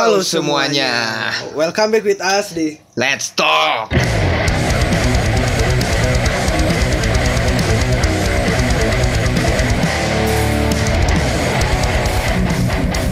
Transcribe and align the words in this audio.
Halo 0.00 0.24
semuanya. 0.24 1.28
Welcome 1.52 1.92
back 1.92 2.08
with 2.08 2.24
us 2.24 2.56
di 2.56 2.80
Let's 2.96 3.36
talk. 3.36 3.92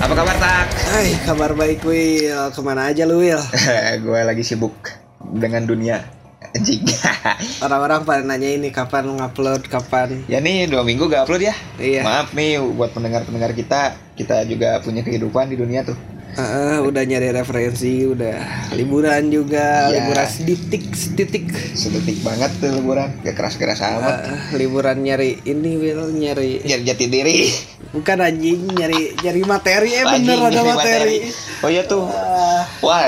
Apa 0.00 0.14
kabar 0.16 0.36
tak? 0.40 0.66
Hai, 0.88 1.12
kabar 1.28 1.52
baik 1.52 1.84
Will. 1.84 2.48
Ke 2.56 2.60
mana 2.64 2.88
aja 2.88 3.04
lu 3.04 3.20
Will? 3.20 3.44
gue 4.08 4.20
lagi 4.24 4.40
sibuk 4.40 4.72
dengan 5.20 5.68
dunia 5.68 6.08
anjing. 6.56 6.88
Orang-orang 7.68 8.08
pada 8.08 8.24
nanya 8.24 8.48
ini 8.48 8.72
kapan 8.72 9.12
ngupload, 9.12 9.68
kapan? 9.68 10.24
ya 10.24 10.40
nih 10.40 10.64
dua 10.72 10.88
minggu 10.88 11.04
gak 11.12 11.28
upload 11.28 11.52
ya. 11.52 11.54
Iya. 11.76 12.00
Maaf 12.00 12.32
nih 12.32 12.64
buat 12.64 12.96
pendengar-pendengar 12.96 13.52
kita. 13.52 13.92
Kita 14.16 14.40
juga 14.48 14.80
punya 14.80 15.04
kehidupan 15.04 15.52
di 15.52 15.60
dunia 15.60 15.84
tuh. 15.84 16.16
Heeh, 16.38 16.78
udah 16.80 17.02
nyari 17.02 17.34
referensi, 17.34 18.06
udah 18.06 18.38
liburan 18.72 19.26
juga, 19.26 19.90
Iya. 19.90 19.98
liburan 19.98 20.22
seditik, 20.24 20.84
seditik. 20.88 21.50
Sedetik 21.74 22.22
banget 22.22 22.54
tuh 22.56 22.70
liburan. 22.72 23.10
Gak 23.20 23.34
keras-keras 23.34 23.82
amat. 23.82 24.22
Eh, 24.22 24.54
liburan 24.54 25.02
nyari 25.02 25.42
ini 25.42 25.74
Will, 25.74 26.14
nyari 26.14 26.62
Nyari 26.62 26.82
jati 26.84 27.06
diri. 27.06 27.50
bukan 27.90 28.22
anjing, 28.22 28.70
nyari 28.70 29.18
nyari 29.18 29.42
materi. 29.42 29.90
Eh 29.90 30.06
bener 30.06 30.14
Anjing, 30.14 30.40
ada 30.40 30.54
nyari 30.54 30.70
materi. 30.70 31.16
Oh 31.58 31.68
iya 31.68 31.82
tuh. 31.82 32.06
Ah, 32.06 32.62
Wah, 32.80 33.02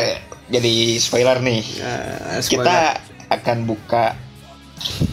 jadi 0.50 0.72
spoiler 0.98 1.38
nih. 1.38 1.62
eh, 1.78 2.42
Kita 2.42 2.98
akan 3.30 3.56
buka 3.62 4.18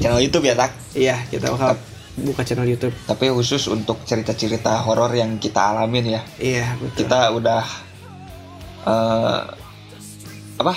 channel 0.02 0.18
YouTube 0.20 0.50
ya, 0.50 0.58
Tak? 0.58 0.74
Iya, 0.98 1.22
kita 1.30 1.54
bakal 1.54 1.78
buka 2.18 2.42
channel 2.42 2.66
YouTube. 2.66 2.98
Tapi 3.06 3.30
khusus 3.30 3.62
untuk 3.68 4.02
cerita-cerita 4.02 4.82
horor 4.82 5.14
yang 5.14 5.38
kita 5.38 5.70
alamin 5.70 6.18
ya. 6.18 6.22
Iya, 6.42 6.66
betul. 6.82 7.06
Kita 7.06 7.30
udah 7.30 7.62
eh 8.88 9.42
apa? 10.58 10.74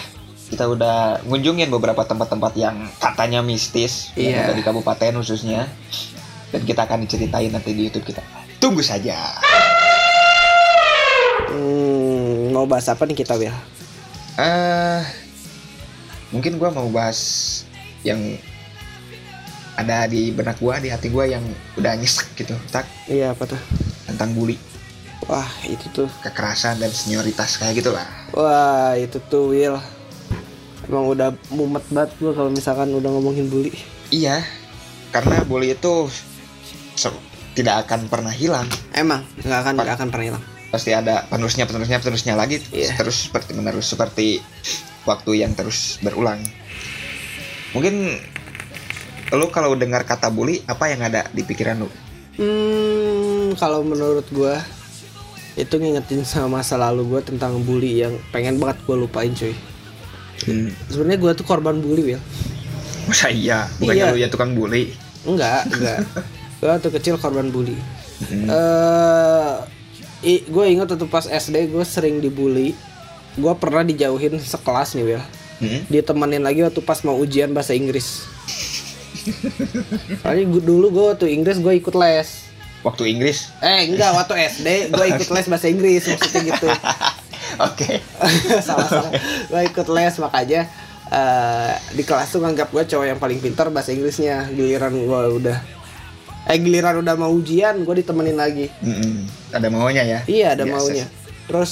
Kita 0.50 0.66
udah 0.66 0.98
ngunjungin 1.24 1.70
beberapa 1.70 2.02
tempat-tempat 2.02 2.52
yang 2.54 2.74
katanya 2.98 3.38
mistis 3.40 4.10
yang 4.12 4.34
Iya. 4.34 4.44
ada 4.44 4.52
di 4.52 4.62
kabupaten 4.62 5.14
khususnya. 5.16 5.70
Dan 6.50 6.66
kita 6.66 6.82
akan 6.82 7.06
diceritain 7.06 7.46
nanti 7.48 7.70
di 7.70 7.86
YouTube 7.86 8.02
kita. 8.04 8.18
Tunggu 8.58 8.82
saja. 8.82 9.14
Hmm, 11.46 12.50
mau 12.50 12.66
bahas 12.66 12.86
apa 12.86 13.02
nih 13.04 13.16
kita 13.16 13.34
Will? 13.34 13.54
eh 14.34 15.02
mungkin 16.30 16.56
gua 16.56 16.70
mau 16.70 16.86
bahas 16.88 17.18
yang 18.00 18.38
ada 19.74 20.06
di 20.06 20.30
benak 20.30 20.56
gua 20.56 20.78
di 20.78 20.88
hati 20.88 21.08
gua 21.08 21.26
yang 21.26 21.42
udah 21.74 21.92
nyesek 21.94 22.30
gitu 22.34 22.54
tak 22.70 22.86
Iya 23.04 23.34
apa 23.34 23.44
tuh? 23.44 23.60
tentang 24.06 24.32
bully 24.32 24.56
Wah 25.28 25.50
itu 25.68 25.84
tuh. 25.92 26.08
Kekerasan 26.24 26.80
dan 26.80 26.88
senioritas 26.88 27.60
kayak 27.60 27.84
gitulah 27.84 28.06
Wah 28.32 28.96
itu 28.96 29.20
tuh 29.28 29.52
Will 29.52 29.76
Emang 30.90 31.06
udah 31.06 31.30
mumet 31.54 31.84
banget 31.92 32.10
gue 32.18 32.32
kalau 32.34 32.50
misalkan 32.50 32.90
udah 32.90 33.10
ngomongin 33.14 33.46
bully. 33.46 33.70
Iya 34.10 34.42
karena 35.14 35.42
bully 35.46 35.74
itu 35.74 36.10
tidak 37.54 37.86
akan 37.86 38.06
pernah 38.10 38.34
hilang. 38.34 38.66
Emang 38.94 39.22
nggak 39.42 39.60
akan 39.66 39.72
nggak 39.78 39.96
akan 39.98 40.08
pernah 40.10 40.26
hilang. 40.34 40.44
Pasti 40.70 40.90
ada 40.94 41.26
penerusnya 41.30 41.66
penerusnya 41.66 41.98
penerusnya 42.02 42.34
lagi 42.38 42.62
Iya. 42.74 42.94
terus 42.98 43.26
seperti 43.30 43.54
menerus 43.54 43.86
seperti 43.90 44.42
waktu 45.06 45.46
yang 45.46 45.54
terus 45.54 46.02
berulang. 46.02 46.42
Mungkin 47.74 48.18
lu 49.30 49.46
kalau 49.54 49.78
dengar 49.78 50.02
kata 50.02 50.26
bully 50.30 50.62
apa 50.66 50.90
yang 50.90 51.06
ada 51.06 51.26
di 51.30 51.46
pikiran 51.46 51.86
lu? 51.86 51.90
Hmm 52.34 53.54
kalau 53.58 53.82
menurut 53.86 54.26
gue 54.30 54.54
itu 55.54 55.74
ngingetin 55.74 56.22
sama 56.22 56.58
masa 56.58 56.74
lalu 56.74 57.06
gue 57.08 57.20
tentang 57.26 57.58
bully 57.60 58.00
yang 58.00 58.14
pengen 58.30 58.56
banget 58.56 58.78
gue 58.82 58.96
lupain 58.96 59.30
cuy 59.30 59.54
hmm. 60.44 60.70
Sebenarnya 60.86 61.18
gue 61.18 61.32
tuh 61.34 61.44
korban 61.44 61.78
bully 61.78 62.02
Will 62.08 62.22
masa 63.04 63.26
iya 63.28 63.66
bukannya 63.76 64.04
Iya. 64.04 64.12
lu 64.12 64.18
ya 64.18 64.28
tukang 64.28 64.52
bully 64.52 64.94
Enggak 65.22 65.66
enggak 65.68 65.98
Gue 66.60 66.68
waktu 66.68 66.88
kecil 66.92 67.14
korban 67.16 67.48
bully 67.48 67.74
Hmm. 68.20 68.44
eh 70.20 70.44
gue 70.44 70.64
ingat 70.68 70.92
waktu 70.92 71.08
pas 71.08 71.24
SD 71.24 71.72
gue 71.72 71.80
sering 71.82 72.20
dibully 72.20 72.76
gue 73.32 73.52
pernah 73.56 73.80
dijauhin 73.80 74.36
sekelas 74.36 74.92
nih 74.92 75.06
Will 75.06 75.24
Hmm? 75.56 75.84
ditemenin 75.88 76.40
lagi 76.40 76.60
waktu 76.60 76.80
pas 76.80 76.96
mau 77.00 77.12
ujian 77.14 77.52
bahasa 77.52 77.72
Inggris. 77.72 78.24
Soalnya 80.16 80.48
dulu 80.56 80.88
gue 80.88 81.04
waktu 81.06 81.28
Inggris 81.30 81.60
gue 81.60 81.76
ikut 81.76 81.92
les. 81.92 82.48
Waktu 82.80 83.12
Inggris 83.12 83.52
Eh 83.60 83.92
enggak 83.92 84.16
waktu 84.16 84.48
SD 84.48 84.68
gue 84.92 85.06
ikut 85.16 85.28
les 85.28 85.46
bahasa 85.48 85.66
Inggris 85.68 86.02
maksudnya 86.08 86.40
gitu. 86.54 86.68
oke 87.68 87.90
salah 88.66 88.88
salah. 88.88 89.12
Gue 89.48 89.60
ikut 89.68 89.86
les 89.92 90.14
makanya 90.16 90.60
eh, 91.12 91.72
di 91.92 92.02
kelas 92.04 92.28
tuh 92.32 92.40
nganggap 92.40 92.72
gue 92.72 92.82
cowok 92.88 93.06
yang 93.06 93.20
paling 93.20 93.38
pintar 93.42 93.68
bahasa 93.68 93.92
Inggrisnya. 93.92 94.48
Giliran 94.52 94.96
gue 94.96 95.20
udah 95.44 95.58
eh 96.48 96.56
giliran 96.56 97.04
udah 97.04 97.14
mau 97.20 97.30
ujian 97.36 97.84
gue 97.84 97.94
ditemenin 98.00 98.36
lagi. 98.40 98.66
Mm-mm. 98.80 99.28
ada 99.52 99.68
maunya 99.68 100.02
ya 100.02 100.20
Iya 100.24 100.46
ada 100.56 100.64
Biasa 100.64 100.74
maunya. 100.80 101.06
Terus 101.46 101.70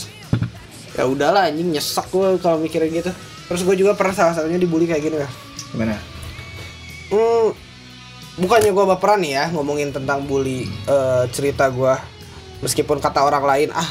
ya 0.98 1.04
udahlah 1.08 1.48
anjing 1.48 1.72
nyesek 1.72 2.06
gue 2.12 2.36
kalau 2.42 2.60
mikirin 2.60 2.92
gitu. 2.92 3.10
Terus 3.48 3.64
gue 3.64 3.76
juga 3.80 3.96
pernah 3.96 4.12
salah 4.12 4.34
satunya 4.36 4.60
dibully 4.60 4.84
kayak 4.84 5.02
gini 5.02 5.16
ya. 5.24 5.28
gimana 5.72 5.96
Hmm, 7.08 7.56
bukannya 8.38 8.70
gue 8.70 8.84
baperan 8.94 9.18
nih 9.20 9.32
ya 9.34 9.44
ngomongin 9.50 9.90
tentang 9.90 10.24
bully 10.24 10.64
eh, 10.86 11.24
cerita 11.34 11.68
gue. 11.68 11.94
Meskipun 12.58 12.98
kata 12.98 13.22
orang 13.22 13.44
lain 13.46 13.70
ah 13.70 13.86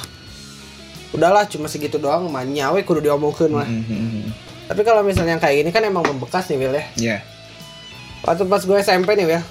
udahlah 1.16 1.48
cuma 1.48 1.72
segitu 1.72 1.96
doang 1.96 2.28
mah 2.28 2.44
nyawe 2.44 2.80
kudu 2.84 3.00
diomongin 3.00 3.52
mah. 3.52 3.68
Mm-mm. 3.68 4.28
Tapi 4.68 4.82
kalau 4.84 5.00
misalnya 5.04 5.40
yang 5.40 5.44
kayak 5.44 5.64
gini 5.64 5.72
kan 5.72 5.84
emang 5.88 6.04
membekas 6.04 6.52
nih 6.52 6.60
Will 6.60 6.76
ya. 6.76 6.84
ya 7.00 7.18
Waktu 8.28 8.44
pas 8.52 8.60
gue 8.60 8.78
SMP 8.84 9.16
nih 9.16 9.28
Will. 9.28 9.44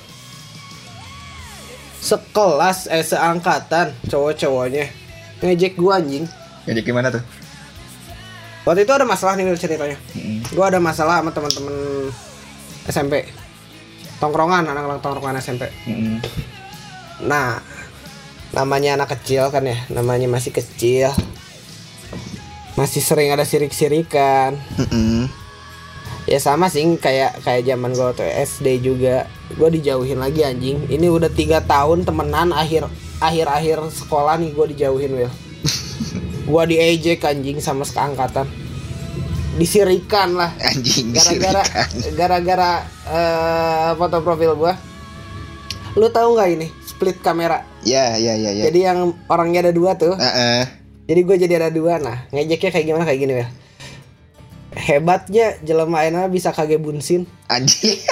Sekelas 2.04 2.86
eh 2.92 3.00
seangkatan 3.02 3.96
cowok-cowoknya 4.06 4.84
ngejek 5.40 5.76
gue 5.76 5.92
anjing. 5.92 6.24
jadi 6.66 6.80
gimana 6.82 7.12
tuh 7.12 7.22
Waktu 8.66 8.82
itu 8.82 8.92
ada 8.92 9.06
masalah 9.06 9.38
nih 9.38 9.46
Will 9.48 9.56
ceritanya. 9.56 9.96
Mm-mm. 10.12 10.42
Gue 10.52 10.64
ada 10.66 10.82
masalah 10.82 11.24
sama 11.24 11.30
teman-teman 11.32 11.72
SMP. 12.90 13.45
Tongkrongan 14.16 14.64
anak-anak 14.64 15.04
tongkrongan 15.04 15.40
SMP. 15.40 15.68
Mm-mm. 15.84 16.24
Nah, 17.28 17.60
namanya 18.56 18.96
anak 18.96 19.16
kecil 19.20 19.52
kan 19.52 19.64
ya, 19.68 19.76
namanya 19.92 20.24
masih 20.28 20.56
kecil. 20.56 21.12
Masih 22.76 23.00
sering 23.04 23.32
ada 23.32 23.44
sirik-sirikan. 23.44 24.56
Mm-mm. 24.80 25.28
Ya 26.26 26.42
sama 26.42 26.66
sih 26.66 26.82
kayak 26.98 27.46
kayak 27.46 27.62
zaman 27.70 27.94
gue 27.94 28.02
waktu 28.02 28.26
SD 28.42 28.82
juga. 28.82 29.30
Gue 29.54 29.70
dijauhin 29.70 30.18
lagi 30.18 30.42
anjing. 30.42 30.90
Ini 30.90 31.06
udah 31.06 31.30
tiga 31.30 31.62
tahun 31.62 32.02
temenan 32.02 32.50
akhir 32.50 32.90
akhir 33.22 33.46
akhir 33.48 33.78
sekolah 33.94 34.36
nih 34.36 34.50
gue 34.52 34.66
dijauhin 34.76 35.12
Will. 35.14 35.32
gue 36.50 36.62
diejek 36.66 37.22
anjing 37.22 37.62
sama 37.62 37.86
seangkatan. 37.86 38.65
Disirikan 39.56 40.36
lah. 40.36 40.52
anjing 40.60 41.16
Gara-gara 41.16 41.62
gara-gara 42.12 42.70
eh, 43.08 43.90
foto 43.96 44.20
profil 44.20 44.52
gue. 44.56 44.72
Lu 45.96 46.12
tahu 46.12 46.36
nggak 46.36 46.48
ini 46.52 46.68
split 46.84 47.20
kamera? 47.24 47.64
ya 47.86 48.18
ya 48.18 48.34
ya 48.34 48.50
ya 48.50 48.64
Jadi 48.68 48.80
yang 48.82 49.14
orangnya 49.30 49.68
ada 49.68 49.72
dua 49.72 49.94
tuh. 49.96 50.18
Heeh. 50.18 50.64
Jadi 51.06 51.20
gue 51.22 51.36
jadi 51.38 51.54
ada 51.62 51.70
dua. 51.70 52.02
Nah, 52.02 52.26
ngejeknya 52.34 52.70
kayak 52.74 52.86
gimana 52.88 53.04
kayak 53.06 53.20
gini 53.22 53.34
ya. 53.38 53.46
Hebatnya 54.76 55.46
jelema 55.64 56.04
ayeuna 56.04 56.28
bisa 56.28 56.52
kage 56.52 56.76
bunsin. 56.76 57.24
anjing 57.48 57.96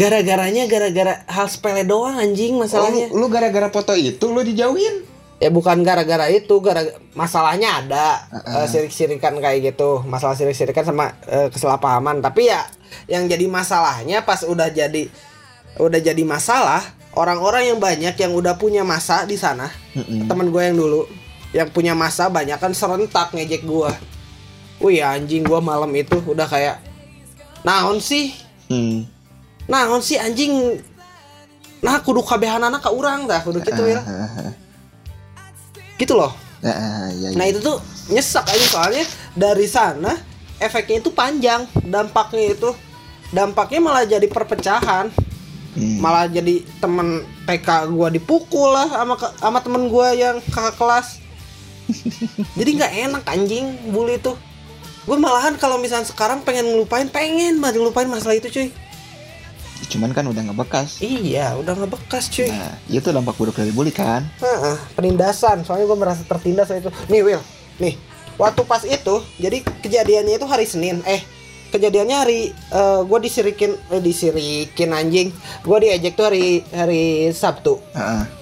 Gara-garanya 0.00 0.70
gara-gara 0.70 1.26
hal 1.26 1.50
sepele 1.50 1.82
doang 1.82 2.16
anjing 2.16 2.54
masalahnya. 2.54 3.10
Oh, 3.10 3.18
lu 3.18 3.26
gara-gara 3.26 3.66
foto 3.74 3.98
itu 3.98 4.22
lu 4.30 4.46
dijauhin 4.46 5.09
Ya 5.40 5.48
bukan 5.48 5.80
gara-gara 5.80 6.28
itu, 6.28 6.52
gara 6.60 6.84
masalahnya 7.16 7.80
ada 7.80 8.28
eh, 8.44 8.66
sirik-sirikan 8.68 9.40
kayak 9.40 9.72
gitu. 9.72 10.04
Masalah 10.04 10.36
sirik-sirikan 10.36 10.84
sama 10.84 11.16
eh, 11.24 11.48
kesalahpahaman. 11.48 12.20
Tapi 12.20 12.52
ya 12.52 12.68
yang 13.08 13.24
jadi 13.24 13.48
masalahnya 13.48 14.20
pas 14.20 14.44
udah 14.44 14.68
jadi 14.68 15.08
udah 15.80 15.96
jadi 15.96 16.20
masalah, 16.22 16.84
orang-orang 17.16 17.72
yang 17.72 17.78
banyak 17.80 18.12
yang 18.14 18.36
udah 18.36 18.60
punya 18.60 18.84
masa 18.84 19.24
di 19.24 19.40
sana. 19.40 19.72
Mm-mm. 19.96 20.28
temen 20.28 20.52
gue 20.52 20.62
yang 20.62 20.76
dulu 20.76 21.08
yang 21.50 21.66
punya 21.66 21.98
masa 21.98 22.30
banyak 22.30 22.54
kan 22.60 22.70
serentak 22.70 23.34
ngejek 23.34 23.66
gue 23.66 23.90
wih 24.78 25.02
anjing 25.02 25.42
gue 25.42 25.58
malam 25.58 25.90
itu 25.98 26.14
udah 26.22 26.46
kayak 26.46 26.78
naon 27.66 27.98
sih 27.98 28.30
Hmm. 28.70 29.02
naon 29.66 29.98
sih 29.98 30.14
anjing 30.14 30.78
nah 31.82 31.98
kudu 31.98 32.22
kabehan 32.22 32.62
anak 32.62 32.86
ke 32.86 32.90
urang 32.94 33.26
dah 33.26 33.42
kudu 33.42 33.58
gitu 33.66 33.82
ya 33.82 33.98
Heeh. 33.98 34.50
Gitu 36.00 36.16
loh. 36.16 36.32
Heeh, 36.60 37.04
iya, 37.16 37.28
iya. 37.32 37.36
nah 37.36 37.44
itu 37.48 37.60
tuh 37.60 37.80
nyesek 38.12 38.44
aja 38.44 38.66
soalnya 38.68 39.04
dari 39.32 39.64
sana 39.64 40.12
efeknya 40.60 41.00
itu 41.00 41.08
panjang 41.08 41.64
dampaknya 41.88 42.52
itu 42.52 42.70
dampaknya 43.32 43.80
malah 43.80 44.04
jadi 44.08 44.26
perpecahan. 44.28 45.12
Hmm. 45.70 46.02
malah 46.02 46.26
jadi 46.26 46.66
temen 46.82 47.22
TK 47.46 47.94
gua 47.94 48.10
dipukul 48.10 48.74
lah 48.74 48.90
sama 48.90 49.14
sama 49.38 49.58
temen 49.62 49.86
gua 49.86 50.10
yang 50.10 50.42
kakak 50.50 50.74
kelas. 50.74 51.22
Jadi 52.58 52.70
nggak 52.74 52.92
enak 53.06 53.22
anjing 53.30 53.78
bully 53.94 54.18
itu 54.18 54.34
gue 55.10 55.16
malahan 55.18 55.56
kalau 55.56 55.80
misalnya 55.80 56.06
sekarang 56.06 56.44
pengen 56.44 56.68
ngelupain 56.68 57.08
pengen 57.08 57.58
banget 57.58 57.80
ngelupain 57.80 58.06
masalah 58.06 58.36
itu 58.36 58.52
cuy 58.52 58.68
cuman 59.90 60.14
kan 60.14 60.22
udah 60.30 60.46
ngebekas. 60.46 61.02
Iya 61.02 61.58
udah 61.58 61.74
nggak 61.74 61.90
bekas 61.98 62.30
cuy. 62.30 62.46
Nah 62.46 62.78
itu 62.86 63.10
dampak 63.10 63.34
buruk 63.34 63.58
dari 63.58 63.74
bully 63.74 63.90
kan? 63.90 64.22
Heeh, 64.38 64.76
penindasan. 64.94 65.66
Soalnya 65.66 65.90
gue 65.90 65.98
merasa 65.98 66.22
tertindas 66.22 66.70
saat 66.70 66.86
itu. 66.86 66.94
Nih 67.10 67.26
Will 67.26 67.42
nih 67.80 67.96
waktu 68.36 68.62
pas 68.68 68.84
itu 68.86 69.24
jadi 69.40 69.60
kejadiannya 69.82 70.38
itu 70.38 70.46
hari 70.46 70.64
Senin. 70.64 71.02
Eh 71.02 71.20
kejadiannya 71.74 72.16
hari 72.16 72.40
eh, 72.54 73.00
gue 73.02 73.18
disirikin 73.18 73.74
eh, 73.90 73.98
disirikin 73.98 74.94
anjing. 74.94 75.34
Gue 75.66 75.78
diejek 75.82 76.14
tuh 76.14 76.30
hari 76.30 76.62
hari 76.70 77.34
Sabtu. 77.34 77.82
Heeh. 77.92 78.38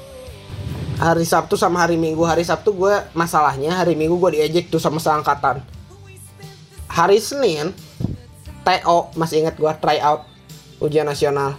hari 0.98 1.22
Sabtu 1.22 1.54
sama 1.54 1.86
hari 1.86 1.94
Minggu. 1.94 2.26
Hari 2.26 2.42
Sabtu 2.42 2.74
gue 2.74 2.94
masalahnya 3.14 3.70
hari 3.70 3.94
Minggu 3.94 4.18
gue 4.18 4.42
diejek 4.42 4.68
tuh 4.68 4.82
sama 4.82 4.98
seangkatan. 4.98 5.62
Hari 6.90 7.22
Senin 7.22 7.70
TO 8.66 9.14
masih 9.14 9.46
ingat 9.46 9.54
gue 9.54 9.72
try 9.78 10.02
out 10.02 10.26
ujian 10.82 11.06
nasional. 11.06 11.58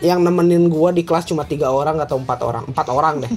Yang 0.00 0.20
nemenin 0.24 0.72
gue 0.72 0.90
di 0.96 1.02
kelas 1.04 1.28
cuma 1.28 1.44
tiga 1.44 1.68
orang 1.68 2.00
atau 2.00 2.16
empat 2.16 2.40
orang. 2.40 2.64
Empat 2.72 2.86
orang 2.88 3.14
deh. 3.20 3.32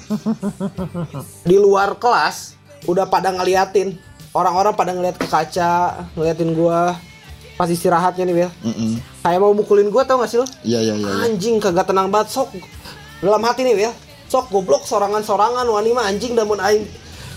Di 1.50 1.60
luar 1.60 2.00
kelas 2.00 2.56
udah 2.88 3.04
pada 3.12 3.36
ngeliatin. 3.36 4.00
Orang-orang 4.31 4.74
pada 4.74 4.95
ngeliat 4.95 5.19
ke 5.19 5.28
kaca 5.28 6.07
ngeliatin 6.16 6.56
gue 6.56 6.80
pas 7.54 7.69
istirahatnya 7.69 8.25
nih 8.25 8.36
Will 8.36 8.51
Mm-mm. 8.66 8.98
kayak 9.22 9.38
mau 9.38 9.54
mukulin 9.54 9.94
gue 9.94 10.04
tau 10.10 10.18
gak 10.18 10.25
sih 10.25 10.42
lo 10.42 10.48
iya 10.66 10.81
iya 10.81 10.98
iya 10.98 11.06
iya. 11.06 11.22
anjing 11.30 11.62
kagak 11.62 11.86
tenang 11.86 12.10
banget. 12.10 12.34
Sok 12.34 12.50
dalam 13.22 13.44
hati 13.46 13.62
nih 13.62 13.78
Will 13.78 13.94
sok 14.25 14.50
goblok 14.50 14.89
sorangan-sorangan 14.89 15.69
wani 15.69 15.94
mah 15.94 16.10
anjing 16.10 16.34
damun 16.34 16.57
aing. 16.57 16.89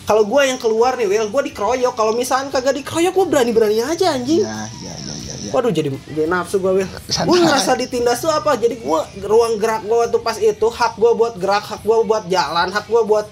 Kalau 0.09 0.25
gue 0.25 0.41
yang 0.49 0.57
keluar 0.57 0.97
nih 0.97 1.05
Will 1.05 1.29
gue 1.29 1.43
dikeroyok. 1.53 1.93
Kalau 1.93 2.17
misalnya 2.17 2.49
kagak 2.49 2.81
dikeroyok 2.81 3.13
gue 3.13 3.27
berani-berani 3.29 3.85
aja 3.85 4.17
anjing. 4.17 4.41
Iya 4.41 4.57
iya 4.81 4.95
iya 5.05 5.15
iya. 5.47 5.53
Waduh 5.55 5.71
jadi, 5.71 5.89
jadi 6.11 6.27
nafsu 6.27 6.59
gue 6.59 6.83
Santai. 7.07 7.31
gue 7.31 7.37
ngerasa 7.47 7.71
ditindas 7.79 8.19
tuh 8.19 8.35
apa? 8.35 8.59
Jadi 8.59 8.83
gue 8.83 9.01
ruang 9.23 9.57
gerak 9.63 9.87
gue 9.87 9.97
waktu 9.97 10.19
pas 10.21 10.37
itu 10.43 10.67
hak 10.67 10.99
gue 10.99 11.13
buat 11.15 11.39
gerak 11.39 11.63
hak 11.63 11.81
gue 11.87 11.97
buat 12.03 12.27
jalan 12.27 12.69
hak 12.75 12.91
gue 12.91 13.03
buat 13.07 13.27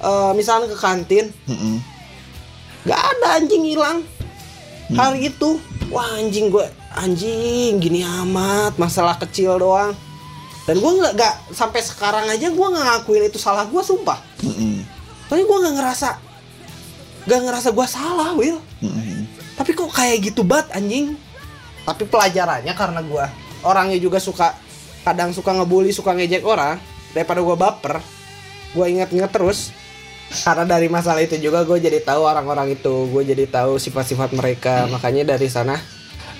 eh, 0.00 0.32
misalnya 0.38 0.70
ke 0.70 0.78
kantin. 0.78 1.34
Mm-mm. 1.50 1.82
Gak 2.86 3.00
ada 3.02 3.42
anjing 3.42 3.66
hilang. 3.66 4.06
Hari 4.94 5.34
itu 5.34 5.58
wah 5.90 6.06
anjing 6.14 6.54
gue 6.54 6.62
anjing 6.94 7.82
gini 7.82 8.06
amat 8.06 8.78
masalah 8.78 9.18
kecil 9.18 9.58
doang. 9.58 9.90
Dan 10.66 10.82
gue 10.82 10.92
nggak 10.98 11.12
nggak 11.14 11.34
sampai 11.54 11.78
sekarang 11.78 12.26
aja 12.26 12.50
gue 12.50 12.66
nggak 12.70 12.84
ngakuin 12.86 13.26
itu 13.26 13.38
salah 13.38 13.66
gue 13.66 13.82
sumpah. 13.82 14.18
Mm-mm. 14.42 14.82
tapi 15.26 15.42
gue 15.42 15.56
nggak 15.58 15.74
ngerasa 15.74 16.08
nggak 17.26 17.40
ngerasa 17.42 17.68
gue 17.74 17.86
salah 17.90 18.30
Will 18.38 18.62
Mm-mm. 18.78 19.26
tapi 19.58 19.74
kok 19.74 19.90
kayak 19.90 20.30
gitu 20.30 20.46
banget 20.46 20.70
anjing 20.78 21.18
tapi 21.86 22.02
pelajarannya 22.10 22.74
karena 22.74 23.00
gue 23.00 23.24
orangnya 23.62 23.96
juga 24.02 24.18
suka 24.18 24.52
kadang 25.06 25.30
suka 25.30 25.54
ngebully 25.54 25.94
suka 25.94 26.12
ngejek 26.18 26.42
orang 26.42 26.82
daripada 27.14 27.40
gue 27.40 27.56
baper 27.56 28.02
gue 28.76 28.86
inget-inget 28.92 29.32
terus. 29.32 29.72
Karena 30.26 30.66
dari 30.66 30.90
masalah 30.90 31.22
itu 31.22 31.38
juga 31.38 31.62
gue 31.62 31.78
jadi 31.78 32.02
tahu 32.02 32.26
orang-orang 32.26 32.74
itu 32.74 33.08
gue 33.08 33.22
jadi 33.22 33.46
tahu 33.48 33.80
sifat-sifat 33.80 34.36
mereka. 34.36 34.84
Makanya 34.90 35.32
dari 35.36 35.48
sana 35.48 35.80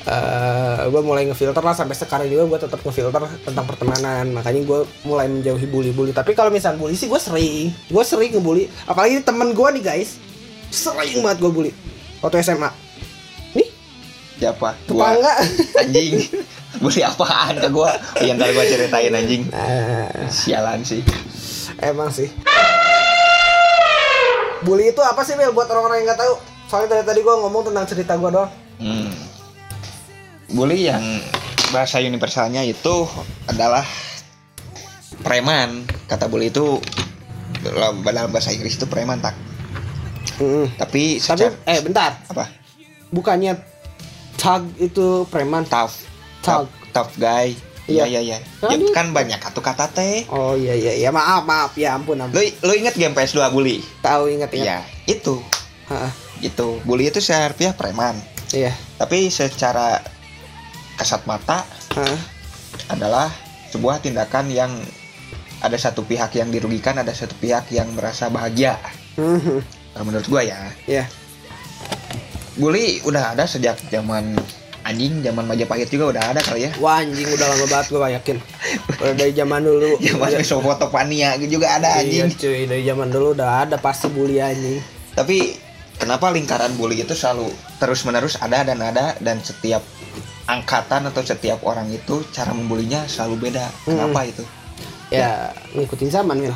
eh 0.07 0.87
gue 0.91 1.03
mulai 1.07 1.25
ngefilter 1.31 1.63
lah. 1.63 1.73
Sampai 1.73 1.95
sekarang 1.95 2.27
juga 2.27 2.45
gue 2.51 2.59
tetap 2.67 2.83
ngefilter 2.83 3.23
tentang 3.47 3.65
pertemanan. 3.65 4.35
Makanya 4.35 4.67
gue 4.67 4.81
mulai 5.07 5.31
menjauhi 5.31 5.67
bully-bully. 5.71 6.13
Tapi 6.13 6.35
kalau 6.35 6.51
misalnya 6.51 6.83
bully 6.83 6.99
sih 6.99 7.07
gue 7.07 7.21
sering 7.23 7.71
gue 7.73 8.05
sering 8.05 8.35
ngebully. 8.37 8.67
Apalagi 8.91 9.23
temen 9.23 9.55
gue 9.55 9.69
nih 9.81 9.83
guys. 9.83 10.19
Sering 10.75 11.23
banget 11.23 11.39
gue 11.41 11.51
bully. 11.55 11.73
Waktu 12.21 12.43
SMA 12.43 12.86
siapa? 14.37 14.69
Gua. 14.89 15.13
tetangga 15.13 15.33
anjing. 15.83 16.13
Bully 16.77 17.01
apaan 17.01 17.55
ke 17.57 17.69
gua? 17.73 17.91
Yang 18.21 18.37
kali 18.45 18.51
gua 18.53 18.65
ceritain 18.69 19.13
anjing. 19.13 19.43
Nah, 19.49 20.29
sialan 20.29 20.81
sih. 20.85 21.01
Emang 21.81 22.13
sih. 22.13 22.29
Bully 24.65 24.93
itu 24.93 25.01
apa 25.05 25.21
sih 25.25 25.37
Mel? 25.37 25.53
Buat 25.53 25.69
orang-orang 25.73 26.05
yang 26.05 26.07
nggak 26.13 26.21
tahu. 26.21 26.35
Soalnya 26.67 26.99
dari 26.99 27.05
tadi 27.07 27.21
gue 27.23 27.31
ngomong 27.31 27.71
tentang 27.71 27.87
cerita 27.87 28.19
gue 28.19 28.31
doang. 28.33 28.51
Hmm. 28.83 29.15
Bully 30.51 30.91
yang 30.91 31.05
bahasa 31.71 32.03
universalnya 32.03 32.67
itu 32.67 33.07
adalah 33.47 33.87
preman. 35.23 35.87
Kata 36.11 36.27
bully 36.27 36.51
itu 36.51 36.83
dalam 37.63 38.03
bahasa 38.03 38.51
Inggris 38.51 38.75
itu 38.75 38.87
preman 38.91 39.23
tak. 39.23 39.39
Mm. 40.43 40.67
Tapi 40.77 41.23
tapi 41.23 41.23
secara 41.23 41.55
eh 41.71 41.81
bentar. 41.81 42.13
Apa? 42.29 42.67
bukannya 43.15 43.55
tag 44.37 44.63
itu 44.77 45.25
preman 45.27 45.65
Tough, 45.65 45.93
tough, 46.41 46.69
tough 46.91 47.13
guy. 47.17 47.57
Iya 47.87 48.03
Iya. 48.05 48.21
iya 48.21 48.39
Ya, 48.61 48.75
dia- 48.75 48.91
kan 48.91 49.11
banyak 49.11 49.39
kata 49.39 49.61
kata 49.61 49.87
teh. 49.89 50.27
oh 50.29 50.53
iya 50.53 50.75
iya 50.75 50.93
iya 50.97 51.09
maaf 51.09 51.43
maaf 51.43 51.71
ya 51.75 51.95
ampun 51.95 52.19
ampun 52.19 52.35
Lu 52.35 52.43
lu 52.65 52.73
inget 52.75 52.93
game 52.93 53.15
PS2 53.15 53.47
bully? 53.49 53.79
tahu 54.01 54.27
ingat 54.29 54.51
ingat 54.51 54.67
Iya, 54.67 54.79
itu. 55.09 55.39
Hah, 55.87 56.11
Itu. 56.37 56.83
Bully 56.83 57.07
itu 57.07 57.19
secara 57.19 57.47
harfiah 57.47 57.73
preman. 57.73 58.19
iya 58.51 58.75
Tapi 58.97 59.31
secara 59.31 60.03
kasat 60.97 61.23
mata 61.25 61.63
Hah, 61.93 62.19
adalah 62.89 63.31
sebuah 63.69 63.99
tindakan 63.99 64.51
yang 64.51 64.73
ada 65.57 65.75
satu 65.77 66.03
pihak 66.03 66.35
yang 66.35 66.51
dirugikan, 66.51 66.97
ada 66.97 67.11
satu 67.11 67.33
pihak 67.35 67.71
yang 67.71 67.89
merasa 67.93 68.29
bahagia. 68.29 68.77
Kalau 69.17 70.05
menurut 70.05 70.27
gua 70.27 70.43
ya, 70.43 70.59
iya 70.85 71.07
bully 72.57 73.01
udah 73.03 73.33
ada 73.33 73.45
sejak 73.45 73.77
zaman 73.87 74.33
anjing, 74.83 75.19
zaman 75.19 75.45
Majapahit 75.45 75.87
juga 75.87 76.11
udah 76.11 76.25
ada 76.31 76.41
kali 76.41 76.67
ya. 76.67 76.71
wah 76.79 76.99
anjing 76.99 77.27
udah 77.27 77.47
lama 77.49 77.67
banget 77.67 77.87
gue 77.89 77.99
yakin 78.13 78.37
udah 78.97 79.15
dari 79.15 79.33
zaman 79.33 79.61
dulu 79.61 79.91
Zaman 80.07 80.29
Iya, 80.29 80.39
Mesopotania 80.39 81.29
juga 81.43 81.67
ada 81.73 81.89
iya 81.99 82.23
anjing. 82.23 82.39
cuy 82.39 82.61
dari 82.65 82.83
zaman 82.83 83.09
dulu 83.09 83.35
udah 83.35 83.51
ada 83.63 83.77
pasti 83.77 84.07
bully 84.07 84.39
anjing 84.39 84.79
Tapi 85.13 85.59
kenapa 85.97 86.29
lingkaran 86.29 86.77
bully 86.77 87.01
itu 87.01 87.13
selalu 87.13 87.49
terus-menerus 87.77 88.37
ada 88.37 88.63
dan 88.63 88.79
ada 88.79 89.17
dan 89.19 89.41
setiap 89.41 89.83
angkatan 90.47 91.03
atau 91.05 91.21
setiap 91.21 91.59
orang 91.63 91.91
itu 91.91 92.23
cara 92.31 92.53
membulinya 92.53 93.03
selalu 93.05 93.51
beda. 93.51 93.67
Kenapa 93.83 94.23
itu? 94.23 94.45
ya 95.07 95.51
ngikutin 95.71 96.11
zaman 96.11 96.35
Mil 96.37 96.51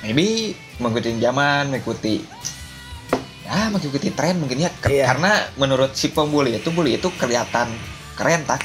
maybe 0.00 0.52
mengikuti 0.76 1.16
zaman 1.16 1.68
mengikuti 1.68 2.20
ya 3.68 3.76
mengikuti 3.76 4.08
tren 4.16 4.40
mungkin 4.40 4.64
ya. 4.64 4.72
Iya. 4.88 5.04
karena 5.12 5.32
menurut 5.60 5.92
si 5.92 6.08
pembuli 6.08 6.56
itu 6.56 6.72
bully 6.72 6.96
itu 6.96 7.12
kelihatan 7.20 7.68
keren 8.16 8.48
tak? 8.48 8.64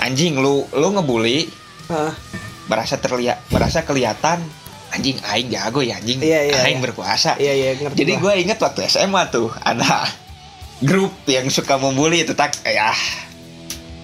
Anjing 0.00 0.40
lu 0.40 0.64
lu 0.72 0.88
ngebully 0.96 1.52
Hah, 1.92 2.16
berasa 2.66 2.96
terlihat 2.96 3.44
berasa 3.52 3.84
kelihatan 3.84 4.40
anjing 4.90 5.20
aing 5.20 5.52
jago 5.52 5.84
ya 5.84 6.00
anjing. 6.00 6.18
Iya, 6.24 6.40
iya, 6.48 6.56
aing 6.64 6.80
iya. 6.80 6.84
berkuasa. 6.88 7.30
Iya 7.36 7.52
iya 7.52 7.70
ngerti 7.76 8.00
jadi 8.00 8.12
gue 8.16 8.32
inget 8.40 8.58
waktu 8.58 8.88
SMA 8.88 9.28
tuh 9.28 9.52
ada 9.60 10.08
grup 10.80 11.12
yang 11.28 11.46
suka 11.52 11.76
membuli 11.76 12.24
itu 12.24 12.32
tak? 12.32 12.56
Ya. 12.64 12.96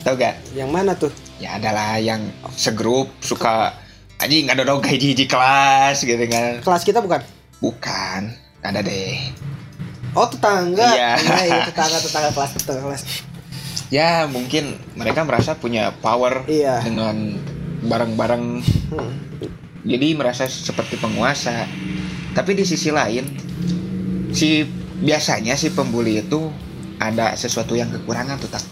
Tau 0.05 0.19
gak? 0.19 0.35
Yang 0.53 0.71
mana 0.71 0.93
tuh? 0.99 1.13
Ya 1.39 1.57
adalah 1.59 1.99
yang 1.99 2.27
segrup 2.55 3.09
suka 3.23 3.75
anjing 4.19 4.47
ada 4.51 4.63
dong 4.63 4.83
kayak 4.85 5.01
hiji 5.01 5.27
kelas 5.27 6.05
gitu 6.05 6.23
kan. 6.29 6.63
Kelas 6.63 6.83
kita 6.87 7.03
bukan? 7.03 7.23
Bukan, 7.63 8.35
ada 8.63 8.83
deh. 8.83 9.19
Oh 10.13 10.29
tetangga, 10.29 10.93
Iya. 10.93 11.13
iya 11.41 11.57
tetangga 11.65 11.97
tetangga 11.97 12.31
kelas 12.31 12.51
tetangga 12.55 12.83
kelas. 12.85 13.03
Ya 13.89 14.25
mungkin 14.29 14.77
mereka 14.93 15.25
merasa 15.25 15.57
punya 15.57 15.93
power 16.01 16.45
Iya. 16.45 16.85
dengan 16.85 17.41
bareng-bareng, 17.83 18.45
Hmm. 18.93 19.13
jadi 19.85 20.13
merasa 20.13 20.45
seperti 20.45 20.97
penguasa. 20.97 21.65
Tapi 22.33 22.57
di 22.57 22.65
sisi 22.65 22.89
lain, 22.89 23.25
si 24.33 24.65
biasanya 25.01 25.57
si 25.57 25.73
pembuli 25.73 26.21
itu 26.21 26.49
ada 26.97 27.35
sesuatu 27.35 27.75
yang 27.75 27.89
kekurangan 27.91 28.37
tuh 28.39 28.49
tak 28.49 28.65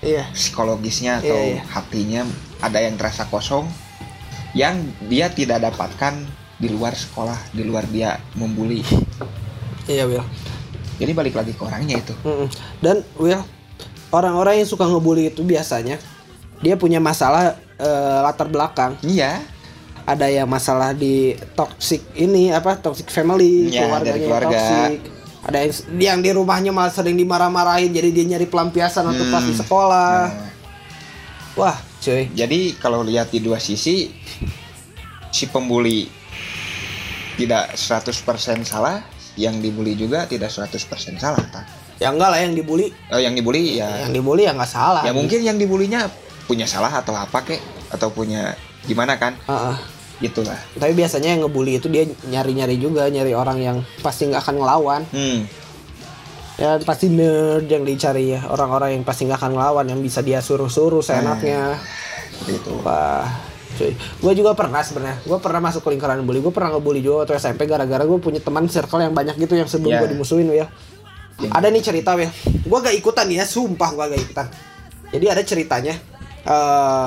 Iya. 0.00 0.28
psikologisnya 0.32 1.20
atau 1.20 1.36
Iya, 1.36 1.60
iya. 1.60 1.62
hatinya 1.68 2.20
ada 2.60 2.80
yang 2.80 2.96
terasa 2.96 3.28
kosong 3.28 3.68
yang 4.52 4.80
dia 5.06 5.28
tidak 5.28 5.60
dapatkan 5.62 6.16
di 6.56 6.72
luar 6.72 6.96
sekolah, 6.96 7.36
di 7.52 7.60
luar 7.60 7.84
dia 7.86 8.16
membuli. 8.34 8.80
Iya 9.86 10.04
Will. 10.04 10.24
Jadi 10.96 11.12
balik 11.12 11.34
lagi 11.34 11.52
ke 11.52 11.62
orangnya 11.62 12.00
itu. 12.00 12.14
Mm-mm. 12.22 12.48
Dan 12.80 13.04
Will, 13.16 13.42
orang-orang 14.10 14.58
yang 14.58 14.68
suka 14.68 14.84
ngebully 14.84 15.28
itu 15.28 15.40
biasanya 15.40 16.00
dia 16.58 16.74
punya 16.74 16.98
masalah 16.98 17.54
eh, 17.76 18.18
latar 18.22 18.48
belakang. 18.48 18.96
Iya, 19.00 19.42
Ada 20.02 20.30
yang 20.30 20.46
masalah 20.46 20.94
di 20.94 21.34
toxic 21.52 21.98
ini 22.14 22.48
apa 22.48 22.78
toxic 22.78 23.10
family, 23.10 23.66
Iya, 23.68 23.90
keluarganya 23.90 24.06
dari 24.08 24.22
keluarga. 24.22 24.48
toxic. 24.54 24.98
Ada 25.42 25.58
yang 25.58 25.70
yang 25.98 26.18
di 26.22 26.30
rumahnya 26.30 26.70
malah 26.70 26.90
sering 26.90 27.14
dimarah-marahin 27.14 27.90
jadi 27.90 28.10
dia 28.10 28.24
nyari 28.24 28.46
pelampiasan 28.46 29.02
untuk 29.04 29.26
pas 29.28 29.42
di 29.42 29.50
Hmm. 29.50 29.60
sekolah. 29.60 30.14
Nah, 30.26 30.50
Wah, 31.54 31.74
cuy. 32.00 32.30
jadi 32.32 32.58
kalau 32.76 33.02
lihat 33.02 33.30
di 33.30 33.42
dua 33.42 33.58
sisi, 33.58 34.14
si 35.28 35.44
pembuli 35.46 36.06
tidak 37.34 37.74
100% 37.74 38.22
salah, 38.62 39.02
yang 39.36 39.60
dibully 39.60 39.92
juga 39.96 40.24
tidak 40.24 40.48
100% 40.48 41.20
salah 41.20 41.44
tak 41.52 41.86
ya 41.96 42.12
enggak 42.12 42.28
lah 42.28 42.40
yang 42.40 42.52
dibully. 42.52 42.92
Oh, 43.08 43.20
yang 43.20 43.32
dibully 43.32 43.80
ya. 43.80 43.88
Yang 44.04 44.20
dibully 44.20 44.42
ya 44.44 44.52
nggak 44.52 44.68
salah. 44.70 45.02
Ya 45.04 45.12
mungkin 45.16 45.40
yang 45.40 45.56
dibulinya 45.56 46.08
punya 46.44 46.68
salah 46.68 46.92
atau 46.92 47.16
apa 47.16 47.42
kek 47.42 47.60
atau 47.90 48.12
punya 48.12 48.54
gimana 48.84 49.16
kan? 49.16 49.36
Heeh. 49.48 49.76
gitulah 50.16 50.56
tapi 50.80 50.96
biasanya 50.96 51.36
yang 51.36 51.44
ngebully 51.44 51.76
itu 51.76 51.92
dia 51.92 52.08
nyari-nyari 52.08 52.80
juga 52.80 53.04
nyari 53.04 53.36
orang 53.36 53.60
yang 53.60 53.76
pasti 54.00 54.24
nggak 54.24 54.48
akan 54.48 54.56
ngelawan. 54.56 55.02
Hmm. 55.12 55.44
Ya 56.56 56.80
pasti 56.80 57.12
nerd 57.12 57.68
yang 57.68 57.84
dicari 57.84 58.32
ya 58.32 58.48
orang-orang 58.48 58.96
yang 58.96 59.04
pasti 59.04 59.28
nggak 59.28 59.36
akan 59.36 59.52
ngelawan 59.52 59.84
yang 59.92 60.00
bisa 60.00 60.24
dia 60.24 60.40
suruh-suruh 60.40 61.04
seenaknya. 61.04 61.76
gitu. 62.48 62.80
Wah 62.80 63.28
cuy. 63.76 63.92
Gue 63.94 64.32
juga 64.32 64.56
pernah 64.56 64.80
sebenarnya. 64.80 65.20
Gue 65.22 65.38
pernah 65.38 65.60
masuk 65.60 65.84
ke 65.84 65.92
lingkaran 65.92 66.24
bully. 66.24 66.40
Gue 66.40 66.50
pernah 66.50 66.74
ngebully 66.74 67.04
juga 67.04 67.28
waktu 67.28 67.36
SMP 67.36 67.68
gara-gara 67.68 68.02
gue 68.02 68.18
punya 68.18 68.40
teman 68.40 68.64
circle 68.66 69.04
yang 69.04 69.12
banyak 69.12 69.36
gitu 69.36 69.54
yang 69.54 69.68
sebelum 69.68 69.92
Ya. 69.92 70.00
gue 70.02 70.16
dimusuhin 70.16 70.48
ya 70.50 70.66
ada 71.52 71.68
nih 71.68 71.84
cerita 71.84 72.16
ya 72.16 72.32
gue 72.64 72.78
gak 72.80 72.96
ikutan 72.96 73.28
ya 73.28 73.44
sumpah 73.44 73.92
gue 73.92 74.04
gak 74.16 74.22
ikutan. 74.24 74.46
Jadi 75.12 75.26
ada 75.28 75.42
ceritanya 75.44 75.94
eh 76.48 77.06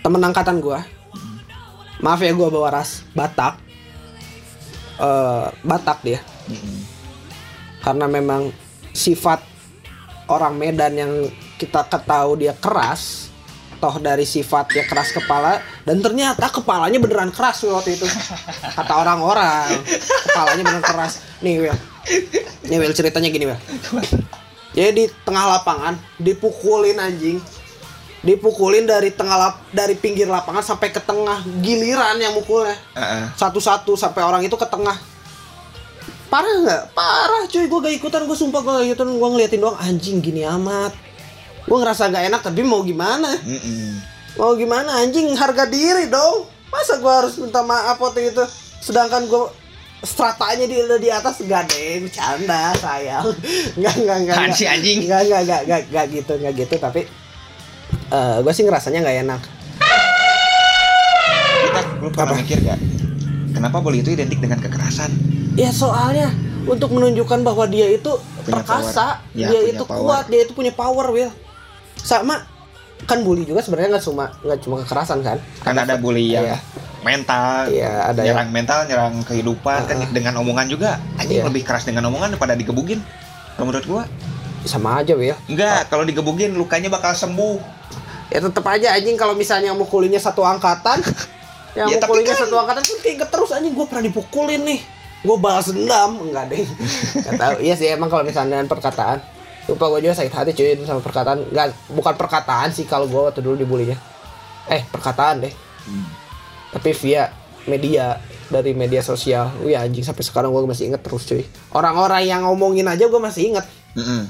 temen 0.00 0.24
angkatan 0.24 0.56
gue 0.64 0.80
maaf 2.00 2.20
ya 2.24 2.32
gue 2.32 2.48
bawa 2.48 2.72
ras 2.72 3.04
Batak. 3.12 3.60
Eh 4.98 5.46
Batak 5.60 5.98
dia. 6.00 6.20
Karena 7.84 8.08
memang 8.08 8.48
sifat 8.96 9.44
orang 10.32 10.56
Medan 10.56 10.92
yang 10.96 11.12
kita 11.60 11.84
ketahui 11.86 12.48
dia 12.48 12.56
keras 12.56 13.27
toh 13.78 13.96
dari 14.02 14.26
sifat 14.26 14.74
dia 14.74 14.84
keras 14.84 15.14
kepala 15.14 15.62
dan 15.86 16.02
ternyata 16.02 16.50
kepalanya 16.50 16.98
beneran 16.98 17.30
keras 17.30 17.62
waktu 17.64 17.94
itu. 17.94 18.06
Kata 18.74 18.92
orang-orang 18.98 19.70
kepalanya 20.28 20.62
beneran 20.66 20.86
keras. 20.86 21.22
Nih 21.40 21.62
Wil. 21.62 21.76
Nih 22.66 22.78
Wil 22.82 22.92
ceritanya 22.92 23.30
gini 23.30 23.48
Wil. 23.48 23.58
Jadi 24.74 24.90
di 24.92 25.04
tengah 25.24 25.58
lapangan 25.58 25.94
dipukulin 26.18 26.98
anjing. 26.98 27.38
Dipukulin 28.18 28.82
dari 28.82 29.14
tengah 29.14 29.38
lap, 29.38 29.54
dari 29.70 29.94
pinggir 29.94 30.26
lapangan 30.26 30.60
sampai 30.60 30.90
ke 30.90 30.98
tengah 30.98 31.38
giliran 31.62 32.18
yang 32.18 32.34
mukulnya. 32.34 32.74
Satu-satu 33.38 33.94
sampai 33.94 34.26
orang 34.26 34.42
itu 34.42 34.58
ke 34.58 34.66
tengah. 34.66 34.98
Parah 36.26 36.50
nggak? 36.60 36.82
Parah 36.92 37.46
cuy. 37.48 37.64
Gue 37.70 37.78
gak 37.78 37.94
ikutan 37.94 38.26
gue 38.26 38.36
sumpah 38.36 38.60
gue 38.60 38.72
gak 38.74 38.86
ikutan. 38.90 39.08
Gue 39.16 39.28
ngeliatin 39.32 39.62
doang 39.62 39.78
anjing 39.78 40.18
gini 40.18 40.42
amat 40.44 41.07
gue 41.68 41.76
ngerasa 41.76 42.08
gak 42.08 42.24
enak 42.32 42.40
tapi 42.40 42.64
mau 42.64 42.80
gimana 42.80 43.28
Mm-mm. 43.44 44.00
mau 44.40 44.56
gimana 44.56 45.04
anjing 45.04 45.28
harga 45.36 45.68
diri 45.68 46.08
dong 46.08 46.48
masa 46.72 46.96
gue 46.96 47.12
harus 47.12 47.36
minta 47.36 47.60
maaf 47.60 48.00
waktu 48.00 48.32
itu 48.32 48.40
sedangkan 48.80 49.28
gue 49.28 49.52
stratanya 50.00 50.64
di 50.64 50.80
di 50.80 51.08
atas 51.12 51.44
gak 51.44 51.68
deh 51.68 52.08
bercanda 52.08 52.72
sayang 52.80 53.28
nggak 53.78 53.94
nggak 54.00 54.18
nggak 54.24 54.36
nggak. 54.48 54.72
anjing? 54.72 54.98
nggak 55.04 55.20
nggak 55.28 55.42
nggak 55.44 55.60
nggak 55.68 55.80
nggak 55.92 56.06
gitu 56.16 56.32
nggak 56.40 56.54
gitu 56.56 56.74
tapi 56.80 57.00
gue 58.40 58.52
sih 58.56 58.64
ngerasanya 58.64 58.98
nggak 59.04 59.18
enak 59.28 59.40
kita 61.58 61.80
lu 62.00 62.08
pernah 62.08 62.32
Apa? 62.32 62.40
mikir 62.40 62.58
gak 62.64 62.78
kenapa 63.52 63.76
bully 63.84 64.00
itu 64.00 64.16
identik 64.16 64.40
dengan 64.40 64.58
kekerasan 64.62 65.12
Ya 65.58 65.74
soalnya 65.74 66.30
untuk 66.70 66.94
menunjukkan 66.94 67.42
bahwa 67.42 67.66
dia 67.66 67.90
itu 67.90 68.14
Punya 68.46 68.62
perkasa, 68.62 69.18
power. 69.26 69.34
Ya, 69.34 69.50
dia 69.50 69.60
itu 69.74 69.82
power. 69.82 69.98
kuat, 70.06 70.24
dia 70.30 70.40
itu 70.46 70.52
punya 70.54 70.70
power, 70.70 71.10
Will. 71.10 71.34
Sama 72.08 72.40
kan 73.04 73.20
bully 73.20 73.44
juga 73.44 73.60
sebenarnya 73.60 73.94
nggak 73.94 74.04
cuma 74.04 74.24
nggak 74.40 74.58
cuma 74.58 74.76
kekerasan 74.80 75.20
kan? 75.20 75.38
kan 75.60 75.76
ada 75.76 75.94
bully 75.94 76.32
yang 76.32 76.42
Iya. 76.42 76.58
mental 77.00 77.68
Iya, 77.68 77.92
ada 78.06 78.20
nyerang 78.20 78.48
mental 78.50 78.78
nyerang 78.84 79.14
kehidupan 79.22 79.80
kan 79.84 79.96
Ah. 79.98 80.10
dengan 80.10 80.34
omongan 80.36 80.66
juga 80.66 80.96
anjing 81.14 81.38
Iya. 81.38 81.46
lebih 81.46 81.62
keras 81.62 81.84
dengan 81.84 82.08
omongan 82.08 82.32
daripada 82.32 82.52
digebugin 82.52 82.98
kalau 83.54 83.70
menurut 83.70 83.86
gua 83.86 84.02
sama 84.64 84.98
aja, 84.98 85.14
Will. 85.14 85.36
enggak 85.46 85.86
kalau 85.86 86.02
digebugin 86.02 86.52
lukanya 86.52 86.88
bakal 86.88 87.12
sembuh 87.12 87.60
Ya 88.28 88.40
tetep 88.40 88.60
aja 88.62 88.92
anjing 88.92 89.14
kalau 89.14 89.32
misalnya 89.32 89.72
mukulinnya 89.72 90.18
satu 90.18 90.42
angkatan, 90.42 91.00
yang 91.78 91.88
Ya, 91.88 91.96
mukulinnya 91.96 92.34
kan- 92.34 92.44
satu 92.44 92.56
angkatan 92.58 92.82
kan 92.82 92.96
keinget 93.00 93.28
terus 93.28 93.50
anjing 93.50 93.72
gue 93.72 93.84
pernah 93.84 94.04
dipukulin 94.04 94.60
nih. 94.64 94.80
Gue 95.18 95.36
balas 95.36 95.66
dendam 95.66 96.12
enggak 96.20 96.44
deh. 96.46 96.60
Gak 97.24 97.34
tahu. 97.34 97.54
Iya 97.58 97.74
sih 97.74 97.88
emang 97.88 98.06
kalau 98.06 98.22
misalnya 98.22 98.60
perkataan. 98.64 99.24
Lupa 99.68 99.84
gue 99.92 100.08
juga 100.08 100.16
sakit 100.16 100.32
hati 100.32 100.50
cuy 100.56 100.74
sama 100.82 101.04
perkataan. 101.04 101.44
Enggak, 101.52 101.76
bukan 101.92 102.14
perkataan 102.16 102.72
sih 102.72 102.88
kalau 102.88 103.04
gue 103.04 103.20
waktu 103.20 103.44
dulu 103.44 103.54
dibulinya. 103.54 103.96
Eh, 104.68 104.84
perkataan 104.88 105.44
deh. 105.44 105.54
tapi 106.68 106.92
via 106.92 107.32
media 107.64 108.20
dari 108.48 108.72
media 108.72 109.00
sosial 109.00 109.52
wih 109.64 109.76
anjing 109.76 110.04
sampai 110.04 110.24
sekarang 110.24 110.52
gue 110.52 110.64
masih 110.64 110.92
inget 110.92 111.00
terus 111.00 111.24
cuy 111.24 111.44
orang-orang 111.72 112.24
yang 112.24 112.44
ngomongin 112.44 112.84
aja 112.88 113.08
gue 113.08 113.20
masih 113.20 113.52
inget 113.52 113.64
Mm-mm. 113.96 114.28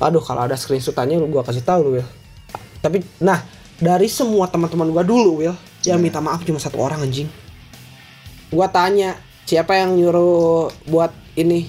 aduh 0.00 0.20
kalau 0.20 0.44
ada 0.44 0.56
screenshotannya 0.56 1.16
lu 1.20 1.28
gue 1.28 1.42
kasih 1.44 1.64
tahu 1.64 1.80
lu 1.84 1.90
Will 2.00 2.08
tapi 2.80 3.04
nah 3.20 3.44
dari 3.76 4.08
semua 4.08 4.48
teman-teman 4.48 4.88
gue 4.92 5.04
dulu 5.04 5.44
Will 5.44 5.56
yang 5.84 6.00
minta 6.00 6.24
maaf 6.24 6.40
cuma 6.44 6.56
satu 6.56 6.80
orang 6.80 7.04
anjing 7.04 7.28
gue 8.48 8.66
tanya 8.72 9.16
siapa 9.44 9.76
yang 9.76 9.96
nyuruh 9.96 10.72
buat 10.88 11.12
ini 11.36 11.68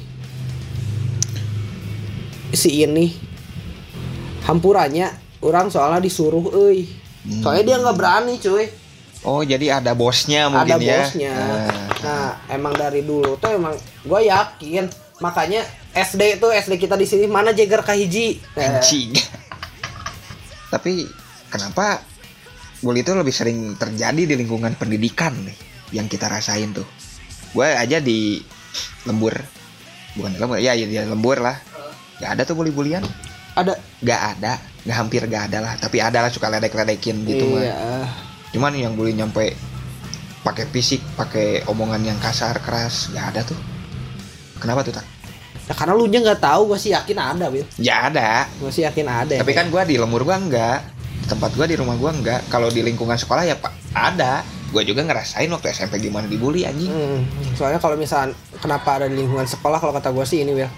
si 2.54 2.84
ini. 2.84 3.12
Hampurannya 4.48 5.12
orang 5.44 5.68
soalnya 5.68 6.00
disuruh 6.00 6.48
euy. 6.56 6.88
Soalnya 7.44 7.64
dia 7.64 7.76
nggak 7.84 7.98
berani 7.98 8.34
cuy. 8.40 8.66
Oh 9.28 9.44
jadi 9.44 9.82
ada 9.82 9.92
bosnya 9.98 10.48
mungkin 10.48 10.78
ada 10.80 10.84
ya? 10.84 11.04
bosnya. 11.04 11.34
Ah. 11.36 11.68
Nah, 12.00 12.30
emang 12.54 12.74
dari 12.78 13.04
dulu 13.04 13.36
tuh 13.36 13.52
emang 13.52 13.76
gue 14.08 14.22
yakin. 14.24 14.88
Makanya 15.20 15.66
SD 15.92 16.40
itu 16.40 16.48
SD 16.48 16.78
kita 16.78 16.96
di 16.96 17.04
sini 17.10 17.26
mana 17.28 17.52
Jagger 17.52 17.84
Kahiji. 17.84 18.40
Eh, 18.56 18.64
anjing. 18.64 19.12
Tapi 20.74 21.04
kenapa 21.52 22.00
bully 22.80 23.02
itu 23.02 23.12
lebih 23.18 23.34
sering 23.34 23.76
terjadi 23.76 24.24
di 24.24 24.36
lingkungan 24.38 24.78
pendidikan 24.78 25.34
nih 25.34 25.58
yang 25.92 26.08
kita 26.08 26.30
rasain 26.30 26.72
tuh? 26.72 26.88
Gue 27.52 27.68
aja 27.68 28.00
di 28.00 28.40
lembur. 29.04 29.36
Bukan 30.16 30.32
di 30.32 30.40
lembur 30.40 30.62
ya, 30.62 30.78
ya 30.78 30.86
di 30.86 30.96
lembur 30.96 31.42
lah 31.42 31.58
Gak 32.18 32.30
ada 32.38 32.42
tuh 32.44 32.58
bully-bulian 32.58 33.06
ada 33.54 33.78
Gak 34.02 34.22
ada 34.38 34.58
Gak 34.86 34.98
hampir 34.98 35.22
gak 35.30 35.54
ada 35.54 35.58
lah 35.62 35.74
Tapi 35.78 36.02
ada 36.02 36.26
lah 36.26 36.30
suka 36.34 36.50
ledek-ledekin 36.50 37.26
gitu 37.26 37.46
mah 37.54 37.62
iya. 37.62 37.76
Cuman 38.54 38.74
yang 38.74 38.98
bully 38.98 39.14
nyampe 39.14 39.54
pakai 40.48 40.64
fisik, 40.72 41.04
pakai 41.20 41.68
omongan 41.68 42.08
yang 42.08 42.20
kasar, 42.24 42.56
keras, 42.64 43.12
gak 43.12 43.36
ada 43.36 43.44
tuh. 43.44 43.60
Kenapa 44.64 44.80
tuh 44.88 44.96
tak? 44.96 45.06
Ya, 45.68 45.76
karena 45.76 45.94
lu 46.00 46.08
nya 46.08 46.24
nggak 46.24 46.40
tahu 46.40 46.72
gue 46.72 46.80
sih 46.80 46.96
yakin 46.96 47.20
ada, 47.20 47.52
Wil. 47.52 47.68
Ya 47.76 48.08
ada. 48.08 48.48
Gue 48.56 48.72
sih 48.72 48.88
yakin 48.88 49.04
ada. 49.04 49.36
Tapi 49.36 49.52
kan 49.52 49.68
gua 49.68 49.84
di 49.84 50.00
lembur 50.00 50.24
gua 50.24 50.40
enggak. 50.40 50.80
Di 51.20 51.28
tempat 51.28 51.52
gua 51.60 51.68
di 51.68 51.76
rumah 51.76 52.00
gua 52.00 52.16
enggak. 52.16 52.48
Kalau 52.48 52.72
di 52.72 52.80
lingkungan 52.80 53.20
sekolah 53.20 53.44
ya 53.44 53.60
pak 53.60 53.76
ada. 53.92 54.48
Gua 54.72 54.88
juga 54.88 55.04
ngerasain 55.04 55.52
waktu 55.52 55.76
SMP 55.76 56.00
gimana 56.00 56.32
dibully 56.32 56.64
anjing. 56.64 56.88
Hmm, 56.88 57.28
soalnya 57.60 57.84
kalau 57.84 58.00
misalnya 58.00 58.32
kenapa 58.64 59.04
ada 59.04 59.12
di 59.12 59.20
lingkungan 59.20 59.44
sekolah 59.44 59.84
kalau 59.84 59.92
kata 59.92 60.16
gue 60.16 60.24
sih 60.24 60.48
ini 60.48 60.56
Will. 60.56 60.72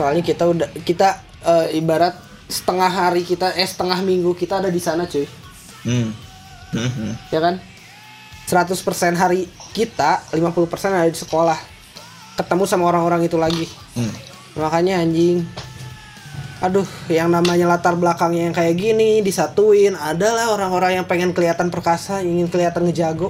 Soalnya 0.00 0.24
kita 0.24 0.48
udah 0.48 0.68
kita 0.80 1.20
eh, 1.44 1.76
ibarat 1.76 2.16
setengah 2.48 2.88
hari 2.88 3.20
kita 3.20 3.52
eh 3.52 3.68
setengah 3.68 4.00
minggu 4.00 4.32
kita 4.32 4.64
ada 4.64 4.72
di 4.72 4.80
sana 4.80 5.04
cuy. 5.04 5.28
Hmm. 5.84 6.16
Hmm, 6.72 7.12
ya 7.28 7.40
kan? 7.44 7.60
100% 8.48 8.80
hari 9.20 9.44
kita 9.76 10.24
50% 10.32 10.40
ada 10.88 11.04
di 11.04 11.20
sekolah. 11.20 11.58
Ketemu 12.40 12.64
sama 12.64 12.88
orang-orang 12.88 13.28
itu 13.28 13.36
lagi. 13.36 13.68
Hmm. 13.92 14.08
makanya 14.56 15.04
anjing. 15.04 15.44
Aduh 16.64 16.88
yang 17.12 17.28
namanya 17.28 17.68
latar 17.68 17.94
belakangnya 18.00 18.48
yang 18.48 18.56
kayak 18.56 18.80
gini 18.80 19.20
disatuin. 19.20 20.00
Adalah 20.00 20.56
orang-orang 20.56 20.96
yang 20.96 21.04
pengen 21.04 21.36
kelihatan 21.36 21.68
perkasa 21.68 22.24
ingin 22.24 22.48
kelihatan 22.48 22.88
ngejago. 22.88 23.28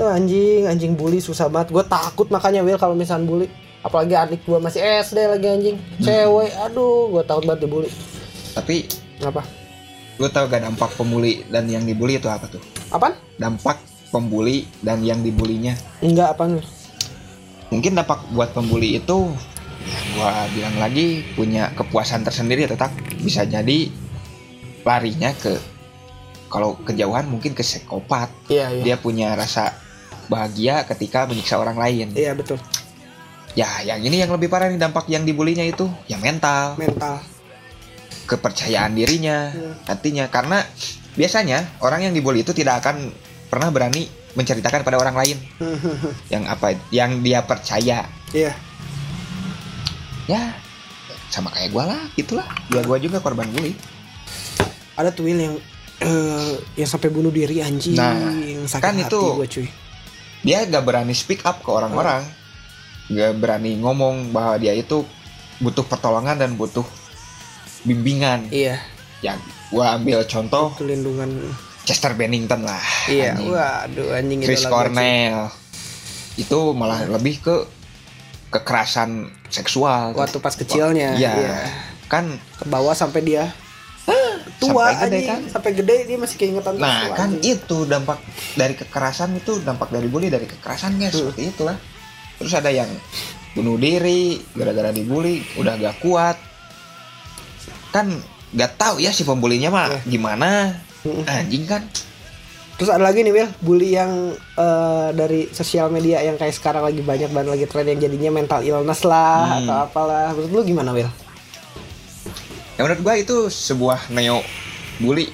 Eh, 0.00 0.10
anjing 0.16 0.64
anjing 0.64 0.96
bully 0.96 1.20
susah 1.20 1.52
banget. 1.52 1.76
Gue 1.76 1.84
takut 1.84 2.32
makanya 2.32 2.64
Will 2.64 2.80
kalau 2.80 2.96
misalnya 2.96 3.28
bully 3.28 3.65
apalagi 3.84 4.14
adik 4.16 4.40
gue 4.46 4.58
masih 4.58 4.80
SD 4.80 5.18
lagi 5.26 5.46
anjing. 5.46 5.76
Cewek 6.00 6.52
aduh 6.62 7.10
gue 7.12 7.22
takut 7.26 7.44
banget 7.44 7.68
dibully. 7.68 7.90
Tapi 8.56 8.88
apa? 9.24 9.42
lu 10.16 10.32
tau 10.32 10.48
gak 10.48 10.64
dampak 10.64 10.96
pembuli 10.96 11.44
dan 11.52 11.68
yang 11.68 11.84
dibully 11.84 12.16
itu 12.16 12.24
apa 12.24 12.48
tuh? 12.48 12.62
apaan? 12.88 13.12
Dampak 13.36 13.76
pembuli 14.08 14.64
dan 14.80 15.04
yang 15.04 15.20
dibulinya. 15.20 15.76
enggak 16.00 16.32
Will? 16.40 16.64
Mungkin 17.68 17.92
dampak 17.98 18.24
buat 18.32 18.56
pembuli 18.56 18.96
itu 18.96 19.28
gua 20.16 20.48
bilang 20.56 20.80
lagi 20.80 21.20
punya 21.36 21.68
kepuasan 21.76 22.24
tersendiri 22.24 22.64
tetap. 22.64 22.88
Bisa 23.20 23.44
jadi 23.44 23.92
larinya 24.86 25.36
ke 25.36 25.58
kalau 26.48 26.78
kejauhan 26.80 27.28
mungkin 27.28 27.52
ke 27.52 27.60
psikopat. 27.60 28.32
Iya 28.48 28.72
iya. 28.72 28.82
Dia 28.88 28.96
punya 28.96 29.36
rasa 29.36 29.76
bahagia 30.32 30.86
ketika 30.88 31.28
menyiksa 31.28 31.60
orang 31.60 31.76
lain. 31.76 32.16
Iya 32.16 32.32
betul 32.32 32.56
ya 33.56 33.80
yang 33.82 33.98
ini 33.98 34.20
yang 34.20 34.30
lebih 34.30 34.46
parah 34.46 34.68
nih 34.68 34.78
dampak 34.78 35.08
yang 35.08 35.24
dibulinya 35.24 35.64
itu 35.64 35.88
ya 36.04 36.16
mental 36.16 36.76
mental 36.76 37.18
kepercayaan 38.24 38.92
dirinya 38.92 39.48
Hmm. 39.48 39.74
artinya 39.86 40.26
karena 40.26 40.60
biasanya 41.14 41.64
orang 41.80 42.04
yang 42.04 42.12
dibully 42.12 42.42
itu 42.42 42.52
tidak 42.52 42.84
akan 42.84 43.08
pernah 43.48 43.70
berani 43.70 44.04
menceritakan 44.34 44.82
pada 44.82 44.98
orang 44.98 45.16
lain 45.16 45.38
yang 46.32 46.44
apa 46.44 46.74
yang 46.90 47.20
dia 47.20 47.40
percaya 47.40 48.04
Iya. 48.30 48.52
ya 50.26 50.42
sama 51.28 51.48
kayak 51.48 51.70
gua 51.70 51.84
lah 51.88 52.02
gitulah 52.12 52.44
ya 52.68 52.82
gua 52.82 52.98
juga 52.98 53.18
korban 53.18 53.48
bully 53.48 53.72
Ada 54.92 55.08
tuh 55.10 55.28
yang 55.28 55.56
eh, 55.98 56.52
yang 56.74 56.84
sampai 56.86 57.08
bunuh 57.08 57.28
diri 57.28 57.60
anjing. 57.60 57.92
Nah, 57.94 58.32
sakit 58.64 58.80
kan 58.80 58.96
hati 58.96 59.04
itu- 59.06 59.32
gua 59.34 59.44
cuy. 59.46 59.68
dia 60.40 60.64
gak 60.64 60.82
berani 60.82 61.12
speak 61.12 61.40
up 61.42 61.58
ke 61.58 61.68
orang-orang 61.68 62.24
gak 63.08 63.32
berani 63.36 63.76
ngomong 63.76 64.30
bahwa 64.30 64.56
dia 64.56 64.72
itu 64.72 65.06
butuh 65.56 65.82
pertolongan 65.82 66.36
dan 66.36 66.54
butuh 66.54 66.84
bimbingan 67.82 68.50
Iya, 68.50 68.82
yang 69.20 69.38
gua 69.68 69.94
ambil 69.94 70.22
contoh 70.24 70.74
pelindungan. 70.74 71.30
Chester 71.82 72.12
Bennington 72.12 72.60
lah 72.60 72.82
Iya, 73.06 73.32
anjing. 73.32 73.46
waduh 73.48 74.08
anjing 74.12 74.38
Chris 74.42 74.60
cuy. 74.60 74.68
Cornell 74.68 75.54
itu 76.36 76.58
malah 76.72 77.06
lebih 77.06 77.38
ke 77.38 77.54
kekerasan 78.48 79.30
seksual 79.46 80.10
Waktu 80.12 80.38
pas 80.38 80.52
kecilnya. 80.52 81.14
Iya. 81.14 81.32
Iya. 81.32 81.58
kan 82.04 82.26
Ke 82.56 82.64
bawah 82.64 82.90
sampai 82.92 83.22
dia 83.22 83.54
tua 84.60 84.90
sampai 84.90 84.98
gede 85.00 85.06
anjing. 85.16 85.26
kan 85.26 85.40
Sampai 85.48 85.70
gede 85.74 85.96
dia 86.04 86.16
masih 86.16 86.36
keingetan 86.36 86.74
nah 86.76 87.06
kan 87.12 87.30
anjing. 87.32 87.54
itu 87.56 87.78
dampak 87.84 88.18
dari 88.54 88.74
kekerasan 88.74 89.30
itu 89.34 89.58
dampak 89.60 89.88
dari 89.88 90.06
bully 90.06 90.26
dari 90.26 90.44
kekerasannya 90.44 91.06
Hmm. 91.06 91.18
seperti 91.22 91.42
itulah 91.48 91.78
terus 92.36 92.52
ada 92.52 92.68
yang 92.68 92.88
bunuh 93.52 93.74
diri 93.74 94.36
gara-gara 94.52 94.90
dibully 94.90 95.40
udah 95.54 95.74
gak 95.74 95.96
kuat 95.98 96.36
kan 97.88 98.12
gak 98.50 98.76
tahu 98.76 98.98
ya 98.98 99.10
si 99.10 99.22
pembulinya 99.22 99.68
mah 99.68 99.88
Iya. 99.88 100.00
gimana 100.06 100.50
anjing 101.26 101.64
kan 101.64 101.84
Terus 102.76 102.92
ada 102.92 103.00
lagi 103.02 103.24
nih 103.24 103.32
Will, 103.32 103.48
bully 103.58 103.88
yang 103.90 104.12
eh, 104.36 105.08
dari 105.10 105.48
sosial 105.48 105.88
media 105.88 106.20
yang 106.20 106.36
kayak 106.36 106.52
sekarang 106.52 106.84
lagi 106.84 107.00
banyak 107.00 107.32
banget 107.32 107.48
lagi 107.50 107.64
tren 107.64 107.88
yang 107.88 107.96
jadinya 107.98 108.28
mental 108.34 108.60
illness 108.60 109.00
lah 109.00 109.48
Hmm. 109.48 109.64
atau 109.64 109.76
apalah. 109.80 110.28
Menurut 110.30 110.52
lu 110.52 110.76
gimana 110.76 110.92
Will? 110.92 111.08
ya 112.76 112.84
menurut 112.84 113.00
gua 113.00 113.16
itu 113.16 113.48
sebuah 113.48 114.12
neo 114.12 114.44
bully 114.98 115.32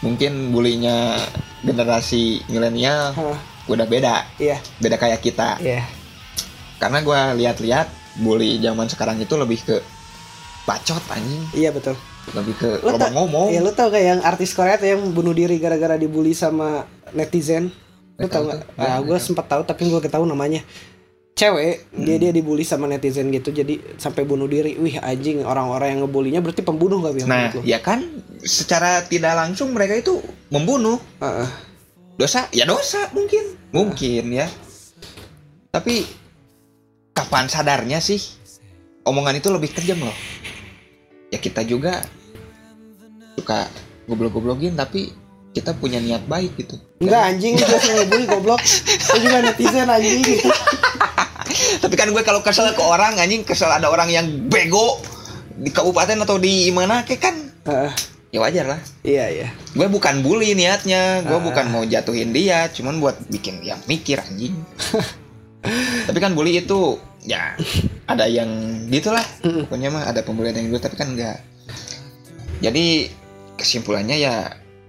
mungkin 0.00 0.50
bulinya 0.50 1.14
generasi 1.62 2.42
milenial 2.48 3.14
Hah, 3.14 3.38
udah 3.70 3.86
beda 3.86 4.26
iya, 4.36 4.58
beda 4.76 4.96
kayak 4.96 5.20
kita 5.20 5.56
iya. 5.58 5.86
karena 6.76 6.98
gua 7.00 7.32
lihat-lihat 7.32 7.86
bully 8.18 8.58
zaman 8.58 8.84
sekarang 8.84 9.16
itu 9.16 9.34
lebih 9.34 9.60
ke 9.60 9.78
bacot 10.62 11.02
anjing 11.08 11.42
Iya 11.52 11.70
betul. 11.70 11.96
lebih 12.30 12.54
ke 12.54 12.68
loba 12.80 13.00
ta- 13.00 13.10
ngomong 13.10 13.48
Ya 13.48 13.58
lu 13.58 13.70
tau 13.70 13.88
kayak 13.88 14.06
yang 14.08 14.20
artis 14.22 14.52
Korea 14.52 14.76
tuh 14.76 14.86
yang 14.88 15.02
bunuh 15.10 15.32
diri 15.32 15.56
gara-gara 15.56 15.96
dibully 15.96 16.30
sama 16.30 16.84
netizen. 17.10 17.72
Nggak 18.14 18.28
tau 18.28 18.34
tahu 18.36 18.44
nggak? 18.44 18.58
tuh. 18.60 18.66
Ah, 18.76 18.84
Nggak, 18.92 18.98
gue 19.02 19.18
sempat 19.18 19.46
tahu 19.48 19.62
tapi 19.64 19.82
gue 19.88 20.00
ketahui 20.00 20.28
namanya. 20.28 20.60
Cewek, 21.32 21.88
dia 21.96 22.14
Hmm. 22.14 22.22
dia 22.22 22.30
dibully 22.30 22.62
sama 22.62 22.84
netizen 22.84 23.32
gitu, 23.32 23.48
jadi 23.48 23.80
sampai 23.96 24.22
bunuh 24.22 24.44
diri. 24.44 24.76
Wih 24.76 25.00
anjing, 25.00 25.40
orang-orang 25.40 25.96
yang 25.96 26.00
ngebulinya 26.04 26.38
berarti 26.38 26.60
pembunuh 26.60 27.00
gak 27.00 27.16
Will? 27.16 27.24
nah 27.24 27.48
ya 27.64 27.80
kan 27.80 28.04
secara 28.38 29.00
tidak 29.02 29.32
langsung 29.32 29.72
mereka 29.72 29.96
itu 29.96 30.20
membunuh 30.48 31.00
Heeh. 31.16 31.48
Dosa? 32.20 32.46
Ya 32.52 32.68
dosa 32.68 33.08
mungkin. 33.16 33.56
Mungkin 33.72 34.24
ya. 34.28 34.46
Tapi 35.72 36.04
kapan 37.16 37.48
sadarnya 37.48 37.98
sih? 38.04 38.20
Omongan 39.08 39.40
itu 39.40 39.48
lebih 39.48 39.72
kejam 39.72 40.04
loh. 40.04 40.16
Ya 41.32 41.40
kita 41.40 41.64
juga 41.64 42.04
suka 43.40 43.64
goblok-goblokin 44.04 44.76
tapi 44.76 45.16
kita 45.56 45.72
punya 45.74 45.98
niat 45.98 46.22
baik 46.28 46.54
gitu. 46.60 46.76
Enggak 47.00 47.22
anjing 47.34 47.56
itu 47.56 47.64
yang 47.66 47.96
ngebully 48.04 48.26
goblok. 48.28 48.60
Itu 48.62 49.18
juga 49.24 49.40
netizen 49.42 49.88
anjing. 49.88 50.22
Tapi 51.82 51.94
kan 51.98 52.06
gue 52.14 52.22
kalau 52.22 52.44
kesel 52.44 52.70
ke 52.76 52.82
orang 52.82 53.18
anjing 53.18 53.42
kesel 53.42 53.66
ada 53.66 53.90
orang 53.90 54.06
yang 54.06 54.26
bego 54.46 55.02
di 55.58 55.74
kabupaten 55.74 56.22
atau 56.22 56.38
di 56.38 56.70
mana 56.70 57.02
kayak 57.02 57.20
kan 57.20 57.36
Heeh. 57.66 57.92
Ya 58.30 58.38
wajar 58.38 58.66
lah 58.68 58.80
iya 59.02 59.26
iya. 59.26 59.48
gue 59.70 59.86
bukan 59.86 60.22
bully 60.22 60.54
niatnya 60.54 61.20
gue 61.20 61.34
Ah. 61.34 61.42
bukan 61.42 61.66
mau 61.66 61.82
jatuhin 61.82 62.30
dia 62.30 62.66
cuman 62.68 62.98
buat 62.98 63.18
bikin 63.26 63.58
yang 63.60 63.82
mikir 63.84 64.18
anjing 64.18 64.54
tapi 66.06 66.18
kan 66.18 66.32
bully 66.32 66.56
itu 66.56 66.96
ya 67.20 67.58
ada 68.06 68.24
yang 68.24 68.48
gitulah 68.86 69.22
Mm-mm. 69.42 69.66
pokoknya 69.66 69.88
mah 69.88 70.04
ada 70.06 70.22
pembulian 70.22 70.54
yang 70.54 70.70
gitu 70.70 70.80
tapi 70.80 70.96
kan 70.96 71.10
enggak 71.10 71.38
jadi 72.60 73.10
kesimpulannya 73.54 74.16
ya 74.16 74.34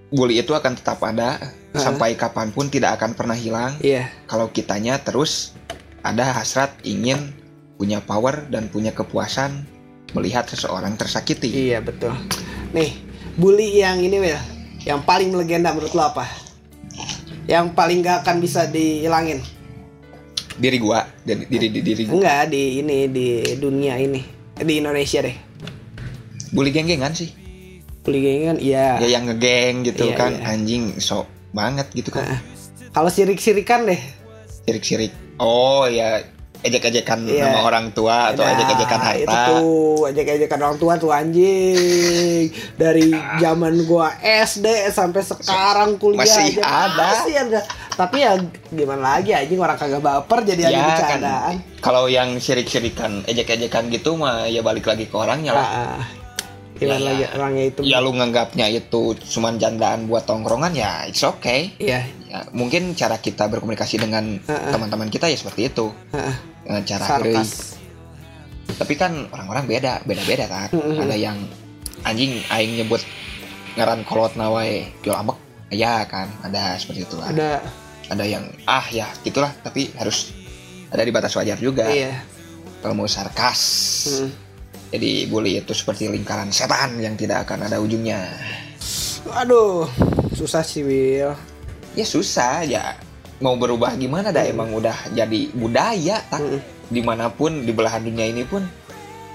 bully 0.10 0.38
itu 0.38 0.51
akan 0.51 0.75
tetap 0.75 1.01
ada 1.01 1.39
Ah. 1.71 1.80
sampai 1.80 2.13
kapan 2.13 2.51
pun 2.51 2.67
tidak 2.67 2.99
akan 2.99 3.15
pernah 3.15 3.34
hilang 3.34 3.80
Iya. 3.80 4.12
kalau 4.27 4.47
kitanya 4.47 4.99
terus 4.99 5.56
ada 6.04 6.27
hasrat 6.30 6.75
ingin 6.84 7.32
punya 7.75 7.97
power 7.97 8.43
dan 8.47 8.67
punya 8.67 8.91
kepuasan 8.91 9.63
melihat 10.12 10.43
seseorang 10.45 10.93
tersakiti 10.93 11.47
Iya 11.71 11.80
betul. 11.80 12.12
Nih, 12.69 12.99
bully 13.38 13.80
yang 13.80 14.00
ini 14.00 14.17
Will, 14.20 14.41
yang 14.84 15.04
paling 15.04 15.32
melegenda 15.32 15.72
menurut 15.72 15.94
lo 15.94 16.12
apa? 16.12 16.26
Yang 17.48 17.74
paling 17.76 18.00
gak 18.04 18.24
akan 18.26 18.38
bisa 18.39 18.67
dihilangin? 18.67 19.41
diri 20.62 20.78
gua 20.78 21.08
diri 21.26 21.48
diri 21.50 21.67
diri, 21.74 21.82
diri 21.82 22.04
gua 22.06 22.13
Enggak 22.22 22.54
di 22.54 22.84
ini 22.84 23.10
di 23.10 23.28
dunia 23.58 23.98
ini 23.98 24.22
di 24.62 24.74
Indonesia 24.78 25.26
deh. 25.26 25.34
bully 26.54 26.70
geng-gengan 26.70 27.15
sih 27.15 27.32
Bully 28.02 28.20
geng 28.22 28.41
kan 28.46 28.58
iya. 28.58 28.98
ya 28.98 29.08
yang 29.17 29.30
ngegeng 29.30 29.86
gitu 29.86 30.10
Iya, 30.10 30.17
kan 30.17 30.34
iya. 30.38 30.54
anjing 30.54 30.98
sok 30.98 31.26
banget 31.54 31.86
gitu 31.94 32.10
kan. 32.10 32.38
Kalau 32.91 33.10
sirik-sirikan 33.13 33.86
deh. 33.86 33.98
sirik-sirik 34.65 35.13
oh 35.38 35.86
ya 35.86 36.22
ejek-ejekan 36.62 37.19
Iya. 37.24 37.43
nama 37.47 37.60
orang 37.63 37.89
tua 37.89 38.30
atau 38.30 38.41
Nah, 38.41 38.54
ejek-ejekan 38.54 39.00
Itu 39.00 39.08
harta 39.28 39.41
tuh 39.52 40.00
ejek-ejekan 40.08 40.60
orang 40.60 40.78
tua 40.78 40.93
tuh 40.95 41.12
anjing. 41.12 42.45
Dari 42.74 43.10
zaman 43.38 43.74
gua 43.84 44.13
SD 44.17 44.65
sampai 44.89 45.21
sekarang 45.21 45.95
kuliah 45.95 46.21
Masih 46.21 46.45
aja 46.56 46.62
ada. 46.88 47.06
Masih 47.15 47.36
ada. 47.36 47.60
Tapi 47.91 48.17
ya 48.19 48.34
gimana 48.67 49.02
lagi 49.15 49.32
anjing 49.32 49.58
orang 49.58 49.76
kagak 49.76 50.00
baper 50.00 50.39
jadi 50.43 50.62
ada 50.63 50.71
ya 50.71 50.80
kan 50.80 50.89
bercandaan. 50.95 51.56
kalau 51.80 52.06
yang 52.06 52.38
sirik-sirikan 52.38 53.26
ejek-ejekan 53.26 53.89
gitu 53.89 54.13
mah 54.13 54.45
ya 54.45 54.62
balik 54.62 54.86
lagi 54.86 55.06
ke 55.06 55.13
orangnya 55.13 55.52
lah 55.52 55.67
Ah, 55.67 56.02
gimana 56.74 56.93
Ya, 56.93 57.06
lagi 57.06 57.21
ya. 57.21 57.30
orangnya 57.36 57.63
itu? 57.67 57.80
ya 57.84 57.97
lu 58.00 58.12
nganggapnya 58.12 58.65
itu 58.71 59.04
cuman 59.28 59.54
jandaan 59.56 60.06
buat 60.06 60.24
tongkrongan 60.24 60.71
ya 60.71 61.06
it's 61.06 61.21
okay 61.21 61.74
Iya. 61.78 62.06
Ya, 62.32 62.48
mungkin 62.56 62.96
cara 62.96 63.20
kita 63.20 63.52
berkomunikasi 63.52 64.00
dengan 64.00 64.39
teman-teman 64.48 65.12
kita 65.12 65.28
ya 65.28 65.36
seperti 65.36 65.67
itu. 65.67 65.91
Dengan 66.63 66.82
cara 66.88 67.04
heureuy. 67.20 67.36
Sarkas. 67.36 67.76
tapi 68.72 68.96
kan 68.96 69.28
orang-orang 69.36 69.67
beda 69.67 70.00
beda-beda 70.08 70.48
kan? 70.48 70.72
Ada 70.72 71.15
yang 71.20 71.38
anjing 72.02 72.39
aing 72.48 72.80
nyebut 72.80 73.04
ngaran 73.76 74.08
kolot 74.08 74.34
nawae 74.39 74.88
jual 75.04 75.13
ambek. 75.13 75.36
Ya 75.70 76.08
kan? 76.08 76.32
Ada 76.41 76.80
seperti 76.80 77.04
itu 77.04 77.15
lah 77.20 77.36
Ada. 77.36 77.52
Ada 78.08 78.24
yang 78.24 78.44
ah 78.63 78.88
ya 78.88 79.12
gitulah. 79.22 79.52
Tapi 79.60 79.91
harus 80.00 80.32
ada 80.88 81.04
di 81.04 81.12
batas 81.12 81.36
wajar 81.36 81.60
juga. 81.60 81.91
Iya. 81.91 82.15
kalau 82.82 82.98
mau 82.98 83.06
sarkas 83.06 83.62
Mm. 84.02 84.30
jadi 84.89 85.12
bully 85.30 85.62
itu 85.62 85.70
seperti 85.72 86.10
lingkaran 86.10 86.50
setan 86.50 86.98
yang 86.98 87.13
tidak 87.13 87.46
akan 87.46 87.70
ada 87.70 87.78
ujungnya. 87.78 88.26
Aduh, 89.38 89.86
susah 90.34 90.65
sih 90.65 90.82
Will. 90.82 91.38
Ya 91.95 92.06
susah 92.08 92.63
ya. 92.63 92.95
Mau 93.41 93.58
berubah 93.58 93.97
gimana 93.97 94.30
dah? 94.30 94.45
Emang 94.45 94.69
udah 94.71 94.95
jadi 95.12 95.49
budaya 95.56 96.21
tak? 96.30 96.41
Mm. 96.41 96.62
di 96.91 96.99
mana 96.99 97.32
pun 97.32 97.63
di 97.63 97.71
belahan 97.71 98.04
dunia 98.04 98.27
ini 98.27 98.43
pun 98.43 98.67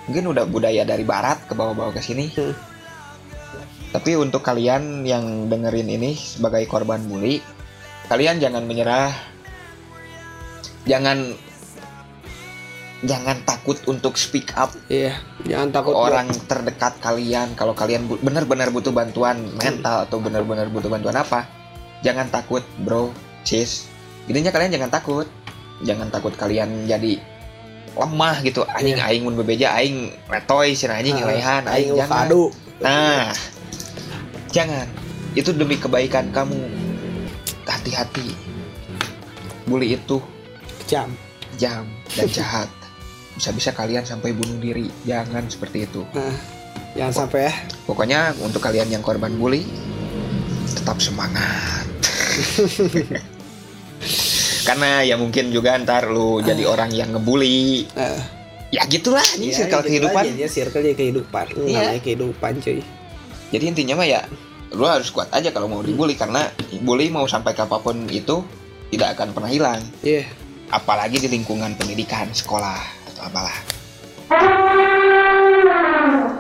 mungkin 0.04 0.28
udah 0.28 0.44
budaya 0.44 0.84
dari 0.84 1.08
barat 1.08 1.40
ke 1.48 1.56
bawah-bawah 1.56 1.96
ke 1.96 2.04
sini. 2.04 2.28
Hmm. 2.36 2.54
tapi 3.96 4.12
untuk 4.12 4.44
kalian 4.44 5.08
yang 5.08 5.48
dengerin 5.48 5.88
ini 5.88 6.12
sebagai 6.12 6.68
korban 6.68 7.00
bully 7.08 7.40
kalian 8.12 8.36
jangan 8.36 8.68
menyerah. 8.68 9.10
Jangan 10.86 11.32
jangan 13.02 13.40
takut 13.48 13.80
untuk 13.88 14.20
speak 14.20 14.52
up. 14.54 14.70
Iya, 14.92 15.16
jangan 15.48 15.68
takut 15.72 15.96
orang 15.96 16.28
terdekat 16.44 17.00
kalian 17.00 17.56
kalau 17.56 17.72
kalian 17.72 18.04
benar-benar 18.20 18.68
butuh 18.68 18.92
bantuan 18.92 19.48
mental 19.56 20.06
atau 20.06 20.20
benar-benar 20.22 20.68
butuh 20.70 20.92
bantuan 20.92 21.18
apa 21.18 21.55
jangan 22.00 22.28
takut 22.28 22.64
bro. 22.78 23.12
Sis 23.42 23.86
intinya 24.26 24.50
kalian 24.50 24.72
jangan 24.72 24.90
takut. 24.90 25.26
Jangan 25.78 26.08
takut 26.08 26.32
kalian 26.32 26.84
jadi 26.84 27.20
lemah 27.92 28.40
gitu. 28.40 28.64
Anjing 28.66 28.96
Iya. 28.96 29.06
aing 29.06 29.22
mun 29.22 29.36
bebeja 29.36 29.72
aing 29.74 30.12
letoy 30.26 30.72
cenah 30.72 30.98
anjing 30.98 31.14
Heeh, 31.14 31.28
lehan. 31.30 31.62
aing 31.64 31.72
aing 31.86 31.96
jangan. 31.96 32.26
kado. 32.26 32.44
nah 32.78 33.32
jangan. 34.50 34.86
Itu 35.32 35.52
demi 35.52 35.76
kebaikan 35.76 36.28
kamu. 36.30 36.56
Hati-hati. 37.62 38.32
Bully 39.64 39.94
itu 39.94 40.22
Kejam. 40.80 41.10
jam 41.56 41.84
dan 42.08 42.26
jahat. 42.26 42.70
Bisa-bisa 43.34 43.68
kalian 43.70 44.02
sampai 44.02 44.32
bunuh 44.32 44.56
diri. 44.56 44.88
Jangan 45.02 45.44
seperti 45.46 45.84
itu. 45.84 46.06
Nah, 46.14 46.32
jangan 46.94 47.26
sampai 47.26 47.50
ya. 47.50 47.54
Pokoknya 47.84 48.20
untuk 48.38 48.60
kalian 48.60 48.88
yang 48.88 49.02
korban 49.02 49.34
bully 49.34 49.66
tetap 50.70 50.98
semangat. 50.98 51.86
karena 54.66 55.06
ya 55.06 55.14
mungkin 55.14 55.54
juga 55.54 55.78
ntar 55.78 56.10
lu 56.10 56.42
jadi 56.42 56.66
orang 56.66 56.90
yang 56.90 57.14
ngebully. 57.14 57.86
Eh, 57.94 58.20
ya 58.74 58.82
gitulah 58.90 59.22
ini 59.38 59.54
ya, 59.54 59.62
circle 59.62 59.86
gitu 59.86 59.88
kehidupan. 60.10 60.22
aja, 60.26 60.34
ya, 60.34 60.48
circle 60.50 60.82
kehidupan. 60.82 61.46
Iya. 61.54 61.78
namanya 61.78 62.02
kehidupan 62.02 62.52
cuy. 62.58 62.82
Jadi 63.54 63.64
intinya 63.70 63.94
mah 64.02 64.08
ya 64.10 64.26
lu 64.74 64.82
harus 64.82 65.14
kuat 65.14 65.30
aja 65.30 65.54
kalau 65.54 65.70
mau 65.70 65.80
dibully 65.86 66.18
karena 66.18 66.50
bully 66.82 67.06
mau 67.06 67.30
sampai 67.30 67.54
kapan 67.54 67.78
pun 67.78 67.96
itu 68.10 68.42
tidak 68.90 69.14
akan 69.14 69.30
pernah 69.30 69.50
hilang. 69.50 69.80
Iya. 70.02 70.26
Apalagi 70.74 71.22
di 71.22 71.30
lingkungan 71.30 71.78
pendidikan 71.78 72.26
sekolah 72.34 72.82
atau 73.14 73.22
apalah 73.30 73.75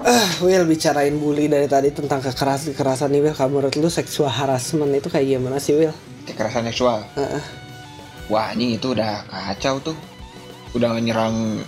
Ah, 0.06 0.26
Will 0.38 0.64
bicarain 0.64 1.14
bully 1.14 1.46
dari 1.46 1.66
tadi 1.66 1.90
tentang 1.90 2.18
kekerasan 2.20 2.72
kekerasan 2.72 3.08
nih 3.08 3.22
Will. 3.22 3.34
Kamu 3.34 3.50
menurut 3.52 3.74
lu 3.74 3.88
seksual 3.88 4.28
harassment 4.28 4.90
itu 4.92 5.06
kayak 5.06 5.26
gimana 5.28 5.58
sih 5.58 5.74
Will? 5.74 5.94
kekerasan 6.26 6.66
seksual 6.66 7.06
Heeh. 7.14 7.38
wah 8.26 8.50
anjing 8.50 8.74
itu 8.74 8.90
udah 8.90 9.22
kacau 9.24 9.78
tuh 9.80 9.94
udah 10.74 10.98
nyerang 10.98 11.62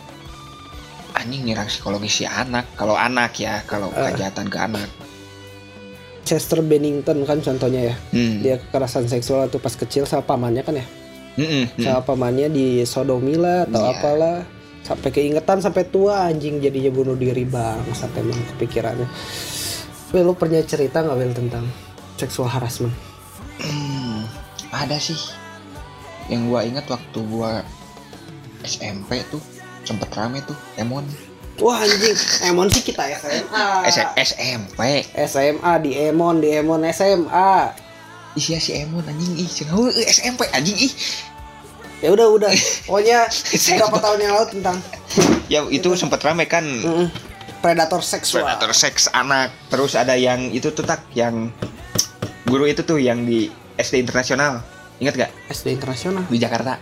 anjing 1.14 1.46
nyerang 1.46 1.70
psikologi 1.70 2.10
si 2.12 2.24
anak 2.26 2.66
kalau 2.74 2.98
anak 2.98 3.38
ya 3.38 3.62
kalau 3.62 3.86
Eh. 3.88 4.10
kejahatan 4.10 4.50
ke 4.50 4.58
anak 4.58 4.90
Chester 6.26 6.58
Bennington 6.58 7.22
kan 7.22 7.38
contohnya 7.38 7.88
ya. 7.88 7.96
hmm. 8.10 8.42
Dia 8.42 8.58
kekerasan 8.58 9.06
seksual 9.06 9.46
tuh 9.46 9.56
pas 9.56 9.72
kecil 9.72 10.04
sama 10.04 10.26
pamannya 10.26 10.60
kan 10.60 10.74
ya. 10.74 10.86
Mm-mm, 11.38 11.64
mm. 11.72 11.80
Sama 11.80 12.02
pamannya 12.02 12.50
di 12.50 12.66
sodomi 12.82 13.32
lah 13.32 13.62
atau 13.64 13.78
Iya. 13.80 13.90
apalah. 13.94 14.38
Sampai 14.88 15.12
keingetan 15.12 15.60
sampai 15.60 15.84
tua 15.84 16.32
anjing 16.32 16.64
jadinya 16.64 16.88
bunuh 16.88 17.12
diri 17.12 17.44
bang 17.44 17.84
sampai 17.92 18.24
emang 18.24 18.40
kepikirannya. 18.56 19.04
Will 20.16 20.24
lu 20.24 20.32
pernah 20.32 20.64
cerita 20.64 21.04
nggak 21.04 21.18
Will 21.20 21.36
tentang 21.36 21.68
seksual 22.16 22.48
harassment? 22.48 22.96
Hmm, 23.60 24.24
ada 24.72 24.96
sih 24.96 25.18
yang 26.32 26.48
gua 26.48 26.64
ingat 26.64 26.88
waktu 26.88 27.18
gua 27.28 27.60
SMP 28.64 29.20
tuh 29.28 29.40
sempet 29.84 30.08
rame 30.16 30.40
tuh 30.44 30.56
Emon 30.76 31.04
Wah 31.58 31.74
anjing, 31.82 32.14
Emon 32.46 32.70
sih 32.70 32.86
kita 32.86 33.02
SMA. 33.18 33.66
S- 33.90 34.14
SMP 34.30 34.78
SMA 35.26 35.72
di 35.82 35.90
Emon 35.98 36.38
di 36.38 36.54
Emon 36.54 36.86
SMA. 36.88 37.74
ih 38.38 38.44
sia 38.44 38.62
si 38.62 38.78
Emon 38.78 39.02
anjing 39.02 39.34
ih 39.34 39.50
cenah 39.50 39.74
heueuh, 39.74 40.06
SMP 40.06 40.46
anjing 40.54 40.78
ih 40.78 40.92
Ya 41.98 42.08
udah 42.08 42.26
udah. 42.30 42.52
Pokoknya 42.86 43.26
berapa 43.74 43.98
tahun 43.98 44.18
yang 44.20 44.32
lalu 44.32 44.46
tentang 44.54 44.76
ya 45.52 45.60
itu 45.66 45.88
sempet 45.94 46.20
rame 46.20 46.44
kan 46.44 46.62
mm, 46.62 47.06
predator 47.58 47.98
seksual. 47.98 48.44
predator 48.44 48.70
seks 48.70 49.08
anak 49.10 49.50
terus 49.66 49.96
ada 49.96 50.12
yang 50.12 50.52
itu 50.52 50.70
tuh 50.70 50.84
tak 50.84 51.02
yang 51.12 51.48
guru 52.44 52.64
itu 52.64 52.80
tuh 52.80 52.96
yang 52.96 53.24
di 53.24 53.48
SD 53.74 54.00
internasional 54.00 54.60
ingat 54.98 55.14
gak 55.16 55.30
SD 55.48 55.74
internasional. 55.74 56.22
di 56.26 56.36
Jakarta 56.36 56.76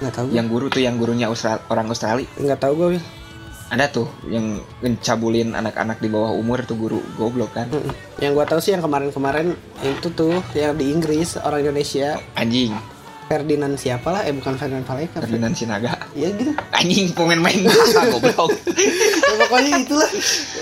Nggak 0.00 0.12
tahu. 0.12 0.26
yang 0.32 0.46
guru 0.48 0.66
tuh 0.66 0.80
yang 0.80 0.96
gurunya 0.96 1.28
Austra- 1.28 1.62
orang 1.68 1.86
Australia 1.86 2.26
Nggak 2.34 2.58
tahu 2.58 2.72
gue. 2.74 3.00
Ada 3.68 3.88
tuh 3.88 4.04
yang 4.26 4.60
ngecabulin 4.80 5.54
anak-anak 5.54 5.96
di 5.96 6.08
bawah 6.08 6.28
umur 6.30 6.60
tuh 6.62 6.76
guru 6.76 7.00
goblok 7.16 7.56
kan. 7.56 7.72
Yang 8.18 8.32
gue 8.34 8.44
tahu 8.44 8.60
sih 8.60 8.72
yang 8.72 8.80
kemarin-kemarin 8.80 9.56
itu 9.80 10.08
tuh 10.08 10.44
yang 10.52 10.76
di 10.76 10.88
Inggris 10.88 11.36
orang 11.38 11.62
Indonesia 11.62 12.20
anjing 12.34 12.76
Ferdinand 13.32 13.72
siapa 13.74 14.08
lah? 14.08 14.22
Eh 14.22 14.32
bukan 14.32 14.52
Ferdinand 14.54 14.84
Paleka. 14.84 15.18
Ferdinand 15.18 15.56
Sinaga 15.56 15.96
Ya 16.12 16.28
gitu. 16.28 16.52
anjing 16.70 17.16
pemain 17.16 17.40
main 17.40 17.64
goblok 18.12 18.52
Ya, 18.68 19.34
pokoknya 19.40 19.72
itulah 19.80 20.10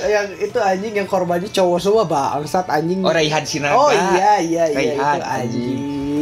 yang 0.07 0.27
itu 0.39 0.55
anjing 0.57 0.93
yang 0.95 1.05
korbannya 1.05 1.51
cowok 1.51 1.79
semua 1.79 2.05
bangsat 2.05 2.71
anjing. 2.71 3.03
oh 3.03 3.11
Raihan 3.11 3.43
Sinaga 3.43 3.75
Oh 3.75 3.91
iya 3.91 4.39
iya 4.39 4.65
iya 4.67 4.79
Raihan, 4.95 5.19
itu 5.19 5.27
anjing. 5.27 5.79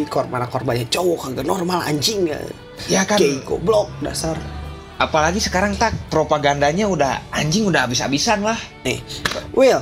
Korban 0.09 0.41
korbannya 0.47 0.87
cowok 0.87 1.19
kagak 1.29 1.45
normal 1.45 1.79
anjing 1.83 2.25
ya. 2.25 2.41
ya 2.89 3.03
kan 3.05 3.21
Gay 3.21 3.43
goblok 3.43 3.93
dasar. 4.01 4.41
apalagi 4.97 5.39
sekarang 5.39 5.77
tak 5.77 5.93
propagandanya 6.09 6.89
udah 6.89 7.23
anjing 7.31 7.63
udah 7.63 7.85
habis-habisan 7.85 8.41
lah 8.41 8.57
Nih, 8.83 8.99
Will, 9.53 9.79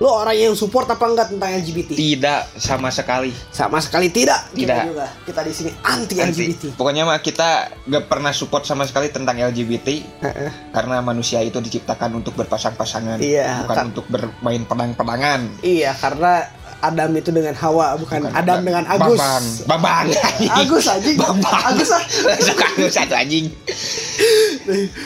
lo 0.00 0.16
orang 0.16 0.32
yang 0.32 0.54
support 0.54 0.88
apa 0.88 1.04
enggak 1.04 1.28
tentang 1.28 1.52
LGBT? 1.54 1.92
tidak 1.92 2.48
sama 2.56 2.88
sekali 2.88 3.36
Sama 3.50 3.78
sekali 3.78 4.08
tidak. 4.08 4.48
Kita 4.48 4.72
Tidak. 4.72 4.84
juga. 4.88 5.06
Kita 5.22 5.40
di 5.40 5.52
sini 5.52 5.70
anti 5.78 6.16
Anti. 6.16 6.40
LGBT. 6.48 6.62
pokoknya 6.72 7.04
mah 7.04 7.20
kita 7.20 7.48
gak 7.84 8.04
pernah 8.06 8.32
support 8.32 8.64
sama 8.64 8.82
sekali 8.82 9.08
tentang 9.08 9.36
LGBT 9.36 9.88
Heeh. 10.24 10.50
karena 10.72 10.98
manusia 11.00 11.38
itu 11.40 11.58
diciptakan 11.58 12.16
untuk 12.16 12.32
berpasang-pasangan 12.34 13.20
Iya, 13.20 13.60
bukan 13.62 13.76
kan. 13.76 13.84
untuk 13.86 14.08
bermain 14.08 14.64
pedang-pedangan 14.64 15.40
Iya, 15.60 15.92
karena 15.94 16.48
Adam 16.80 17.12
itu 17.12 17.28
dengan 17.28 17.52
Hawa, 17.52 17.92
bukan, 17.94 18.24
Bukan 18.24 18.32
Adam 18.32 18.56
Bang- 18.56 18.64
dengan 18.64 18.84
Agus. 18.88 19.20
Bambang 19.20 19.44
Bambang 19.68 20.06
Agus 20.50 20.84
anjing. 20.88 21.16
Bambang 21.20 21.60
Agus 21.66 21.90
ah. 21.92 22.00
Suka 22.40 22.64
Agus 22.66 22.88
satu 22.90 23.14
anjing 23.14 23.52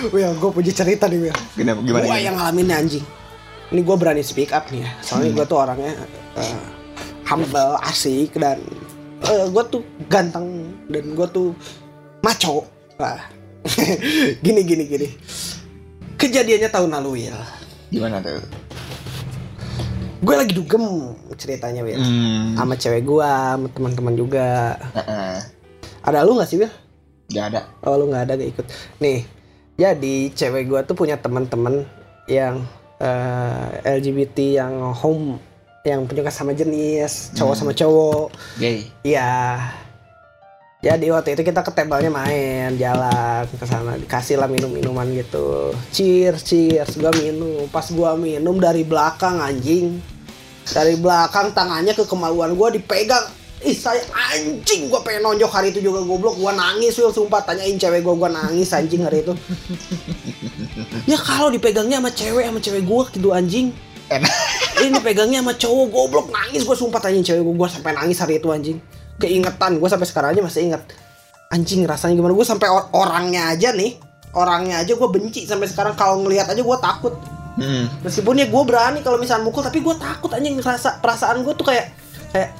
Will, 0.09 0.33
gue 0.33 0.51
punya 0.53 0.71
cerita 0.71 1.07
nih, 1.07 1.19
Will. 1.21 1.39
Gimana, 1.53 1.81
gimana, 1.81 2.05
Gue 2.05 2.19
yang 2.21 2.37
ngalamin 2.37 2.69
anjing. 2.71 3.05
Ini 3.75 3.83
gue 3.83 3.97
berani 3.99 4.23
speak 4.23 4.55
up 4.55 4.71
nih 4.71 4.87
ya. 4.87 4.91
Soalnya 5.03 5.35
Hmm. 5.35 5.39
gue 5.43 5.47
tuh 5.51 5.59
orangnya 5.59 5.93
eh, 6.39 6.59
humble, 7.27 7.75
asik 7.83 8.39
dan 8.39 8.63
gue 9.25 9.65
tuh 9.67 9.83
ganteng 10.07 10.71
dan 10.87 11.05
gue 11.11 11.27
tuh 11.27 11.51
maco. 12.23 12.71
Nah, 13.03 13.19
gini 14.47 14.63
gini 14.63 14.85
gini. 14.87 15.09
Kejadiannya 16.15 16.71
tahun 16.71 16.95
lalu 16.95 17.27
ya. 17.27 17.35
Gimana 17.91 18.23
tuh? 18.23 18.39
Gue 20.23 20.35
lagi 20.39 20.55
dugem 20.55 21.13
ceritanya 21.35 21.83
Will. 21.83 21.99
Hmm. 21.99 22.55
Sama 22.55 22.79
cewek 22.79 23.03
gue, 23.03 23.27
sama 23.27 23.67
teman-teman 23.69 24.15
juga. 24.15 24.79
Heeh. 24.95 25.37
Ada 26.01 26.23
lu 26.23 26.39
gak 26.39 26.47
sih 26.47 26.63
Will? 26.63 26.73
Gak 27.29 27.51
ada. 27.51 27.61
Oh 27.83 27.99
lu 27.99 28.07
nggak 28.07 28.31
ada 28.31 28.33
gak 28.39 28.51
ikut. 28.55 28.67
Nih, 29.01 29.27
jadi 29.75 30.15
cewek 30.31 30.71
gua 30.71 30.81
tuh 30.85 30.95
punya 30.95 31.19
teman-teman 31.19 31.83
yang 32.25 32.63
eh, 33.05 33.65
LGBT 34.01 34.65
yang 34.65 34.75
home 34.97 35.37
yang 35.85 36.09
punya 36.09 36.25
sama 36.33 36.57
jenis 36.57 37.37
cowok 37.37 37.53
Hmm. 37.53 37.61
sama 37.61 37.73
cowok. 37.77 38.27
Gay. 38.57 38.89
Iya. 39.05 39.61
Jadi 40.85 41.09
waktu 41.09 41.33
itu 41.33 41.43
kita 41.49 41.65
ke 41.65 41.73
tebelnya 41.73 42.13
main, 42.13 42.77
jalan 42.77 43.49
ke 43.49 43.65
sana, 43.65 43.97
dikasih 43.97 44.37
lah 44.37 44.45
minum-minuman 44.45 45.09
gitu. 45.17 45.73
Cheers, 45.97 46.45
cheers, 46.45 46.93
gua 47.01 47.09
minum. 47.17 47.65
Pas 47.73 47.89
gua 47.89 48.13
minum 48.21 48.61
dari 48.61 48.85
belakang 48.85 49.41
anjing. 49.41 49.97
Dari 50.69 51.01
belakang 51.01 51.57
tangannya 51.57 51.97
ke 51.97 52.05
kemaluan 52.05 52.53
gua 52.53 52.69
dipegang. 52.69 53.33
Ih, 53.65 53.73
saya 53.73 54.05
anjing 54.13 54.93
gua 54.93 55.01
pengen 55.01 55.25
nonjok 55.25 55.49
hari 55.49 55.73
itu 55.73 55.81
juga 55.81 56.05
goblok. 56.05 56.37
Gua 56.37 56.53
nangis, 56.53 57.01
Will, 57.01 57.09
sumpah 57.09 57.41
tanyain 57.41 57.81
cewek 57.81 58.05
gua, 58.05 58.13
gua 58.13 58.29
nangis 58.29 58.69
anjing 58.77 59.01
hari 59.01 59.25
itu. 59.25 59.33
ya 61.11 61.17
kalau 61.17 61.49
dipegangnya 61.49 61.97
sama 61.97 62.13
cewek 62.13 62.45
sama 62.45 62.61
cewek 62.61 62.83
gua 62.85 63.09
gitu 63.09 63.33
anjing. 63.33 63.73
Enak. 64.13 64.29
Ini 64.85 65.01
pegangnya 65.01 65.41
sama 65.41 65.57
cowok 65.57 65.87
goblok 65.89 66.27
nangis 66.29 66.69
gua 66.69 66.77
sumpah 66.77 67.01
tanyain 67.01 67.25
cewek 67.25 67.41
gua, 67.41 67.65
gua 67.65 67.69
sampai 67.73 67.97
nangis 67.97 68.21
hari 68.21 68.37
itu 68.37 68.53
anjing. 68.53 68.77
Keingetan 69.17 69.81
gua 69.81 69.89
sampai 69.89 70.07
sekarang 70.13 70.37
aja 70.37 70.41
masih 70.45 70.69
ingat. 70.69 70.85
Anjing 71.49 71.89
rasanya 71.89 72.21
gimana 72.21 72.37
gua 72.37 72.45
sampai 72.45 72.69
or- 72.69 72.93
orangnya 72.93 73.49
aja 73.49 73.73
nih. 73.73 73.97
Orangnya 74.37 74.85
aja 74.85 74.93
gua 74.93 75.09
benci 75.09 75.49
sampai 75.49 75.73
sekarang 75.73 75.97
kalau 75.97 76.21
ngelihat 76.21 76.53
aja 76.53 76.61
gua 76.61 76.77
takut. 76.77 77.17
Hmm. 77.55 77.87
Meskipun 78.03 78.35
ya 78.35 78.51
gue 78.51 78.63
berani 78.67 78.99
kalau 79.07 79.15
misalnya 79.15 79.47
mukul 79.47 79.63
tapi 79.63 79.79
gue 79.79 79.95
takut 79.95 80.27
anjing 80.35 80.59
rasa 80.59 80.99
perasaan 80.99 81.47
gue 81.47 81.55
tuh 81.55 81.63
kayak 81.63 81.95
kayak 82.35 82.51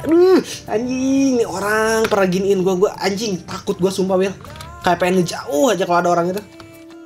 aduh 0.00 0.40
anjing 0.68 1.40
nih 1.40 1.48
orang 1.48 2.08
pernah 2.08 2.28
giniin 2.28 2.60
gue 2.64 2.74
gue 2.86 2.90
anjing 3.00 3.40
takut 3.44 3.76
gue 3.76 3.92
sumpah 3.92 4.16
Will 4.16 4.34
kayak 4.80 4.98
pengen 5.00 5.22
ngejauh 5.22 5.72
aja 5.72 5.84
kalau 5.84 6.00
ada 6.00 6.10
orang 6.10 6.26
itu. 6.32 6.42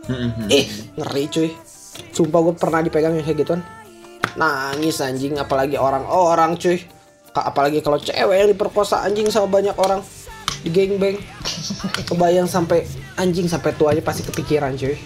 Hmm, 0.05 0.31
hmm. 0.31 0.49
ih 0.53 0.67
ngeri 0.99 1.25
cuy. 1.31 1.51
Sumpah 2.15 2.39
gue 2.51 2.55
pernah 2.55 2.81
dipegang 2.83 3.19
kayak 3.19 3.39
gituan. 3.43 3.61
Nangis 4.39 5.03
anjing 5.03 5.39
apalagi 5.39 5.79
orang 5.79 6.07
orang 6.07 6.55
cuy 6.59 6.83
apalagi 7.35 7.83
kalau 7.83 7.99
cewek 7.99 8.37
yang 8.47 8.51
diperkosa 8.55 9.03
anjing 9.03 9.27
sama 9.31 9.51
banyak 9.51 9.75
orang. 9.75 10.01
Di 10.65 10.73
geng 10.73 10.97
beng 10.97 11.21
kebayang 12.09 12.49
sampai 12.49 12.89
anjing 13.21 13.51
sampai 13.51 13.75
tuanya 13.77 14.01
pasti 14.01 14.25
kepikiran 14.25 14.79
cuy. 14.79 14.97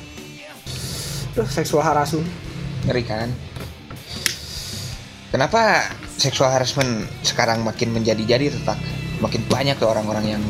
Duh, 1.35 1.49
seksual 1.49 1.83
harassment. 1.83 2.27
Ngeri 2.87 3.03
kan? 3.03 3.31
Kenapa 5.29 5.93
seksual 6.19 6.51
harassment 6.51 6.91
sekarang 7.23 7.63
makin 7.63 7.91
menjadi-jadi 7.91 8.53
tetap 8.53 8.77
makin 9.19 9.41
banyak 9.47 9.79
tuh 9.79 9.87
orang-orang 9.87 10.37
yang 10.37 10.43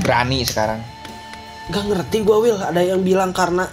berani 0.00 0.42
sekarang. 0.42 0.78
Gak 1.64 1.80
ngerti 1.82 2.20
gue 2.20 2.36
Will 2.38 2.60
Ada 2.60 2.84
yang 2.84 3.00
bilang 3.00 3.32
karena 3.32 3.64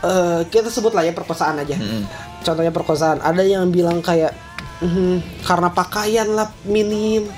eh 0.00 0.40
Kita 0.44 0.72
sebut 0.72 0.96
lah 0.96 1.04
ya 1.04 1.12
perkosaan 1.12 1.60
aja 1.60 1.76
Mm-mm. 1.76 2.08
Contohnya 2.40 2.72
perkosaan 2.72 3.20
Ada 3.20 3.44
yang 3.44 3.68
bilang 3.68 4.00
kayak 4.00 4.32
"Mhm, 4.80 5.44
Karena 5.44 5.68
pakaian 5.68 6.24
lah 6.32 6.48
minim 6.64 7.28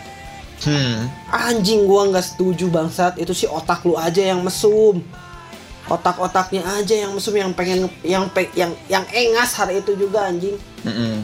Hmm. 0.59 1.07
Anjing 1.31 1.87
gua 1.87 2.07
nggak 2.07 2.23
setuju 2.25 2.67
bangsat 2.67 3.15
Itu 3.15 3.31
sih 3.31 3.47
otak 3.47 3.83
lu 3.83 3.95
aja 3.95 4.19
yang 4.21 4.43
mesum 4.43 5.03
Otak-otaknya 5.87 6.63
aja 6.75 6.95
yang 6.95 7.15
mesum 7.15 7.31
Yang 7.33 7.55
pengen 7.55 7.79
Yang 8.03 8.25
pe- 8.31 8.55
yang 8.55 8.71
yang 8.87 9.07
engas 9.09 9.55
hari 9.55 9.79
itu 9.79 9.95
juga 9.95 10.27
anjing 10.27 10.55
Mm-mm. 10.83 11.23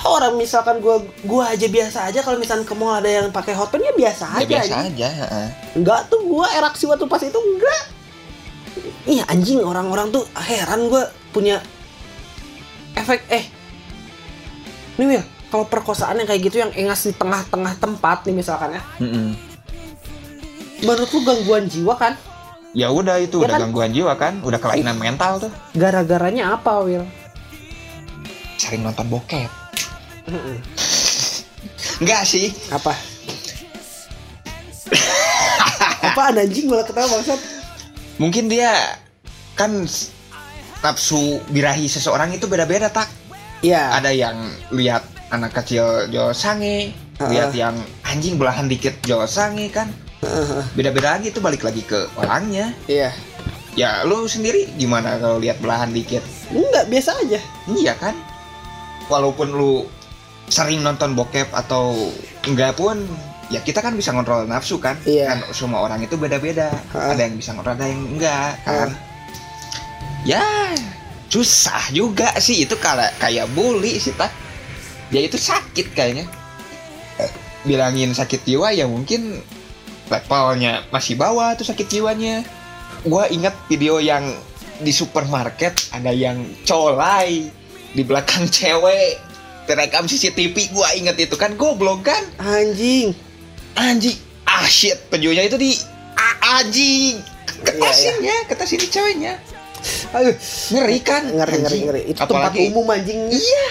Orang 0.00 0.34
misalkan 0.34 0.78
gua 0.78 0.96
gua 1.22 1.48
aja 1.48 1.64
biasa 1.64 1.98
aja 2.04 2.20
kalau 2.20 2.36
misalkan 2.36 2.62
ke 2.62 2.72
mall 2.72 2.94
ada 2.94 3.06
yang 3.06 3.28
pakai 3.28 3.52
hot 3.52 3.68
pen 3.68 3.80
ya 3.80 3.92
biasa 3.92 4.24
Ya 4.24 4.36
aja 4.38 4.46
biasa 4.48 4.74
aja. 4.86 5.08
heeh. 5.10 5.46
enggak 5.74 6.00
tuh 6.06 6.20
gua 6.24 6.46
eraksi 6.50 6.84
waktu 6.84 7.04
pas 7.04 7.20
itu 7.20 7.36
enggak 7.36 7.82
iya 9.04 9.24
anjing 9.26 9.60
orang-orang 9.60 10.08
tuh 10.08 10.24
heran 10.36 10.86
gua 10.86 11.04
punya 11.28 11.60
efek 12.94 13.20
eh 13.28 13.44
nih 14.94 15.06
Wil 15.08 15.22
kalau 15.48 15.64
perkosaan 15.64 16.16
yang 16.16 16.26
kayak 16.26 16.42
gitu 16.42 16.56
yang 16.58 16.72
engas 16.72 17.02
di 17.02 17.12
tengah-tengah 17.12 17.76
tempat 17.76 18.24
nih 18.24 18.34
misalkan 18.34 18.72
ya 18.72 18.82
Mm-mm. 18.98 19.36
menurut 20.80 21.08
lu 21.08 21.20
gangguan 21.22 21.64
jiwa 21.66 21.94
kan 21.94 22.14
Ya 22.72 22.88
udah 22.88 23.20
itu 23.20 23.36
Ya 23.36 23.44
udah 23.44 23.52
kan? 23.52 23.60
gangguan 23.62 23.92
jiwa 23.92 24.16
kan, 24.16 24.40
udah 24.40 24.56
kelainan 24.56 24.96
mental 24.96 25.36
tuh. 25.38 25.52
gara-garanya 25.72 26.56
apa 26.56 26.80
Wil 26.80 27.04
Sering 28.62 28.86
nonton 28.86 29.10
bokep. 29.10 29.50
Enggak 31.98 32.22
sih. 32.22 32.54
apa 32.70 32.94
apa 36.02 36.22
anjing 36.30 36.68
malah 36.68 36.84
ketawa 36.84 37.08
bangsat 37.08 37.40
Mungkin 38.20 38.46
dia 38.46 39.00
kan 39.56 39.82
nafsu 40.78 41.40
birahi 41.48 41.88
seseorang 41.88 42.30
itu 42.30 42.44
beda-beda 42.46 42.86
tak. 42.86 43.08
iya 43.64 43.90
Ada 43.96 44.12
yang 44.12 44.36
lihat 44.70 45.02
anak 45.32 45.56
kecil 45.56 46.06
jo 46.12 46.30
sange, 46.30 46.92
Heeh. 47.18 47.30
lihat 47.32 47.50
yang 47.56 47.74
anjing 48.04 48.36
belahan 48.36 48.68
dikit 48.68 48.94
jo 49.02 49.24
sange 49.24 49.72
kan. 49.72 49.88
Beda-beda 50.76 51.16
lagi 51.16 51.32
itu 51.32 51.40
balik 51.40 51.66
lagi 51.66 51.82
ke 51.82 52.06
orangnya. 52.14 52.70
iya 52.86 53.10
Ya 53.72 54.04
lu 54.04 54.28
sendiri 54.28 54.68
gimana 54.76 55.16
kalau 55.16 55.40
lihat 55.40 55.56
belahan 55.58 55.90
dikit? 55.90 56.20
enggak 56.52 56.84
biasa 56.86 57.16
aja 57.24 57.40
Iya 57.66 57.96
kan? 57.96 58.12
Walaupun 59.12 59.52
lu 59.52 59.84
sering 60.48 60.80
nonton 60.80 61.12
bokep 61.12 61.52
atau 61.52 61.92
enggak 62.48 62.80
pun 62.80 62.96
ya 63.52 63.60
kita 63.60 63.84
kan 63.84 63.92
bisa 63.92 64.16
ngontrol 64.16 64.48
nafsu 64.48 64.80
kan? 64.80 64.96
Iya. 65.04 65.28
Kan 65.28 65.38
semua 65.52 65.84
orang 65.84 66.00
itu 66.00 66.16
beda-beda. 66.16 66.72
Ha. 66.96 67.12
Ada 67.12 67.28
yang 67.28 67.36
bisa 67.36 67.52
ngontrol, 67.52 67.76
ada 67.76 67.86
yang 67.92 68.02
enggak 68.08 68.56
kan? 68.64 68.88
Ya 70.24 70.44
susah 71.28 71.92
juga 71.92 72.32
sih 72.40 72.64
itu 72.64 72.72
kayak 72.80 73.20
kayak 73.20 73.52
bully 73.52 74.00
sih 74.00 74.16
tak. 74.16 74.32
Ya 75.12 75.20
itu 75.20 75.36
sakit 75.36 75.92
kayaknya. 75.92 76.24
Eh, 77.20 77.32
Bilangin 77.68 78.16
sakit 78.16 78.48
jiwa 78.48 78.72
ya 78.72 78.88
mungkin 78.88 79.44
levelnya 80.08 80.88
masih 80.88 81.20
bawah 81.20 81.52
tuh 81.52 81.68
sakit 81.68 81.84
jiwanya. 81.88 82.40
Gua 83.04 83.28
ingat 83.28 83.52
video 83.68 84.00
yang 84.00 84.32
di 84.80 84.90
supermarket 84.90 85.92
ada 85.92 86.10
yang 86.10 86.42
colai 86.64 87.50
di 87.92 88.02
belakang 88.02 88.48
cewek 88.48 89.20
terekam 89.64 90.04
CCTV 90.04 90.72
gua 90.72 90.90
inget 90.92 91.16
itu 91.18 91.36
kan 91.36 91.54
goblok 91.54 92.04
kan? 92.04 92.22
Anjing. 92.36 93.12
Anjing. 93.74 94.16
Ah 94.42 94.64
shit 94.64 94.98
penjualnya 95.08 95.46
itu 95.46 95.56
di 95.56 95.72
ah, 96.12 96.60
anjing. 96.60 97.20
Ketasin 97.62 98.16
ya 98.20 98.36
ketasin 98.46 98.78
di 98.78 98.88
ceweknya. 98.88 99.34
Aduh. 100.12 100.34
Ngeri 100.70 100.98
kan? 101.00 101.22
Ngeri 101.26 101.38
ngeri 101.54 101.62
anjing. 101.62 101.82
ngeri. 101.86 102.02
Itu 102.10 102.20
apalagi 102.20 102.58
tempat 102.58 102.70
umum 102.72 102.86
anjing. 102.88 103.20
Iya. 103.30 103.66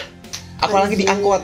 Apalagi 0.60 0.96
di 0.96 1.06
Anjing. 1.06 1.16
angkot. 1.20 1.42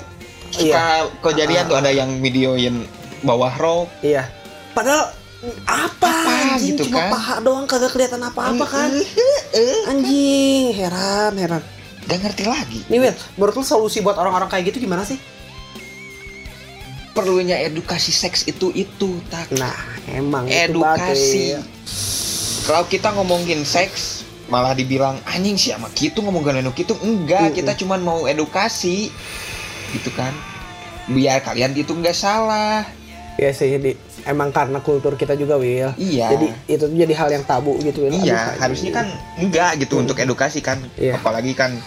Suka 0.48 0.86
kejadian 1.22 1.64
Ah, 1.64 1.70
tuh 1.70 1.78
ada 1.78 1.92
yang 1.92 2.10
videoin 2.18 2.88
bawah 3.20 3.52
rok 3.52 3.92
iya. 4.00 4.32
Padahal 4.72 5.12
apa, 5.68 6.08
Apa 6.08 6.56
anjing? 6.56 6.80
gitu 6.80 6.88
cuma 6.88 7.04
kan? 7.04 7.12
paha 7.12 7.36
doang 7.44 7.66
kagak 7.68 7.92
kelihatan 7.92 8.24
apa-apa 8.24 8.64
kan? 8.64 8.90
Anjing 9.88 10.72
heran 10.72 11.34
heran 11.36 11.64
gak 12.08 12.20
ngerti 12.20 12.44
lagi. 12.44 12.80
Nih 12.88 13.00
Wil 13.00 13.14
menurut 13.36 13.54
lu 13.54 13.64
solusi 13.64 14.00
buat 14.00 14.16
orang-orang 14.16 14.48
kayak 14.48 14.72
gitu 14.72 14.82
gimana 14.82 15.04
sih? 15.04 15.20
Perlunya 17.12 17.58
edukasi 17.58 18.14
seks 18.14 18.46
itu 18.46 18.70
itu 18.72 19.18
tak. 19.28 19.50
Nah 19.52 19.74
emang 20.08 20.46
edukasi. 20.46 21.58
Kalau 22.64 22.86
kita 22.86 23.10
ngomongin 23.12 23.66
seks 23.66 24.22
malah 24.48 24.72
dibilang 24.72 25.18
anjing 25.26 25.58
sih 25.58 25.74
sama 25.74 25.92
gitu 25.92 26.24
ngomongin 26.24 26.62
anu 26.62 26.72
gitu 26.72 26.96
enggak 27.02 27.52
Mm-mm. 27.52 27.58
kita 27.58 27.72
cuman 27.74 28.00
mau 28.00 28.20
edukasi. 28.24 29.10
Gitu 29.92 30.10
kan. 30.14 30.30
Biar 31.10 31.42
kalian 31.42 31.74
itu 31.74 31.90
nggak 31.90 32.14
salah. 32.14 32.86
Iya 33.38 33.54
sih 33.54 33.70
di, 33.78 33.94
emang 34.26 34.50
karena 34.50 34.82
kultur 34.82 35.14
kita 35.14 35.34
juga 35.34 35.62
Will 35.62 35.94
iya. 35.98 36.34
Jadi 36.34 36.50
itu 36.66 36.86
jadi 36.90 37.14
hal 37.14 37.30
yang 37.34 37.46
tabu 37.46 37.78
gitu 37.82 38.06
Will 38.06 38.18
iya 38.18 38.54
Aduh, 38.54 38.62
harusnya 38.66 38.92
kan 38.94 39.06
enggak 39.38 39.78
gitu 39.78 39.98
Mm. 39.98 40.02
untuk 40.06 40.18
edukasi 40.18 40.62
kan. 40.62 40.82
Iya. 40.98 41.18
apalagi 41.18 41.54
kan 41.54 41.78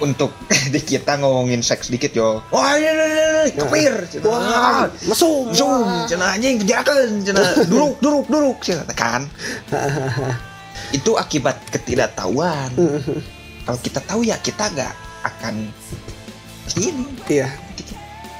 untuk 0.00 0.32
di 0.74 0.80
kita 0.80 1.20
ngomongin 1.20 1.60
seks 1.60 1.92
dikit 1.92 2.12
yo. 2.16 2.40
Wah 2.50 2.74
iya 2.76 2.92
iya 2.92 3.06
iya 3.06 3.42
kepir 3.54 3.94
wah 4.24 4.88
mesum 5.04 5.52
wah. 5.52 6.04
cina 6.08 6.34
anjing 6.34 6.60
penjarakan 6.60 7.20
cina. 7.22 7.40
Duduk 7.70 8.00
duduk 8.00 8.24
duduk 8.28 8.58
cina 8.64 8.84
kan? 8.96 9.28
Itu 10.96 11.14
akibat 11.14 11.60
ketidaktahuan. 11.70 12.74
Kalau 13.62 13.78
kita 13.78 14.00
tahu 14.02 14.26
ya 14.26 14.40
kita 14.42 14.66
nggak 14.74 14.94
akan 15.22 15.70
ini. 16.80 17.04
Iya. 17.28 17.48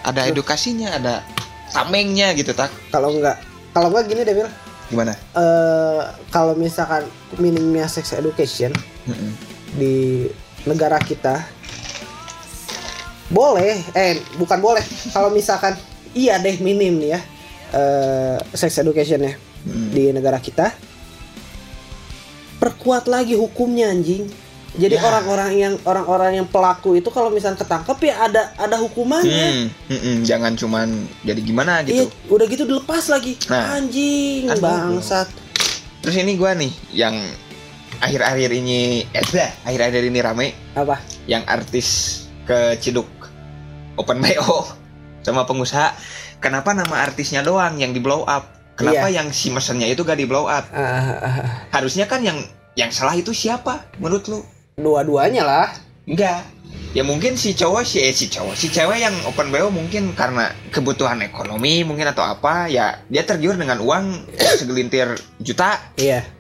Ada 0.03 0.33
edukasinya 0.33 0.97
ada 0.97 1.23
tamengnya 1.71 2.33
gitu 2.35 2.51
tak? 2.57 2.73
Kalau 2.91 3.15
enggak 3.15 3.39
kalau 3.71 3.93
enggak 3.95 4.05
gini 4.11 4.21
deh 4.27 4.35
Will 4.35 4.51
gimana? 4.91 5.15
Eh 5.39 6.03
kalau 6.35 6.59
misalkan 6.59 7.07
minimnya 7.39 7.87
sex 7.87 8.11
education 8.11 8.75
Mm-mm. 9.07 9.33
di 9.79 10.27
negara 10.65 10.99
kita 10.99 11.45
boleh 13.29 13.79
eh 13.95 14.19
bukan 14.37 14.59
boleh 14.59 14.83
kalau 15.11 15.31
misalkan 15.31 15.79
iya 16.13 16.37
deh 16.37 16.59
minim 16.59 16.99
nih 16.99 17.11
ya 17.15 17.21
eh 17.73 18.37
sex 18.53 18.77
educationnya 18.77 19.37
Mm. 19.61 19.93
di 19.93 20.09
negara 20.09 20.41
kita 20.41 20.73
perkuat 22.57 23.05
lagi 23.09 23.37
hukumnya 23.37 23.93
anjing. 23.93 24.25
Jadi 24.71 24.97
Ya. 24.97 25.03
orang-orang 25.03 25.53
yang 25.53 25.75
orang-orang 25.83 26.41
yang 26.41 26.47
pelaku 26.47 26.95
itu 26.95 27.11
kalau 27.11 27.29
misalnya 27.29 27.59
ketangkep 27.59 27.99
ya 28.07 28.15
ada 28.25 28.43
ada 28.57 28.81
hukumannya. 28.81 29.49
Hmm, 29.53 29.67
mm-mm, 29.91 30.17
jangan 30.23 30.57
cuman 30.57 30.89
jadi 31.27 31.41
gimana 31.43 31.85
iya 31.85 32.07
gitu. 32.07 32.09
udah 32.31 32.47
gitu 32.49 32.65
dilepas 32.65 33.11
lagi. 33.13 33.35
Nah, 33.51 33.77
anjing 33.77 34.47
bangsat. 34.63 35.27
Terus 36.01 36.17
ini 36.17 36.39
gua 36.39 36.55
nih 36.55 36.73
yang 36.95 37.19
akhir-akhir 38.01 38.51
ini 38.57 39.05
eh 39.13 39.25
dah, 39.31 39.51
akhir-akhir 39.69 40.03
ini 40.09 40.19
rame. 40.25 40.47
Apa? 40.75 40.97
Yang 41.29 41.45
artis 41.47 41.89
ke 42.49 42.75
Ciduk 42.81 43.09
Open 44.01 44.19
BO 44.25 44.67
sama 45.21 45.45
pengusaha. 45.45 45.93
Kenapa 46.41 46.73
nama 46.73 47.05
artisnya 47.05 47.45
doang 47.45 47.77
yang 47.77 47.93
di 47.93 48.01
blow 48.01 48.25
up? 48.25 48.49
Kenapa 48.81 49.13
yang 49.13 49.29
si 49.29 49.53
mesennya 49.53 49.85
itu 49.93 50.01
gak 50.09 50.17
di 50.17 50.25
blow 50.25 50.49
up? 50.49 50.65
Ah, 50.73 51.21
ah. 51.21 51.49
harusnya 51.69 52.09
kan 52.09 52.25
yang 52.25 52.41
yang 52.81 52.89
salah 52.89 53.13
itu 53.13 53.37
siapa 53.37 53.85
menurut 54.01 54.25
lu? 54.25 54.41
Dua-duanya 54.81 55.45
lah. 55.45 55.69
Enggak. 56.09 56.49
Ya 56.97 57.05
mungkin 57.05 57.37
si 57.37 57.53
cowok 57.53 57.85
si 57.85 58.01
eh, 58.01 58.11
si 58.17 58.33
cowok 58.33 58.57
si 58.57 58.73
cewek 58.73 59.05
yang 59.05 59.13
open 59.29 59.53
BO 59.53 59.69
mungkin 59.69 60.17
karena 60.17 60.51
kebutuhan 60.73 61.21
ekonomi 61.23 61.85
mungkin 61.85 62.09
atau 62.09 62.25
apa 62.25 62.67
ya 62.67 63.05
dia 63.07 63.23
tergiur 63.23 63.55
dengan 63.61 63.85
uang 63.85 64.33
segelintir 64.59 65.13
juta. 65.39 65.77
Iya 66.01 66.40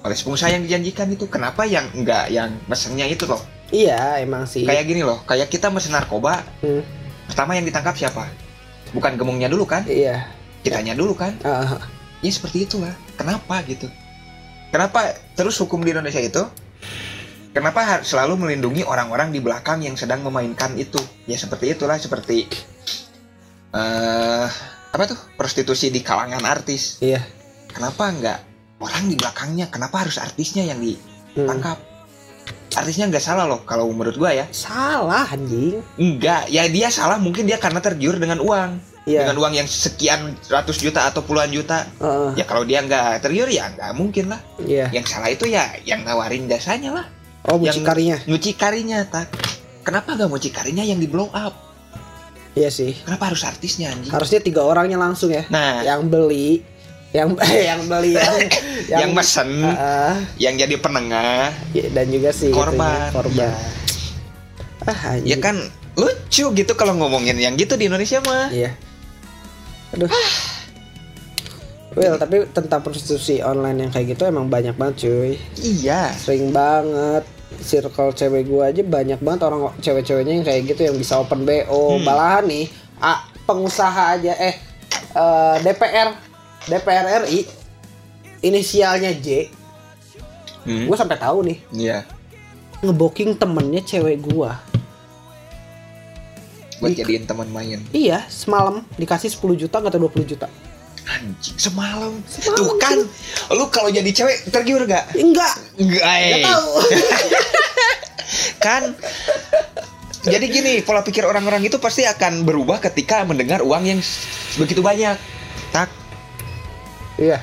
oleh 0.00 0.16
pengusaha 0.16 0.50
yang 0.50 0.64
dijanjikan 0.64 1.08
itu. 1.12 1.28
Kenapa 1.28 1.68
yang 1.68 1.84
enggak 1.92 2.32
yang 2.32 2.56
mesennya 2.66 3.04
itu 3.04 3.28
loh? 3.28 3.40
Iya 3.70 4.18
emang 4.18 4.48
sih. 4.50 4.66
Kayak 4.66 4.84
gini 4.88 5.02
loh 5.06 5.22
kayak 5.22 5.46
kita 5.46 5.70
mesen 5.70 5.94
narkoba 5.94 6.42
Hmm, 6.58 6.82
pertama 7.30 7.54
yang 7.54 7.62
ditangkap 7.62 7.94
siapa? 7.94 8.26
Bukan 8.90 9.14
gemungnya 9.14 9.46
dulu 9.46 9.62
kan? 9.62 9.86
Iya. 9.86 10.26
Kitanya 10.66 10.98
dulu 10.98 11.14
kan? 11.14 11.38
Ah. 11.46 11.78
ya 12.20 12.28
seperti 12.28 12.66
itulah. 12.66 12.92
Kenapa 13.16 13.62
gitu? 13.64 13.86
Kenapa 14.68 15.14
terus 15.32 15.56
hukum 15.56 15.80
di 15.80 15.94
Indonesia 15.94 16.20
itu? 16.20 16.42
Kenapa 17.50 17.82
har- 17.82 18.04
selalu 18.04 18.38
melindungi 18.38 18.86
orang-orang 18.86 19.30
di 19.30 19.40
belakang 19.42 19.82
yang 19.82 19.98
sedang 19.98 20.22
memainkan 20.22 20.74
itu? 20.76 20.98
Ya 21.26 21.34
seperti 21.34 21.74
itulah 21.74 21.96
seperti 21.96 22.46
eh 23.70 24.48
apa 24.90 25.02
tuh? 25.06 25.18
Prostitusi 25.38 25.88
di 25.88 26.02
kalangan 26.02 26.42
artis. 26.42 26.98
Iya. 26.98 27.22
Kenapa 27.70 28.10
enggak 28.10 28.38
orang 28.80 29.06
di 29.06 29.14
belakangnya 29.14 29.68
kenapa 29.68 30.02
harus 30.02 30.16
artisnya 30.16 30.64
yang 30.64 30.80
Hmm. 30.80 30.96
ditangkap 31.36 31.78
artisnya 32.70 33.06
nggak 33.06 33.20
salah 33.20 33.44
loh 33.44 33.60
kalau 33.62 33.90
menurut 33.90 34.14
gua 34.14 34.30
ya. 34.30 34.46
Salah 34.50 35.26
anjing. 35.26 35.82
Enggak 35.94 36.46
ya 36.46 36.66
dia 36.66 36.86
salah 36.88 37.18
mungkin 37.18 37.42
dia 37.44 37.58
karena 37.58 37.78
tergiur 37.78 38.14
dengan 38.16 38.38
uang. 38.38 38.78
Iya. 39.10 39.26
Dengan 39.26 39.36
uang 39.42 39.52
yang 39.54 39.66
sekian 39.66 40.38
ratus 40.46 40.78
juta 40.78 41.10
atau 41.10 41.20
puluhan 41.20 41.50
juta. 41.50 41.88
Ah, 41.98 42.30
ya 42.34 42.46
kalau 42.46 42.62
dia 42.62 42.78
nggak 42.80 43.20
tergiur 43.20 43.50
ya 43.50 43.74
nggak 43.74 43.90
mungkin 43.94 44.30
lah. 44.30 44.40
Iya. 44.62 44.86
Yang 44.94 45.06
salah 45.08 45.30
itu 45.30 45.50
ya 45.50 45.66
yang 45.82 46.06
nawarin 46.06 46.46
jasanya 46.46 46.94
lah. 46.94 47.06
Oh 47.48 47.58
yang- 47.58 47.74
mucikarinya. 47.74 48.16
nyuci 48.28 48.50
karinya 48.54 49.02
tak. 49.02 49.26
Kenapa 49.80 50.12
gak 50.12 50.28
mucikarinya 50.28 50.84
yang 50.84 51.00
di 51.00 51.08
blow 51.08 51.32
up? 51.32 51.56
Iya 52.52 52.68
sih. 52.68 52.92
Kenapa 53.00 53.32
harus 53.32 53.42
artisnya 53.42 53.90
anjing? 53.90 54.12
Harusnya 54.12 54.44
tiga 54.44 54.60
orangnya 54.60 55.00
langsung 55.00 55.32
ya. 55.32 55.48
Nah. 55.48 55.80
Yang 55.80 56.00
beli 56.12 56.48
yang 57.10 57.34
yang 57.68 57.80
beli 57.86 58.14
yang 58.14 58.36
yang, 59.02 59.10
mesen 59.10 59.50
Ah, 59.62 59.74
ah, 59.74 60.14
yang 60.38 60.54
jadi 60.54 60.74
penengah 60.78 61.50
ya, 61.74 61.86
dan 61.90 62.06
juga 62.08 62.30
sih 62.30 62.54
korban 62.54 63.10
itunya, 63.10 63.14
korban 63.14 63.50
ya. 63.50 63.50
ah 64.86 65.14
ya 65.20 65.36
kan 65.36 65.56
lucu 65.98 66.44
gitu 66.54 66.72
kalau 66.72 66.94
ngomongin 66.96 67.34
yang 67.36 67.58
gitu 67.58 67.74
di 67.74 67.90
Indonesia 67.90 68.22
mah 68.22 68.48
Iya. 68.48 68.72
Aduh. 69.90 70.06
Well, 71.90 72.14
tapi 72.14 72.46
tentang 72.54 72.86
prostitusi 72.86 73.42
online 73.42 73.82
yang 73.82 73.90
kayak 73.90 74.14
gitu 74.14 74.22
emang 74.22 74.46
banyak 74.46 74.78
banget 74.78 75.02
cuy. 75.02 75.34
iya 75.58 76.14
Sering 76.14 76.54
banget. 76.54 77.26
Circle 77.58 78.14
cewek 78.14 78.46
gua 78.46 78.70
aja 78.70 78.86
banyak 78.86 79.18
banget 79.18 79.40
orang 79.42 79.74
cewek-ceweknya 79.82 80.38
yang 80.38 80.46
kayak 80.46 80.70
gitu 80.70 80.86
yang 80.86 80.94
bisa 80.94 81.18
open 81.18 81.42
BO. 81.42 81.98
Hmm. 81.98 82.06
Malahan 82.06 82.46
nih, 82.46 82.70
ah, 83.02 83.26
pengusaha 83.42 84.14
aja 84.14 84.38
eh 84.38 84.54
eh, 85.10 85.54
DPR 85.66 86.14
DPR 86.62 87.24
RI 87.24 87.46
inisialnya 88.40 89.12
J. 89.14 89.48
Hmm, 90.60 90.84
Gue 90.84 90.94
sampai 90.94 91.16
tahu 91.16 91.40
nih 91.42 91.58
iya 91.72 92.04
ngebooking 92.80 93.32
temennya 93.34 93.80
cewek 93.82 94.20
gua. 94.22 94.56
buat 96.80 96.90
Di- 96.90 96.98
jadiin 96.98 97.24
teman 97.24 97.44
main 97.46 97.76
Iya, 97.90 98.24
semalam 98.26 98.80
dikasih 98.94 99.28
10 99.30 99.52
juta 99.54 99.76
atau 99.78 100.00
20 100.00 100.24
juta. 100.26 100.48
anjing 101.02 101.56
semalam, 101.58 102.12
Semalam, 102.24 102.56
tuh 102.56 102.70
kan 102.78 102.96
lu 103.50 103.64
kalau 103.68 103.88
jadi 103.88 104.06
cewek 104.06 104.48
tergiur 104.48 104.84
gak 104.84 105.10
Enggak, 105.12 105.54
Enggak, 105.76 106.04
enggak 106.06 106.38
eh. 106.38 106.44
tahu. 106.46 106.70
kan 108.64 108.82
jadi 110.22 110.46
gini 110.46 110.72
pola 110.80 111.00
pikir 111.00 111.24
orang-orang 111.24 111.60
itu 111.62 111.76
pasti 111.76 112.04
akan 112.04 112.44
berubah 112.44 112.80
ketika 112.80 113.24
mendengar 113.24 113.60
uang 113.60 113.84
yang 113.86 114.00
begitu 114.54 114.80
banyak 114.80 115.16
tak 115.68 115.88
Iya. 117.20 117.38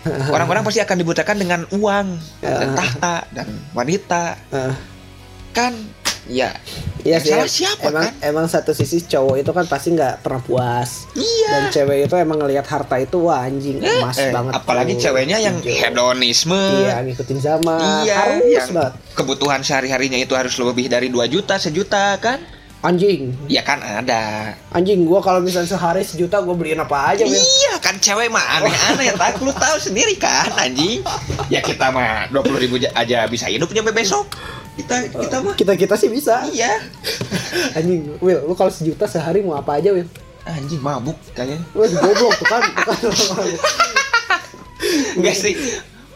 orang-orang 0.32 0.62
pasti 0.62 0.80
akan 0.80 0.96
dibutakan 0.96 1.36
dengan 1.36 1.60
uang 1.70 2.06
dan 2.40 2.56
Ya. 2.64 2.72
tahta 2.72 3.14
dan 3.30 3.46
wanita 3.70 4.38
Heeh. 4.48 4.74
kan 5.50 5.74
ya 6.24 6.56
Iya 7.00 7.16
sih. 7.18 7.32
salah 7.32 7.48
siapa, 7.48 7.84
emang 7.86 8.04
kan? 8.06 8.14
emang 8.22 8.46
satu 8.46 8.70
sisi 8.70 9.02
cowok 9.02 9.36
itu 9.38 9.50
kan 9.50 9.64
pasti 9.64 9.88
nggak 9.90 10.20
pernah 10.20 10.38
puas. 10.38 11.08
iya 11.12 11.48
Dan 11.50 11.62
cewek 11.70 12.06
itu 12.06 12.14
emang 12.14 12.38
ngelihat 12.38 12.62
harta 12.62 12.96
itu 12.96 13.16
wah 13.18 13.40
anjing 13.40 13.76
emas 13.78 14.16
Eh, 14.16 14.28
banget. 14.30 14.52
apalagi 14.54 14.92
tuh. 14.94 15.00
ceweknya 15.02 15.36
yang 15.38 15.56
Hijau. 15.58 15.80
hedonisme 15.80 16.60
Iya, 16.78 17.00
ngikutin 17.02 17.38
zaman. 17.38 18.04
Iya, 18.04 18.14
Harus 18.14 18.44
yang 18.46 18.68
banget. 18.70 18.92
kebutuhan 19.12 19.60
sehari-harinya 19.60 20.18
itu 20.18 20.32
harus 20.32 20.52
lebih 20.54 20.86
dari 20.86 21.08
2 21.08 21.24
juta 21.26 21.56
sejuta 21.56 22.14
kan 22.16 22.36
Anjing. 22.80 23.36
ya 23.44 23.60
kan 23.60 23.76
ada 23.84 24.56
Anjing 24.72 25.04
gua 25.04 25.20
kalau 25.20 25.44
misalnya 25.44 25.68
sehari 25.68 26.00
sejuta 26.00 26.40
gua 26.40 26.56
beliin 26.56 26.80
apa 26.80 27.12
aja, 27.12 27.28
Wil. 27.28 27.36
Iya 27.36 27.76
kan 27.76 28.00
cewek 28.00 28.32
mah 28.32 28.40
aneh-aneh 28.56 29.12
tak 29.20 29.36
lu 29.44 29.52
tahu 29.52 29.76
sendiri 29.76 30.16
kan 30.16 30.48
anjing. 30.56 31.04
Ya 31.52 31.60
kita 31.60 31.92
mah 31.92 32.32
20 32.32 32.40
ribu 32.56 32.80
aja 32.80 33.28
bisa 33.28 33.52
hidup 33.52 33.68
nyampe 33.68 33.92
besok. 33.92 34.32
Kita 34.80 35.12
kita 35.12 35.36
mah 35.44 35.52
Kita-kita 35.60 35.92
sih 36.00 36.08
bisa. 36.08 36.40
iya. 36.48 36.80
Anjing, 37.76 38.16
Wil, 38.16 38.48
lu 38.48 38.56
kalau 38.56 38.72
sejuta 38.72 39.04
sehari 39.04 39.44
mau 39.44 39.60
apa 39.60 39.76
aja, 39.76 39.92
Wil? 39.92 40.08
Anjing 40.48 40.80
mabuk 40.80 41.20
kayaknya. 41.36 41.60
Wah, 41.76 41.84
goblok. 41.84 42.32
Tuh 42.40 42.46
kan. 42.48 42.62
Enggak 45.20 45.36
sih. 45.36 45.52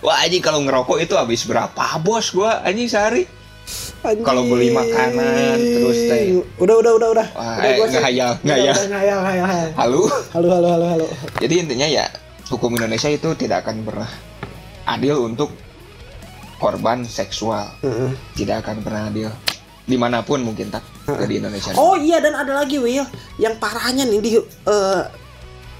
Wah 0.00 0.20
anjing 0.20 0.40
kalau 0.40 0.60
ngerokok 0.64 1.00
itu 1.00 1.12
habis 1.16 1.44
berapa 1.44 1.84
bos 2.00 2.32
gua 2.32 2.60
anjing 2.64 2.88
sehari? 2.88 3.28
Kalau 4.04 4.44
beli 4.44 4.68
makanan, 4.68 5.56
terus 5.56 5.96
teh. 6.12 6.36
Udah, 6.60 6.76
udah, 6.76 6.92
udah, 7.00 7.08
udah. 7.16 7.26
Wah, 7.32 7.56
udah, 7.56 7.88
ngehayal. 7.88 8.30
udah, 8.36 8.44
ngehayal, 8.44 8.76
ngehayal, 8.92 9.18
ngehayal. 9.24 9.70
Halo. 9.80 10.00
Halo, 10.36 10.48
halo, 10.52 10.68
halo, 10.76 10.86
halo. 10.92 11.06
Jadi 11.40 11.54
intinya 11.64 11.88
ya 11.88 12.04
hukum 12.52 12.76
Indonesia 12.76 13.08
itu 13.08 13.32
tidak 13.32 13.64
akan 13.64 13.80
pernah 13.80 14.10
adil 14.84 15.24
untuk 15.24 15.56
korban 16.60 17.08
seksual. 17.08 17.64
Heeh. 17.80 18.12
Tidak 18.36 18.60
akan 18.60 18.84
pernah 18.84 19.08
adil 19.08 19.32
di 19.84 19.96
mana 19.96 20.20
pun 20.20 20.44
mungkin 20.44 20.68
tak 20.68 20.84
di 21.24 21.40
Indonesia. 21.40 21.72
Oh 21.80 21.96
iya 21.96 22.20
dan 22.20 22.36
ada 22.36 22.52
lagi 22.60 22.76
Will 22.76 23.08
yang 23.40 23.56
parahnya 23.56 24.04
nih 24.04 24.20
di 24.20 24.30
eh, 24.40 25.02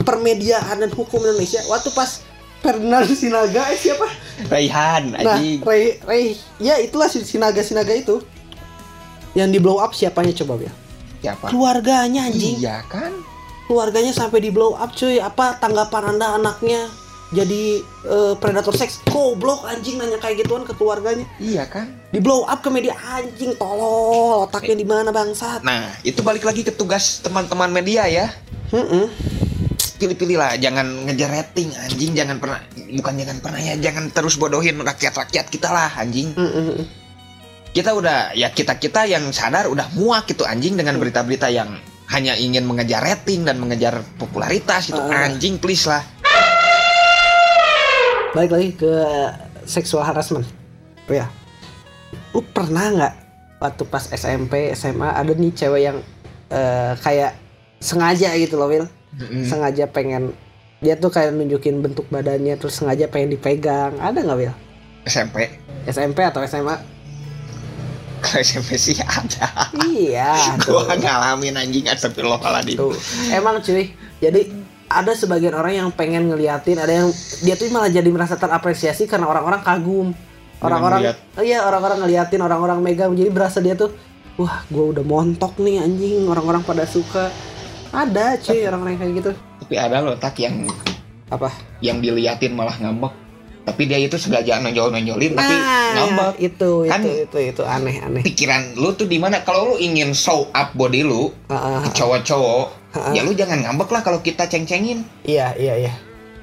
permediaan 0.00 0.80
dan 0.80 0.90
hukum 0.92 1.20
Indonesia 1.24 1.60
waktu 1.68 1.92
pas 1.92 2.24
Ferdinand 2.64 3.04
Sinaga 3.12 3.68
eh, 3.68 3.76
siapa? 3.76 4.08
Raihan 4.48 5.12
Nah. 5.12 5.36
Ray 5.36 6.00
Ray 6.00 6.24
ya 6.56 6.80
itulah 6.80 7.12
si 7.12 7.20
Sinaga 7.20 7.60
Sinaga 7.60 7.92
itu 7.92 8.24
yang 9.36 9.52
di 9.52 9.60
blow 9.60 9.82
up 9.82 9.92
siapanya 9.92 10.32
coba 10.32 10.64
Will? 10.64 10.74
Siapa? 11.20 11.50
Keluarganya 11.52 12.30
anjing. 12.30 12.62
Iya 12.62 12.86
kan? 12.86 13.12
Keluarganya 13.66 14.12
sampai 14.14 14.44
di 14.44 14.48
blow 14.54 14.78
up 14.78 14.94
cuy. 14.94 15.18
Apa 15.18 15.58
tanggapan 15.58 16.14
Anda 16.16 16.38
anaknya 16.38 16.86
jadi 17.34 17.82
eh, 18.06 18.34
predator 18.38 18.76
seks? 18.76 19.02
Goblok 19.10 19.66
anjing 19.66 19.98
nanya 19.98 20.20
kayak 20.22 20.44
gituan 20.46 20.62
ke 20.62 20.72
keluarganya. 20.76 21.26
Iya 21.42 21.66
kan? 21.66 21.90
Di 22.14 22.22
blow 22.22 22.46
up 22.46 22.62
ke 22.62 22.70
media 22.70 22.94
anjing 22.94 23.58
tolol 23.58 24.46
otaknya 24.46 24.76
di 24.78 24.86
mana 24.86 25.10
bangsat. 25.10 25.66
Nah, 25.66 25.96
itu 26.06 26.22
balik 26.22 26.46
lagi 26.46 26.62
ke 26.62 26.70
tugas 26.70 27.18
teman-teman 27.24 27.72
media 27.74 28.06
ya. 28.06 28.30
Heeh. 28.70 29.08
Pilih-pilih 29.94 30.36
lah, 30.36 30.58
jangan 30.58 31.06
ngejar 31.06 31.30
rating 31.30 31.70
anjing, 31.78 32.12
jangan 32.18 32.42
pernah 32.42 32.58
bukan 32.98 33.14
jangan 33.14 33.36
pernah 33.38 33.60
ya, 33.62 33.74
jangan 33.78 34.10
terus 34.10 34.34
bodohin 34.34 34.82
rakyat-rakyat 34.82 35.46
kita 35.48 35.70
lah 35.70 35.90
anjing. 35.94 36.34
Heeh. 36.34 36.82
Kita 37.70 37.94
udah 37.94 38.34
ya 38.34 38.50
kita-kita 38.50 39.06
yang 39.06 39.30
sadar 39.30 39.66
udah 39.66 39.90
muak 39.94 40.26
gitu 40.30 40.42
anjing 40.42 40.74
dengan 40.74 40.98
berita-berita 40.98 41.46
yang 41.50 41.78
hanya 42.10 42.34
ingin 42.36 42.62
mengejar 42.62 43.02
rating 43.02 43.42
dan 43.42 43.58
mengejar 43.58 44.02
popularitas 44.18 44.90
itu 44.90 44.98
Ah. 44.98 45.26
anjing 45.26 45.58
please 45.58 45.86
lah. 45.86 46.02
balik 48.34 48.50
lagi 48.50 48.70
ke 48.74 48.92
seksual 49.62 50.02
harassment 50.02 50.42
oh 51.06 51.14
ya 51.14 51.30
lu 52.34 52.42
pernah 52.42 52.90
nggak 52.90 53.14
waktu 53.62 53.82
pas 53.86 54.10
SMP 54.10 54.74
SMA 54.74 55.06
ada 55.06 55.30
nih 55.30 55.54
cewek 55.54 55.86
yang 55.86 56.02
eh, 56.50 56.92
kayak 56.98 57.38
sengaja 57.78 58.34
gitu 58.34 58.58
loh 58.58 58.66
Will 58.66 58.90
Mm-mm. 59.18 59.44
sengaja 59.46 59.86
pengen 59.90 60.34
dia 60.82 60.98
tuh 60.98 61.08
kayak 61.08 61.32
nunjukin 61.32 61.80
bentuk 61.80 62.04
badannya 62.10 62.58
terus 62.58 62.76
sengaja 62.76 63.08
pengen 63.08 63.34
dipegang 63.38 63.94
ada 64.02 64.18
nggak 64.20 64.38
Will 64.38 64.56
SMP 65.06 65.48
SMP 65.86 66.24
atau 66.24 66.40
SMA 66.44 66.94
kalau 68.24 68.40
SMP 68.40 68.80
sih 68.80 68.96
ada. 69.04 69.68
iya 69.92 70.32
tuh 70.64 70.80
Gua 70.80 70.96
ngalamin 70.96 71.60
anjing 71.60 71.84
astagfirullahaladzim. 71.92 72.80
Tuh. 72.80 72.96
Emang 73.28 73.60
cuy, 73.60 73.92
jadi 74.16 74.48
ada 74.88 75.12
sebagian 75.12 75.52
orang 75.52 75.84
yang 75.84 75.88
pengen 75.92 76.32
ngeliatin, 76.32 76.80
ada 76.80 77.04
yang 77.04 77.08
dia 77.44 77.52
tuh 77.52 77.68
malah 77.68 77.92
jadi 77.92 78.08
merasa 78.08 78.40
terapresiasi 78.40 79.04
karena 79.04 79.28
orang-orang 79.28 79.60
kagum. 79.60 80.16
Orang-orang 80.64 81.12
ngeliat. 81.12 81.16
iya 81.44 81.58
orang-orang 81.68 82.00
ngeliatin, 82.00 82.40
orang-orang 82.40 82.78
megang 82.80 83.12
jadi 83.12 83.28
berasa 83.28 83.60
dia 83.60 83.76
tuh 83.76 83.92
wah, 84.40 84.64
gua 84.72 84.96
udah 84.96 85.04
montok 85.04 85.60
nih 85.60 85.84
anjing, 85.84 86.24
orang-orang 86.24 86.64
pada 86.64 86.88
suka. 86.88 87.28
Ada 87.94 88.36
cuy 88.36 88.66
orang-orang 88.66 88.98
kayak 88.98 89.12
gitu. 89.14 89.30
Tapi 89.60 89.74
ada 89.74 90.02
loh 90.02 90.14
tak 90.14 90.34
yang 90.36 90.66
Apa? 91.26 91.48
yang 91.78 91.98
diliatin 91.98 92.52
malah 92.52 92.74
ngambek. 92.74 93.14
Tapi 93.64 93.88
dia 93.88 93.96
itu 93.96 94.20
sengaja 94.20 94.60
nonjol-nonjolin 94.60 95.32
tapi 95.32 95.54
Nah, 95.54 95.88
ngambek. 95.96 96.34
itu, 96.38 96.70
Kan- 96.84 97.00
itu, 97.00 97.10
itu, 97.24 97.38
itu 97.48 97.62
aneh-aneh. 97.64 98.20
Pikiran 98.20 98.76
lu 98.76 98.92
tuh 98.92 99.06
di 99.06 99.16
mana? 99.16 99.40
Kalau 99.40 99.72
lu 99.72 99.76
ingin 99.78 100.12
show 100.12 100.50
up 100.50 100.74
body 100.74 101.00
lu 101.00 101.32
Ah, 101.48 101.56
ah, 101.56 101.80
ke 101.80 101.94
cowok-cowok, 101.94 102.66
Ah. 102.92 103.10
ya 103.10 103.24
lu 103.24 103.32
jangan 103.32 103.62
ngambek 103.62 103.88
lah 103.88 104.02
kalau 104.02 104.20
kita 104.20 104.44
ceng-cengin. 104.44 105.00
Iya, 105.24 105.56
iya, 105.56 105.74
iya. 105.80 105.92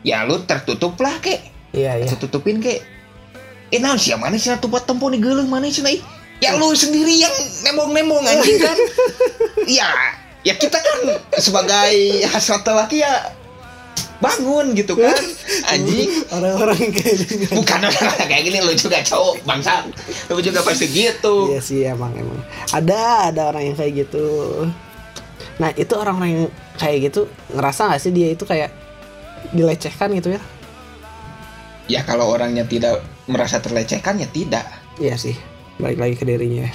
Ya 0.02 0.26
lu 0.26 0.42
tertutup 0.42 0.98
lah 0.98 1.14
kek. 1.20 1.46
Iya, 1.72 2.02
iya. 2.02 2.08
Tertutupin 2.10 2.58
kek. 2.58 2.82
Eh 3.70 3.78
naon 3.78 3.96
sih 3.96 4.12
mana 4.14 4.34
sih 4.34 4.50
tuh 4.58 4.68
buat 4.68 4.84
tempo 4.84 5.06
nih 5.08 5.22
geuleuh 5.22 5.46
mana 5.46 5.70
sih 5.70 5.80
nih? 5.80 6.02
Ya 6.42 6.58
lu 6.58 6.74
sendiri 6.74 7.22
yang 7.22 7.32
nembong-nembong 7.62 8.26
anjing 8.26 8.58
kan. 8.58 8.78
ya, 9.78 9.88
ya 10.42 10.54
kita 10.56 10.78
kan 10.78 11.00
sebagai 11.38 11.94
hasrat 12.26 12.66
laki 12.66 13.02
ya 13.02 13.34
bangun 14.22 14.78
gitu 14.78 14.94
kan 14.94 15.18
anjing 15.74 16.06
Orang-orang 16.30 16.94
kayak 16.94 17.26
gitu. 17.26 17.58
bukan 17.58 17.82
orang 17.82 18.06
kayak 18.30 18.44
gini 18.46 18.62
lu 18.62 18.74
juga 18.78 19.02
cowok 19.02 19.42
bangsa 19.42 19.82
lu 20.30 20.38
juga 20.38 20.62
pasti 20.62 20.86
gitu 20.90 21.50
Iya 21.50 21.62
sih 21.62 21.82
emang 21.86 22.14
emang 22.14 22.38
ada 22.70 23.34
ada 23.34 23.50
orang 23.50 23.74
yang 23.74 23.78
kayak 23.78 24.06
gitu. 24.06 24.26
Nah 25.58 25.74
itu 25.74 25.94
orang-orang 25.98 26.30
yang 26.30 26.46
kayak 26.78 27.10
gitu 27.10 27.26
ngerasa 27.50 27.89
nggak 27.89 28.02
sih 28.02 28.14
dia 28.14 28.30
itu 28.34 28.46
kayak 28.46 28.70
dilecehkan 29.54 30.14
gitu 30.14 30.38
ya? 30.38 30.42
ya 31.89 32.02
kalau 32.06 32.30
orangnya 32.30 32.62
tidak 32.64 33.02
merasa 33.26 33.58
terlecehkan 33.58 34.22
ya 34.22 34.30
tidak 34.30 34.64
Iya 35.02 35.18
sih 35.18 35.34
balik 35.82 35.98
lagi 35.98 36.16
ke 36.16 36.26
dirinya. 36.30 36.70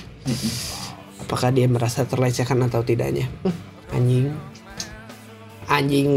Apakah 1.27 1.51
dia 1.51 1.67
merasa 1.67 2.07
terlecehkan 2.07 2.55
atau 2.71 2.87
tidaknya? 2.87 3.27
Hmm, 3.43 3.55
anjing. 3.91 4.27
Anjing 5.67 6.11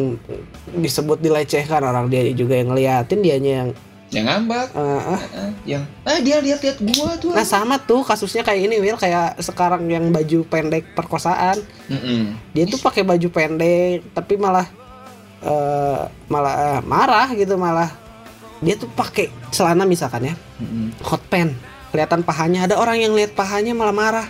disebut 0.78 1.18
dilecehkan 1.18 1.82
orang 1.82 2.14
dia 2.14 2.22
juga 2.38 2.62
yang 2.62 2.70
ngeliatin 2.70 3.20
dianya 3.26 3.52
yang 3.66 3.70
yang 4.14 4.26
ngambek. 4.30 4.70
Eh, 4.74 4.82
ah. 4.86 5.22
eh, 5.34 5.52
yang 5.66 5.84
ah 6.06 6.22
dia 6.22 6.38
lihat 6.42 6.62
lihat 6.62 6.78
gua 6.78 7.18
tuh. 7.18 7.34
Nah 7.34 7.42
sama 7.42 7.82
tuh 7.82 8.06
kasusnya 8.06 8.46
kayak 8.46 8.70
ini 8.70 8.78
Will 8.78 9.02
kayak 9.02 9.42
sekarang 9.42 9.90
yang 9.90 10.14
baju 10.14 10.46
pendek 10.46 10.94
perkosaan. 10.94 11.58
Mm-mm. 11.90 12.38
dia 12.54 12.70
tuh 12.70 12.78
pakai 12.78 13.02
baju 13.02 13.28
pendek 13.34 14.06
tapi 14.14 14.38
malah 14.38 14.70
eh, 15.42 16.02
malah 16.30 16.54
eh, 16.78 16.82
marah 16.86 17.28
gitu 17.34 17.58
malah. 17.58 17.90
Dia 18.62 18.78
tuh 18.78 18.90
pakai 18.94 19.34
celana 19.50 19.90
misalkan 19.90 20.30
ya. 20.30 20.34
Mm-mm. 20.62 20.94
hot 21.02 21.26
pants. 21.26 21.58
Kelihatan 21.90 22.22
pahanya. 22.22 22.70
Ada 22.70 22.78
orang 22.78 23.02
yang 23.02 23.18
lihat 23.18 23.34
pahanya 23.34 23.74
malah 23.74 23.94
marah 23.98 24.30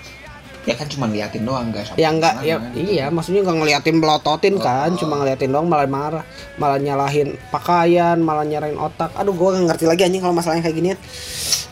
ya 0.67 0.75
kan 0.75 0.85
cuma 0.85 1.07
liatin 1.07 1.43
doang 1.43 1.71
nggak 1.71 1.83
sampai 1.87 2.03
ya 2.03 2.09
enggak 2.11 2.33
ya 2.43 2.55
ke 2.55 2.61
mana. 2.61 2.75
iya 2.75 3.05
maksudnya 3.07 3.41
nggak 3.41 3.57
ngeliatin 3.57 3.97
belototin 3.97 4.55
Oh, 4.55 4.61
kan 4.61 4.89
oh. 4.91 4.97
cuma 4.99 5.13
ngeliatin 5.17 5.49
doang 5.49 5.65
malah 5.65 5.87
marah 5.87 6.25
malah 6.55 6.75
nyalahin 6.77 7.39
pakaian 7.47 8.19
malah 8.19 8.43
nyarain 8.43 8.75
otak 8.75 9.15
aduh 9.15 9.31
gua 9.31 9.55
nggak 9.55 9.65
ngerti 9.71 9.85
lagi 9.87 10.01
anjing 10.03 10.19
kalau 10.19 10.35
masalahnya 10.35 10.63
kayak 10.63 10.75
ginian 10.75 10.99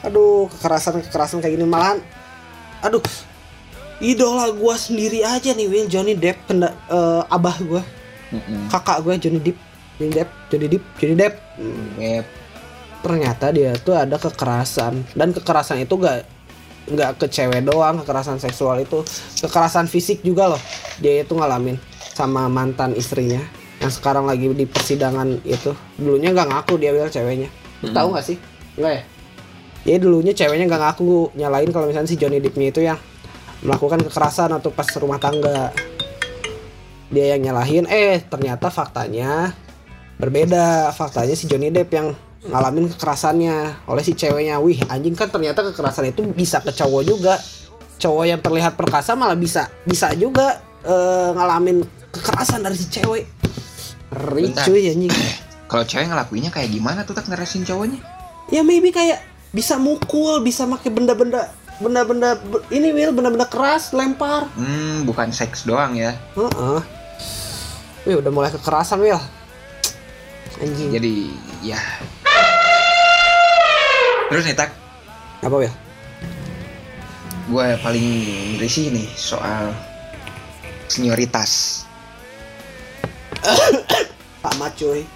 aduh 0.01 0.47
kekerasan 0.49 1.03
kekerasan 1.03 1.37
kayak 1.39 1.55
gini 1.55 1.67
malahan 1.67 1.99
aduh 2.79 3.03
idola 3.99 4.49
gua 4.51 4.77
sendiri 4.77 5.21
aja 5.21 5.51
nih 5.51 5.67
Will 5.67 5.87
Johnny 5.87 6.13
Depp 6.13 6.45
penda, 6.45 6.71
eh, 6.87 7.21
abah 7.27 7.57
gua 7.61 7.81
Mm-mm. 8.29 8.69
kakak 8.69 9.03
gua 9.03 9.17
Johnny 9.17 9.41
Depp 9.41 9.57
Johnny 9.97 10.11
Depp 10.13 10.29
Johnny 10.47 10.67
Depp 10.69 10.83
Johnny 10.95 11.15
Depp 11.15 11.33
Web. 11.97 12.25
ternyata 12.97 13.45
dia 13.49 13.75
tuh 13.77 13.93
ada 13.93 14.15
kekerasan 14.15 15.05
dan 15.11 15.29
kekerasan 15.31 15.81
itu 15.81 15.97
gak 15.97 16.23
nggak 16.87 17.19
ke 17.19 17.27
cewek 17.27 17.67
doang 17.67 17.99
kekerasan 18.01 18.39
seksual 18.39 18.79
itu 18.79 19.03
kekerasan 19.43 19.91
fisik 19.91 20.23
juga 20.23 20.55
loh. 20.55 20.61
Dia 21.03 21.21
itu 21.21 21.35
ngalamin 21.35 21.75
sama 22.15 22.47
mantan 22.47 22.95
istrinya 22.95 23.43
yang 23.77 23.91
sekarang 23.93 24.25
lagi 24.25 24.49
di 24.49 24.65
persidangan 24.65 25.43
itu. 25.45 25.75
Dulunya 25.99 26.33
nggak 26.33 26.47
ngaku 26.49 26.73
dia 26.81 26.91
bilang 26.95 27.11
ceweknya. 27.11 27.49
Lu 27.83 27.93
tahu 27.93 28.15
nggak 28.15 28.25
sih? 28.25 28.37
Nggak 28.79 28.93
ya? 28.95 29.01
Dia 29.85 29.97
dulunya 30.01 30.33
ceweknya 30.33 30.65
nggak 30.65 30.81
ngaku 30.81 31.37
nyalain 31.37 31.69
kalau 31.69 31.85
misalnya 31.85 32.09
si 32.09 32.17
Johnny 32.17 32.41
Deppnya 32.41 32.67
itu 32.73 32.81
yang 32.81 32.97
melakukan 33.61 34.01
kekerasan 34.07 34.55
atau 34.55 34.73
pas 34.73 34.87
rumah 34.97 35.21
tangga. 35.21 35.71
Dia 37.07 37.37
yang 37.37 37.51
nyalahin 37.51 37.85
eh 37.87 38.19
ternyata 38.19 38.67
faktanya 38.67 39.55
berbeda 40.17 40.89
faktanya 40.91 41.33
si 41.33 41.45
Johnny 41.45 41.69
Depp 41.69 41.89
yang 41.91 42.07
ngalamin 42.43 42.89
kekerasannya 42.89 43.85
oleh 43.85 44.01
si 44.01 44.13
ceweknya 44.13 44.57
wih 44.57 44.81
anjing 44.87 45.13
kan 45.13 45.27
ternyata 45.27 45.61
kekerasan 45.63 46.09
itu 46.09 46.25
bisa 46.27 46.57
ke 46.59 46.71
cowok 46.71 47.03
juga 47.03 47.35
cowok 47.97 48.25
yang 48.25 48.39
terlihat 48.39 48.73
perkasa 48.73 49.13
malah 49.13 49.35
bisa 49.35 49.69
bisa 49.83 50.13
juga 50.13 50.57
eh, 50.81 51.29
ngalamin 51.31 51.81
kekerasan 52.09 52.61
dari 52.61 52.73
si 52.73 52.87
cewek 52.87 53.25
Ngeri 54.07 54.43
Bentar. 54.47 54.65
cuy 54.65 54.83
anjing 54.87 55.13
Kalau 55.67 55.83
cewek 55.83 56.07
ngelakuinnya 56.07 56.47
kayak 56.47 56.71
gimana 56.71 57.03
tuh 57.03 57.11
tak 57.11 57.27
ngerasin 57.27 57.61
cowoknya? 57.61 57.99
ya 58.47 58.63
maybe 58.63 58.89
kayak 58.89 59.19
bisa 59.51 59.75
mukul 59.75 60.39
bisa 60.39 60.63
pakai 60.63 60.87
benda-benda 60.87 61.51
benda-benda 61.77 62.39
be- 62.39 62.63
ini 62.71 62.89
Will 62.89 63.11
benda-benda 63.11 63.43
keras 63.45 63.91
lempar 63.91 64.47
Hmm, 64.55 65.03
bukan 65.03 65.29
seks 65.29 65.67
doang 65.67 65.93
ya. 65.93 66.15
Heeh. 66.33 66.79
Wih 68.05 68.15
udah 68.15 68.31
mulai 68.31 68.49
kekerasan 68.49 68.97
Will 68.97 69.19
anjing. 70.61 70.89
Jadi 70.93 71.15
ya. 71.61 71.79
Terus 74.27 74.43
nih 74.43 74.57
tak, 74.59 74.75
apa 75.39 75.55
Will 75.55 75.87
gue 77.47 77.67
paling 77.79 78.07
risih 78.59 78.91
nih 78.91 79.07
soal 79.15 79.71
senioritas. 80.91 81.83
sama 84.43 84.67
cuy. 84.75 85.07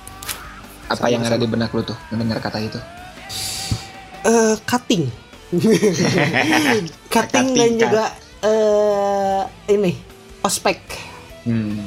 Apa 0.87 1.07
yang 1.11 1.23
ada 1.23 1.35
di 1.35 1.47
benak 1.47 1.75
lu 1.75 1.83
tuh? 1.83 1.95
Mendengar 2.11 2.39
kata 2.39 2.59
itu? 2.63 2.79
eh 4.21 4.55
cutting. 4.69 5.09
Cutting 7.11 7.47
dan 7.57 7.75
Cutting, 7.75 7.75
juga 7.75 8.05
eh 8.45 9.41
ini 9.75 9.91
ospek. 10.45 10.79
Hmm. 11.43 11.83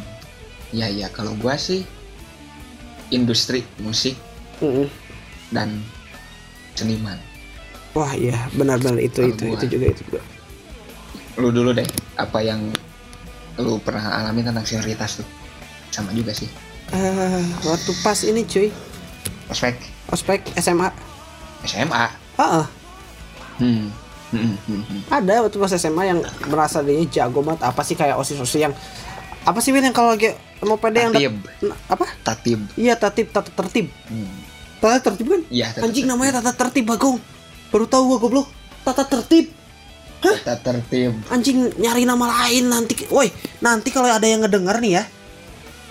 Ya 0.74 0.92
ya. 0.92 1.08
Kalau 1.08 1.32
gua 1.40 1.56
sih 1.56 1.86
industri 3.14 3.62
musik 3.78 4.18
Mm-mm. 4.58 4.90
dan 5.48 5.78
seniman. 6.74 7.16
wah 7.94 8.10
iya 8.12 8.34
benar-benar 8.52 8.98
itu 8.98 9.22
Kalau 9.22 9.30
itu 9.30 9.44
gua. 9.46 9.54
itu 9.54 9.66
juga 9.70 9.86
itu 9.88 10.02
juga 10.04 10.20
Lu 11.34 11.50
dulu 11.50 11.74
deh, 11.74 11.82
apa 12.14 12.38
yang 12.42 12.70
lu 13.58 13.78
pernah 13.78 14.22
alami 14.22 14.42
tentang 14.42 14.62
senioritas 14.62 15.18
tuh? 15.18 15.26
Sama 15.90 16.14
juga 16.14 16.30
sih. 16.30 16.46
Eh, 16.90 17.42
waktu 17.62 17.90
pas 18.02 18.18
ini 18.22 18.46
cuy 18.46 18.70
Ospek 19.50 19.74
ospek 20.10 20.46
SMA 20.54 20.94
SMA. 21.66 22.06
ah 22.38 22.66
Hmm. 23.58 23.90
Hmm, 24.30 24.54
hmm, 24.66 24.82
hmm. 24.82 25.00
ada 25.10 25.42
waktu 25.42 25.58
pas 25.58 25.70
SMA 25.70 26.02
yang 26.06 26.18
merasa 26.46 26.82
dia 26.82 27.02
jago 27.08 27.38
banget 27.38 27.62
apa 27.62 27.82
sih 27.82 27.94
kayak 27.94 28.14
osis 28.14 28.38
osis 28.38 28.62
yang 28.62 28.74
apa 29.42 29.58
sih 29.58 29.70
Win 29.70 29.82
yang 29.82 29.94
kalau 29.94 30.14
lagi 30.14 30.34
mau 30.64 30.80
pede 30.80 31.00
yang 31.04 31.14
Tatib. 31.14 31.34
Apa? 31.86 32.06
Tatib. 32.24 32.60
iya 32.74 32.94
tatib 32.96 33.28
tata 33.30 33.52
tertib. 33.52 33.92
Hmm. 34.08 34.32
tata 34.80 34.98
tertib 35.00 35.26
kan? 35.28 35.42
Iya, 35.48 35.66
anjing 35.80 36.04
tertib. 36.04 36.10
namanya 36.10 36.40
tata 36.40 36.52
tertib 36.52 36.84
bagong. 36.88 37.16
Baru 37.70 37.84
tahu 37.88 38.02
gua 38.10 38.18
goblok. 38.20 38.48
Tata 38.84 39.04
tertib. 39.04 39.52
Tata 40.20 40.56
tertib. 40.56 41.12
anjing 41.28 41.68
nyari 41.76 42.08
nama 42.08 42.24
lain 42.44 42.72
nanti 42.72 42.96
woi 43.12 43.28
nanti 43.60 43.92
kalau 43.92 44.08
ada 44.08 44.24
yang 44.24 44.40
ngedenger 44.44 44.80
nih 44.80 44.92
ya. 45.00 45.04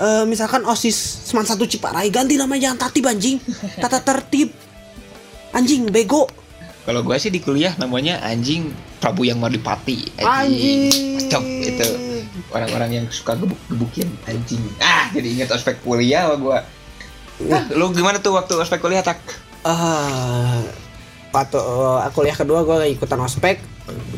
Eh 0.02 0.26
misalkan 0.26 0.66
osis 0.66 1.30
seman 1.30 1.46
satu 1.46 1.70
ciparai 1.70 2.10
ganti 2.10 2.34
namanya 2.34 2.70
jangan 2.70 2.90
tatib 2.90 3.06
anjing. 3.10 3.38
Tata 3.78 4.02
tertib. 4.02 4.50
Anjing 5.54 5.90
bego. 5.94 6.26
Kalau 6.84 7.00
gua 7.06 7.16
sih 7.16 7.30
di 7.32 7.40
kuliah 7.40 7.78
namanya 7.80 8.20
anjing 8.26 8.74
Prabu 9.00 9.24
yang 9.24 9.38
Madipati. 9.38 10.18
anjing. 10.20 11.30
Cok 11.30 11.44
itu 11.46 11.88
orang-orang 12.54 12.90
yang 12.94 13.06
suka 13.10 13.34
gebuk-gebukin 13.34 14.08
anjing. 14.24 14.62
Ah, 14.78 15.10
jadi 15.10 15.28
ingat 15.34 15.50
ospek 15.52 15.82
kuliah 15.82 16.26
sama 16.26 16.38
gua. 16.38 16.60
Nah, 17.42 17.66
lu 17.74 17.90
gimana 17.90 18.22
tuh 18.22 18.38
waktu 18.38 18.54
ospek 18.56 18.80
kuliah 18.80 19.02
tak? 19.02 19.18
ah 19.64 20.60
waktu 21.32 21.56
eh, 21.56 22.12
kuliah 22.12 22.36
kedua 22.36 22.62
gue 22.62 22.92
ikutan 22.92 23.16
ospek 23.18 23.64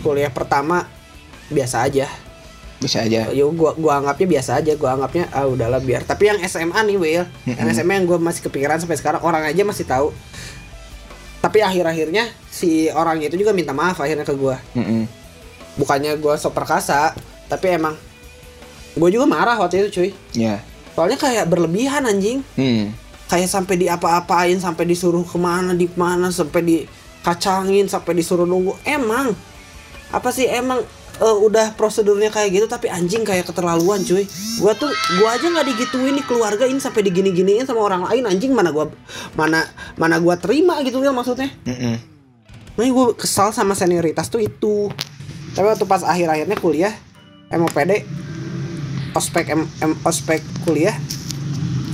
kuliah 0.02 0.28
pertama 0.28 0.90
biasa 1.48 1.86
aja 1.86 2.10
Bisa 2.76 3.06
aja. 3.06 3.30
yo 3.30 3.54
gua 3.54 3.72
gua 3.72 4.02
anggapnya 4.02 4.26
biasa 4.36 4.58
aja 4.58 4.74
gua 4.74 4.98
anggapnya 4.98 5.30
ah 5.30 5.46
udahlah 5.46 5.78
biar 5.80 6.02
tapi 6.02 6.28
yang 6.28 6.42
SMA 6.44 6.76
nih 6.84 6.98
Will 6.98 7.26
yang. 7.46 7.70
SMA 7.72 7.94
yang 7.94 8.06
gue 8.06 8.18
masih 8.18 8.42
kepikiran 8.44 8.82
sampai 8.82 8.98
sekarang 8.98 9.22
orang 9.22 9.46
aja 9.46 9.62
masih 9.62 9.86
tahu 9.86 10.10
tapi 11.40 11.62
akhir-akhirnya 11.62 12.26
si 12.50 12.90
orangnya 12.90 13.30
itu 13.30 13.38
juga 13.38 13.54
minta 13.54 13.70
maaf 13.72 14.02
akhirnya 14.02 14.26
ke 14.26 14.34
gua 14.34 14.58
Mm-mm. 14.74 15.06
bukannya 15.78 16.18
gua 16.18 16.36
sok 16.36 16.52
perkasa 16.52 17.14
tapi 17.46 17.70
emang 17.70 17.94
gue 18.96 19.10
juga 19.12 19.26
marah 19.28 19.60
waktu 19.60 19.86
itu 19.86 20.02
cuy. 20.02 20.10
Ya. 20.36 20.64
soalnya 20.96 21.20
kayak 21.20 21.52
berlebihan 21.52 22.08
anjing. 22.08 22.39
Hmm. 22.56 22.96
kayak 23.26 23.50
sampai 23.50 23.76
di 23.82 23.89
apa-apain 23.89 24.54
sampai 24.62 24.86
disuruh 24.86 25.26
ke 25.26 25.36
mana 25.41 25.74
di 25.74 25.89
mana 25.98 26.30
sampai 26.30 26.62
dikacangin 26.62 27.89
sampai 27.89 28.16
disuruh 28.16 28.46
nunggu. 28.46 28.78
Emang 28.86 29.34
apa 30.14 30.30
sih 30.30 30.46
emang 30.46 30.86
eh, 31.20 31.38
udah 31.41 31.74
prosedurnya 31.74 32.30
kayak 32.30 32.54
gitu 32.54 32.66
tapi 32.70 32.88
anjing 32.88 33.26
kayak 33.26 33.50
keterlaluan 33.50 34.06
cuy. 34.06 34.30
Gua 34.62 34.78
tuh 34.78 34.93
gua 35.18 35.36
aja 35.36 35.50
nggak 35.50 35.68
digituin 35.74 36.16
di 36.16 36.24
keluarga 36.24 36.70
ini 36.70 36.78
sampai 36.78 37.02
digini-giniin 37.02 37.66
sama 37.66 37.82
orang 37.82 38.06
lain 38.06 38.30
anjing. 38.30 38.54
Mana 38.54 38.70
gua 38.70 38.93
mana 39.34 39.66
mana 39.98 40.22
gua 40.22 40.38
terima 40.38 40.78
gitu 40.86 41.02
ya 41.02 41.10
maksudnya. 41.10 41.50
Mm-mm. 41.66 42.16
Makanya 42.76 42.91
gue 42.91 43.08
kesal 43.16 43.56
sama 43.56 43.72
senioritas 43.74 44.28
tuh 44.28 44.43
itu. 44.43 44.91
Tapi 45.56 45.66
waktu 45.66 45.88
pas 45.88 46.04
akhir-akhirnya 46.04 46.60
kuliah 46.60 46.93
MOPD 47.48 48.04
Ospek 49.16 49.45
M, 49.49 49.63
M- 49.82 49.99
ospek 50.03 50.43
kuliah 50.61 50.93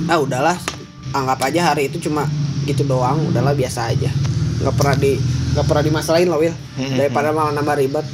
Ah 0.06 0.18
udahlah 0.18 0.58
Anggap 1.12 1.44
aja 1.46 1.70
hari 1.70 1.86
itu 1.86 2.02
cuma 2.02 2.26
gitu 2.64 2.82
doang 2.84 3.20
Udahlah 3.28 3.52
biasa 3.52 3.92
aja. 3.92 4.10
Nggak 4.62 4.76
pernah 4.76 4.96
di 4.96 5.12
nggak 5.52 5.66
pernah 5.66 5.84
dimasalahin 5.84 6.30
loh 6.30 6.40
Will 6.40 6.56
Hmm, 6.72 6.96
Daripada 6.96 7.30
malah 7.30 7.52
nambah 7.52 7.76
ribet. 7.76 8.06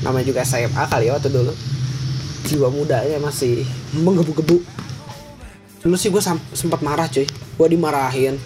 Namanya 0.00 0.24
juga 0.24 0.40
SMA 0.42 0.86
kali 0.86 1.10
ya 1.10 1.18
waktu 1.18 1.28
dulu. 1.28 1.50
Jiwa 2.44 2.68
mudanya 2.70 3.18
masih 3.18 3.66
menggebu-gebu. 3.92 4.62
Dulu 5.82 5.96
sih 5.98 6.08
gue 6.08 6.22
sempat 6.52 6.80
marah 6.80 7.04
cuy. 7.06 7.26
Gue 7.26 7.68
dimarahin 7.68 8.38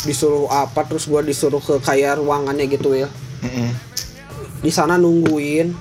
Disuruh 0.00 0.46
apa 0.46 0.86
Terus 0.86 1.04
gue 1.04 1.20
disuruh 1.26 1.58
ke 1.58 1.76
kayak 1.80 2.16
ruangannya 2.16 2.64
gitu 2.66 2.94
Will 2.94 3.10
Mm-mm. 3.42 3.68
di 4.62 4.70
sana 4.70 4.96
nungguin 4.96 5.74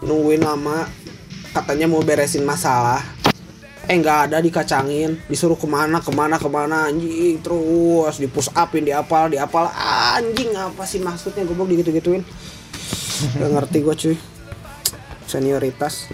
nungguin 0.00 0.40
lama. 0.40 0.88
Katanya 1.52 1.84
mau 1.84 2.00
beresin 2.00 2.42
masalah 2.42 3.04
eh 3.86 3.94
nggak 3.94 4.18
ada 4.30 4.42
dikacangin 4.42 5.14
disuruh 5.30 5.54
ke 5.54 5.66
mana 5.70 6.02
ke 6.02 6.10
mana 6.10 6.42
ke 6.42 6.48
mana 6.50 6.90
anjing 6.90 7.38
terus 7.38 8.18
di 8.18 8.26
push 8.26 8.50
upin 8.50 8.82
di 8.82 8.90
apal 8.90 9.30
di 9.30 9.38
apal 9.38 9.70
anjing 10.14 10.50
apa 10.58 10.82
sih 10.82 10.98
maksudnya 10.98 11.46
goblok 11.46 11.70
digitu 11.70 11.94
gituin 11.94 12.26
gak 13.38 13.46
ngerti 13.46 13.78
gue 13.80 13.94
cuy 13.94 14.16
senioritas 15.26 16.10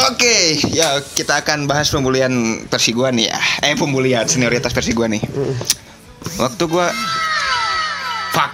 Oke, 0.00 0.56
ya 0.72 0.96
kita 1.12 1.44
akan 1.44 1.68
bahas 1.68 1.92
pembulian 1.92 2.32
versi 2.72 2.96
gua 2.96 3.12
nih 3.12 3.28
ya. 3.28 3.38
Eh, 3.68 3.76
pembulian 3.76 4.24
senioritas 4.24 4.72
versi 4.72 4.96
gua 4.96 5.12
nih. 5.12 5.20
Waktu 6.40 6.64
gua 6.72 6.88
fuck. 8.32 8.52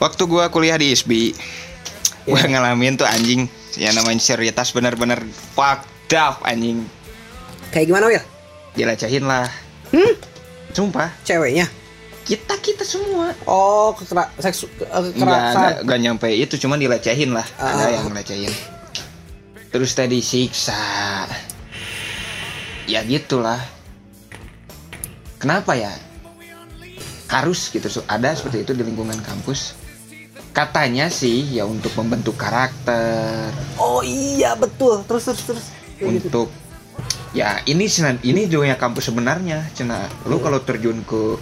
Waktu 0.00 0.22
gua 0.24 0.48
kuliah 0.48 0.80
di 0.80 0.96
ISBI, 0.96 1.36
gua 2.24 2.40
Iya. 2.40 2.56
ngalamin 2.56 2.96
tuh 2.96 3.04
anjing 3.04 3.52
yang 3.76 3.92
namanya 3.92 4.18
senioritas 4.18 4.72
bener-bener 4.72 5.20
fucked 5.52 6.12
up 6.12 6.40
anjing. 6.42 6.84
kayak 7.70 7.88
gimana 7.88 8.08
Wil? 8.08 8.24
Dilecehin 8.74 9.24
lah. 9.24 9.48
Hmm? 9.88 10.12
Sumpah. 10.72 11.08
ceweknya 11.22 11.64
kita 12.26 12.58
kita 12.58 12.82
semua 12.82 13.30
oh 13.46 13.94
kekera 13.94 14.26
Enggak, 14.34 15.14
kekerasan 15.14 15.72
enggak 15.86 16.00
nyampe 16.02 16.28
itu 16.28 16.58
cuma 16.58 16.74
dilecehin 16.74 17.30
lah 17.30 17.46
ada 17.54 17.86
Ah. 17.86 17.90
yang 17.94 18.10
ngelecehin 18.10 18.50
terus 19.70 19.94
tadi 19.94 20.18
siksa 20.18 20.74
ya 22.84 23.06
gitulah 23.06 23.62
kenapa 25.38 25.78
ya 25.78 25.94
harus 27.30 27.70
gitu 27.70 27.86
ada 28.04 28.34
seperti 28.34 28.66
itu 28.66 28.74
di 28.74 28.82
lingkungan 28.82 29.22
kampus 29.22 29.78
katanya 30.56 31.12
sih 31.12 31.44
ya 31.52 31.68
untuk 31.68 31.92
membentuk 32.00 32.40
karakter 32.40 33.52
oh 33.76 34.00
iya 34.00 34.56
betul 34.56 35.04
terus 35.04 35.28
terus 35.28 35.42
terus 35.44 35.64
Kayak 36.00 36.16
gitu. 36.16 36.24
untuk 36.32 36.48
ya 37.36 37.60
ini 37.68 37.84
ini 38.24 38.48
juga 38.48 38.72
ya 38.72 38.76
kampus 38.80 39.12
sebenarnya 39.12 39.68
cina 39.76 40.08
lu 40.24 40.40
kalau 40.40 40.56
terjun 40.64 41.04
ke 41.04 41.36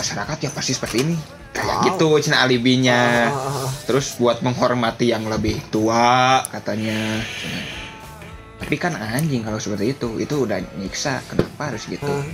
masyarakat 0.00 0.48
ya 0.48 0.50
pasti 0.50 0.72
seperti 0.72 1.04
ini 1.04 1.16
kayak 1.52 1.76
Oh. 1.76 1.82
gitu 1.84 2.08
cina 2.24 2.40
alibinya 2.40 3.28
Ah, 3.28 3.36
ah, 3.36 3.56
ah. 3.68 3.70
terus 3.84 4.16
buat 4.16 4.40
menghormati 4.40 5.12
yang 5.12 5.28
lebih 5.28 5.60
tua 5.68 6.40
katanya 6.48 7.20
cina. 7.20 7.60
tapi 8.64 8.80
kan 8.80 8.96
anjing 8.96 9.44
kalau 9.44 9.60
seperti 9.60 9.92
itu 9.92 10.08
itu 10.16 10.34
udah 10.40 10.56
nyiksa 10.80 11.20
kenapa 11.28 11.68
harus 11.68 11.84
gitu 11.84 12.08
Ah. 12.08 12.24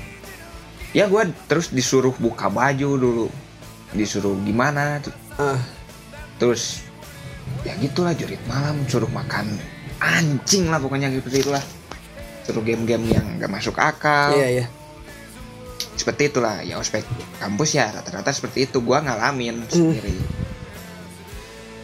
ya 0.95 1.11
gua 1.11 1.27
terus 1.51 1.75
disuruh 1.75 2.15
buka 2.15 2.47
baju 2.47 2.91
dulu 2.95 3.27
disuruh 3.91 4.39
gimana 4.47 5.03
tuh. 5.03 5.11
Ah. 5.35 5.59
Terus 6.41 6.81
ya 7.63 7.77
gitulah 7.77 8.17
jurit 8.17 8.41
malam 8.49 8.81
suruh 8.89 9.11
makan 9.13 9.45
anjing 10.01 10.73
lah 10.73 10.81
pokoknya 10.81 11.13
seperti 11.13 11.45
itulah. 11.45 11.61
Suruh 12.49 12.65
game-game 12.65 13.05
yang 13.13 13.27
gak 13.37 13.53
masuk 13.53 13.77
akal. 13.77 14.33
Iya 14.33 14.49
iya. 14.49 14.67
Seperti 15.93 16.33
itulah 16.33 16.65
ya 16.65 16.81
ospek 16.81 17.05
kampus 17.37 17.77
ya 17.77 17.93
rata-rata 17.93 18.33
seperti 18.33 18.65
itu. 18.65 18.81
Gua 18.81 19.05
ngalamin 19.05 19.61
sendiri. 19.69 20.17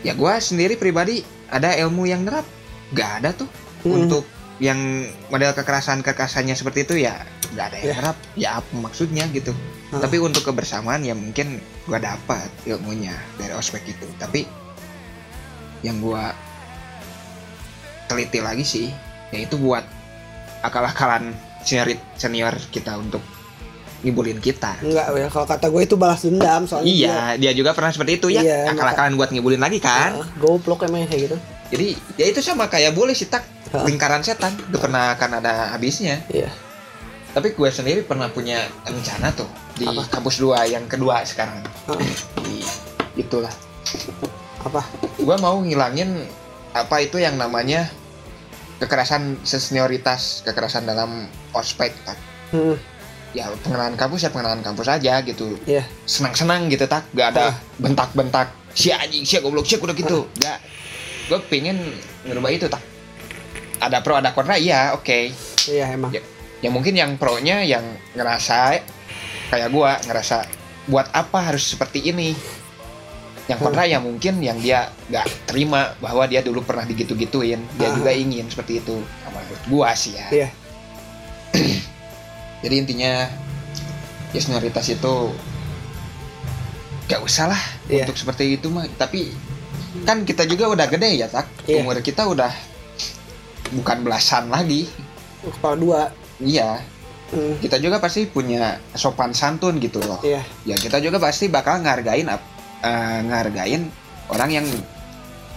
Ya 0.00 0.16
gua 0.16 0.40
sendiri 0.40 0.80
pribadi 0.80 1.20
ada 1.52 1.76
ilmu 1.76 2.09
yang 2.09 2.24
nerap. 2.24 2.48
Gak 2.96 3.20
ada 3.22 3.30
tuh. 3.36 3.48
Hmm. 3.84 4.02
untuk 4.09 4.26
yang 4.59 5.04
model 5.30 5.52
kekerasan 5.54 6.02
kekerasannya 6.02 6.59
seperti 6.59 6.82
itu 6.88 6.94
ya 6.98 7.22
gak 7.54 7.70
ada 7.70 7.76
yang 7.76 7.86
Ya. 7.86 7.94
nerap. 8.00 8.16
Ya 8.34 8.48
apa 8.59 8.72
maksudnya 8.74 9.28
gitu 9.30 9.52
Ah. 9.95 10.03
tapi 10.03 10.18
untuk 10.18 10.43
kebersamaan 10.43 11.07
ya 11.07 11.14
mungkin 11.14 11.62
gua 11.87 12.03
dapat 12.03 12.51
ilmunya 12.66 13.14
dari 13.39 13.55
ospek 13.55 13.87
itu. 13.87 14.07
Tapi 14.18 14.43
yang 15.87 16.03
gua 16.03 16.34
teliti 18.11 18.43
lagi 18.43 18.66
sih 18.66 18.87
yaitu 19.34 19.59
buat 19.59 19.82
akal-akalan 20.62 21.34
senior 21.62 21.99
senior 22.18 22.55
kita 22.70 22.99
untuk 22.99 23.22
ngibulin 24.03 24.39
kita. 24.39 24.78
Enggak 24.82 25.07
Will 25.11 25.30
kalau 25.30 25.47
kata 25.51 25.66
gue 25.66 25.82
itu 25.82 25.97
balas 25.99 26.22
dendam 26.22 26.62
soalnya 26.68 26.87
iya 26.87 27.18
dia 27.34 27.51
juga 27.51 27.74
pernah 27.74 27.91
seperti 27.91 28.22
itu 28.22 28.28
ya. 28.30 28.43
Iya, 28.43 28.61
akal-akalan 28.70 29.18
buat 29.18 29.30
ngibulin 29.34 29.59
lagi 29.59 29.82
dia, 29.82 29.87
kan? 29.87 30.11
Ah, 30.22 30.28
goblok 30.39 30.87
emang 30.87 31.11
kayak 31.11 31.30
gitu. 31.30 31.37
Jadi 31.74 31.89
ya 32.14 32.24
itu 32.30 32.39
sama 32.39 32.70
kayak 32.70 32.95
boleh 32.95 33.14
sih 33.14 33.26
tak. 33.26 33.43
Lingkaran 33.74 34.22
setan. 34.22 34.55
Gak 34.70 34.78
pernah 34.78 35.18
akan 35.18 35.43
ada 35.43 35.74
habisnya. 35.74 36.22
Iya 36.30 36.65
tapi 37.37 37.53
gue 37.53 37.68
sendiri 37.68 38.01
pernah 38.01 38.32
punya 38.32 38.64
rencana 38.89 39.28
tuh 39.37 39.45
di 39.76 39.84
Apa? 39.84 40.09
kampus 40.09 40.41
2 40.41 40.72
yang 40.72 40.89
kedua 40.89 41.20
sekarang. 41.20 41.61
Di 42.41 42.64
itulah. 43.20 43.53
Apa? 44.64 44.80
Gue 45.20 45.37
mau 45.37 45.61
ngilangin 45.61 46.24
apa 46.72 46.97
itu 47.05 47.20
yang 47.20 47.37
namanya 47.37 47.93
kekerasan 48.80 49.37
senioritas 49.45 50.49
kekerasan 50.49 50.89
dalam 50.89 51.28
ospek 51.57 51.97
tak 52.05 52.20
hmm, 52.53 52.76
ya 53.32 53.49
pengenalan 53.64 53.97
kampus 53.97 54.28
ya 54.28 54.30
pengenalan 54.32 54.64
kampus 54.64 54.89
aja 54.89 55.20
gitu. 55.20 55.61
Iya. 55.68 55.84
Senang-senang 56.09 56.72
gitu 56.72 56.89
tak. 56.89 57.05
Gak 57.12 57.37
ada 57.37 57.53
Ah. 57.53 57.55
bentak-bentak 57.76 58.49
si 58.72 58.97
anjing 58.97 59.28
si 59.28 59.37
goblok 59.45 59.68
si 59.68 59.76
udah 59.76 59.93
gitu. 59.93 60.24
Gak 60.41 60.57
gue 61.28 61.39
pengen 61.53 62.01
ngerubah 62.24 62.49
itu 62.49 62.64
tak. 62.72 62.80
Ada 63.76 64.01
pro 64.01 64.16
ada 64.16 64.32
kontra 64.32 64.57
iya 64.57 64.97
oke. 64.97 65.37
Iya 65.68 65.93
emang. 65.93 66.16
Ya. 66.16 66.24
Ya 66.61 66.70
mungkin 66.72 66.96
yang 66.96 67.14
pro 67.16 67.36
nya 67.38 67.61
yang 67.62 67.84
ngerasa 68.12 68.80
kayak 69.48 69.68
gua 69.70 70.00
ngerasa 70.02 70.46
buat 70.86 71.11
apa 71.12 71.52
harus 71.52 71.74
seperti 71.74 72.02
ini? 72.07 72.32
Yang 73.46 73.59
kontra 73.62 73.86
ya 73.86 74.02
mungkin 74.02 74.42
yang 74.42 74.59
dia 74.59 74.90
nggak 75.07 75.46
terima 75.46 75.94
bahwa 76.02 76.26
dia 76.26 76.42
dulu 76.42 76.66
pernah 76.66 76.82
digitu-gituin 76.82 77.62
dia 77.78 77.88
Ah. 77.88 77.94
juga 77.94 78.11
ingin 78.11 78.50
seperti 78.50 78.82
itu. 78.82 78.98
Sama 79.22 79.38
menurut 79.38 79.62
gua 79.70 79.94
sih 79.94 80.18
ya. 80.18 80.26
Iya. 80.34 80.48
Jadi 82.66 82.74
intinya 82.74 83.30
ya 84.34 84.40
senioritas 84.42 84.90
itu 84.90 85.14
gak 87.07 87.22
usah 87.22 87.54
lah 87.54 87.62
Iya. 87.86 88.02
untuk 88.02 88.18
seperti 88.18 88.59
itu 88.59 88.66
mah. 88.66 88.82
Tapi 88.98 89.30
kan 90.02 90.26
kita 90.26 90.42
juga 90.44 90.66
udah 90.66 90.86
gede 90.90 91.11
ya 91.14 91.30
tak. 91.30 91.46
Iya. 91.70 91.86
umur 91.86 92.02
kita 92.02 92.26
udah 92.26 92.50
bukan 93.72 94.02
belasan 94.02 94.50
lagi. 94.50 94.90
Kepala 95.46 95.78
dua 95.78 96.00
iya. 96.41 96.80
Hmm, 97.26 97.59
kita 97.59 97.82
juga 97.82 97.99
pasti 97.99 98.22
punya 98.30 98.78
sopan 98.95 99.34
santun 99.34 99.82
gitu 99.82 99.99
loh. 99.99 100.22
Iya. 100.22 100.47
Ya 100.62 100.76
kita 100.78 101.03
juga 101.03 101.18
pasti 101.18 101.51
bakal 101.51 101.82
ngargain 101.82 102.30
eh, 102.30 103.20
ngargain 103.26 103.82
orang 104.30 104.51
yang 104.55 104.66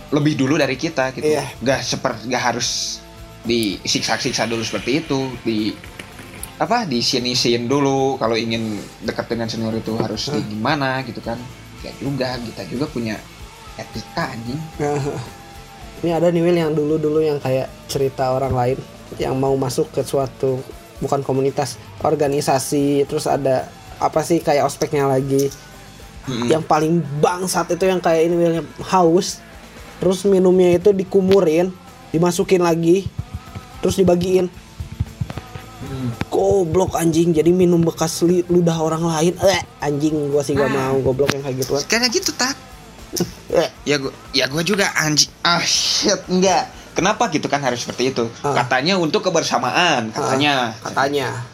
lebih 0.10 0.34
dulu 0.34 0.58
dari 0.58 0.74
kita 0.74 1.14
gitu. 1.14 1.30
Iya. 1.30 1.46
gak 1.62 1.82
seperti 1.86 2.22
gak 2.34 2.44
harus 2.54 2.98
disiksa-siksa 3.46 4.50
dulu 4.50 4.66
seperti 4.66 5.06
itu 5.06 5.30
di 5.46 5.72
apa 6.60 6.84
di 6.84 7.00
sini 7.00 7.32
dulu 7.64 8.20
kalau 8.20 8.36
ingin 8.36 8.76
dekat 9.06 9.32
dengan 9.32 9.48
senior 9.48 9.72
itu 9.78 9.96
harus 9.96 10.28
di 10.28 10.42
Hmm. 10.42 10.50
gimana 10.50 10.90
gitu 11.06 11.22
kan. 11.22 11.38
Ya 11.86 11.94
juga 12.02 12.36
kita 12.36 12.66
juga 12.68 12.86
punya 12.90 13.16
etika 13.78 14.34
anjing. 14.36 14.60
Ini 16.00 16.16
ada 16.16 16.32
nih 16.32 16.40
Will 16.44 16.56
yang 16.56 16.72
dulu-dulu 16.72 17.20
yang 17.20 17.40
kayak 17.44 17.68
cerita 17.92 18.32
orang 18.32 18.56
lain 18.56 18.78
yang 19.18 19.34
mau 19.40 19.58
masuk 19.58 19.90
ke 19.90 20.06
suatu 20.06 20.62
bukan 21.00 21.24
komunitas 21.24 21.80
organisasi 22.04 23.08
terus 23.08 23.26
ada 23.26 23.66
apa 23.98 24.22
sih 24.22 24.40
kayak 24.40 24.68
ospeknya 24.68 25.10
lagi. 25.10 25.50
Mm-mm. 26.30 26.46
yang 26.46 26.62
paling 26.62 27.02
bangsat 27.24 27.74
itu 27.74 27.90
yang 27.90 27.98
kayak 27.98 28.30
ini 28.30 28.62
haus. 28.86 29.42
Terus 29.98 30.22
minumnya 30.30 30.78
itu 30.78 30.94
dikumurin 30.94 31.74
dimasukin 32.14 32.62
lagi 32.62 33.10
terus 33.82 33.98
dibagiin. 33.98 34.46
Goblok 36.30 37.00
anjing. 37.00 37.34
Jadi 37.34 37.50
minum 37.50 37.82
bekas 37.82 38.22
ludah 38.24 38.78
orang 38.78 39.04
lain. 39.04 39.34
Eh 39.42 39.62
anjing 39.82 40.30
gua 40.30 40.44
sih 40.46 40.54
gak 40.54 40.70
Ah. 40.70 40.94
mau. 40.94 41.02
Goblok 41.02 41.34
yang 41.34 41.44
kayak 41.44 41.58
gituan 41.66 41.82
kayak 41.88 42.12
gitu 42.14 42.32
tak 42.36 42.54
ya 43.90 43.98
gua 43.98 44.14
ya 44.30 44.46
gua 44.46 44.62
juga 44.62 44.86
anjing 45.02 45.32
ah 45.42 45.58
shit 45.66 46.20
enggak 46.30 46.70
kenapa 47.00 47.32
gitu 47.32 47.48
kan 47.48 47.64
harus 47.64 47.80
seperti 47.80 48.12
itu 48.12 48.28
Ah. 48.44 48.52
katanya 48.54 49.00
untuk 49.00 49.24
kebersamaan 49.24 50.12
katanya 50.12 50.76
katanya 50.84 51.48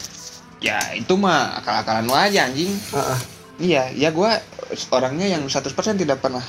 ya 0.58 0.82
itu 0.92 1.14
mah 1.14 1.62
akal-akalan 1.62 2.10
aja 2.10 2.50
anjing 2.50 2.74
Heeh. 2.74 3.20
iya 3.62 3.84
ya 3.94 4.10
gua 4.10 4.42
orangnya 4.90 5.30
yang 5.30 5.46
100% 5.46 5.70
tidak 5.96 6.18
pernah 6.18 6.42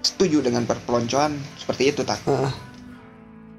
setuju 0.00 0.40
dengan 0.40 0.64
perpeloncoan 0.64 1.36
seperti 1.54 1.92
itu 1.92 2.00
tak 2.02 2.24
Heeh. 2.24 2.52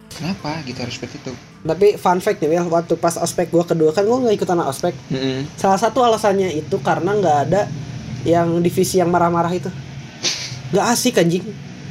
kenapa 0.10 0.66
gitu 0.66 0.82
harus 0.82 0.98
seperti 0.98 1.22
itu 1.22 1.34
Tapi 1.60 2.00
fun 2.00 2.24
fact 2.24 2.40
nih 2.40 2.50
Will, 2.50 2.72
waktu 2.72 2.96
pas 2.96 3.14
ospek 3.14 3.52
gua 3.52 3.62
kedua 3.62 3.92
kan 3.92 4.08
gua 4.08 4.24
nggak 4.24 4.32
ikutan 4.34 4.64
ospek. 4.64 4.96
Salah 5.54 5.76
satu 5.76 6.00
alasannya 6.00 6.56
itu 6.56 6.80
karena 6.80 7.12
nggak 7.12 7.38
ada 7.46 7.68
yang 8.24 8.64
divisi 8.64 8.96
yang 8.96 9.12
marah-marah 9.12 9.52
itu. 9.52 9.68
Gak 10.72 10.86
asik 10.88 11.20
anjing. 11.20 11.44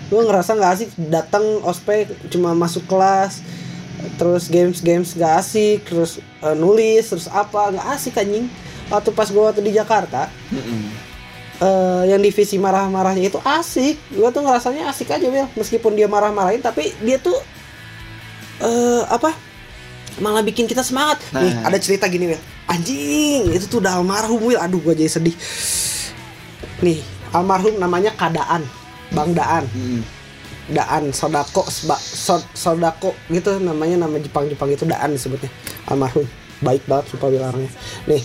Gua 0.09 0.25
ngerasa 0.25 0.57
nggak 0.57 0.73
asik 0.73 0.91
datang 1.13 1.45
ospek 1.63 2.09
cuma 2.33 2.57
masuk 2.57 2.89
kelas 2.89 3.45
terus 4.15 4.47
games 4.47 4.79
games 4.79 5.11
gak 5.11 5.43
asik 5.43 5.83
terus 5.83 6.23
eh, 6.39 6.55
nulis 6.55 7.03
terus 7.11 7.27
apa 7.29 7.75
nggak 7.75 7.87
asik 7.93 8.17
anjing. 8.17 8.49
Waktu 8.89 9.11
pas 9.13 9.29
gua 9.29 9.53
waktu 9.53 9.61
di 9.61 9.77
Jakarta 9.77 10.33
eh, 11.61 12.03
yang 12.09 12.23
divisi 12.23 12.57
marah-marahnya 12.57 13.29
itu 13.29 13.37
asik. 13.43 13.99
Gua 14.17 14.33
tuh 14.33 14.47
ngerasanya 14.47 14.89
asik 14.89 15.13
aja 15.13 15.27
Will 15.29 15.51
meskipun 15.59 15.93
dia 15.93 16.09
marah-marahin 16.09 16.63
tapi 16.63 16.95
dia 17.05 17.21
tuh 17.21 17.37
eh 18.59 19.03
apa 19.07 19.35
malah 20.19 20.41
bikin 20.41 20.65
kita 20.65 20.81
semangat. 20.81 21.21
Nih 21.37 21.53
Nah. 21.53 21.69
ada 21.69 21.77
cerita 21.77 22.09
gini 22.09 22.33
Will 22.33 22.43
anjing 22.65 23.51
itu 23.53 23.67
tuh 23.67 23.85
udah 23.85 23.99
almarhum 24.01 24.41
Will 24.41 24.57
aduh 24.63 24.81
gua 24.81 24.95
jadi 24.97 25.11
sedih. 25.11 25.37
Nih 26.81 27.03
almarhum 27.35 27.77
namanya 27.77 28.15
Kadaan 28.15 28.63
Bang 29.13 29.33
Daan. 29.33 29.65
Daan 30.69 31.17
Sodako 31.17 31.65
Sba- 31.65 31.97
Sod- 31.97 32.53
Sodako 32.53 33.17
gitu 33.33 33.57
namanya 33.57 34.05
nama 34.05 34.21
Jepang 34.21 34.45
Jepang 34.49 34.69
itu 34.69 34.85
Daan 34.85 35.17
disebutnya. 35.17 35.49
Almarhum. 35.89 36.29
Baik 36.59 36.85
banget 36.91 37.15
sumpah 37.15 37.31
Will 37.31 37.41
orangnya 37.41 37.71
nih. 38.11 38.23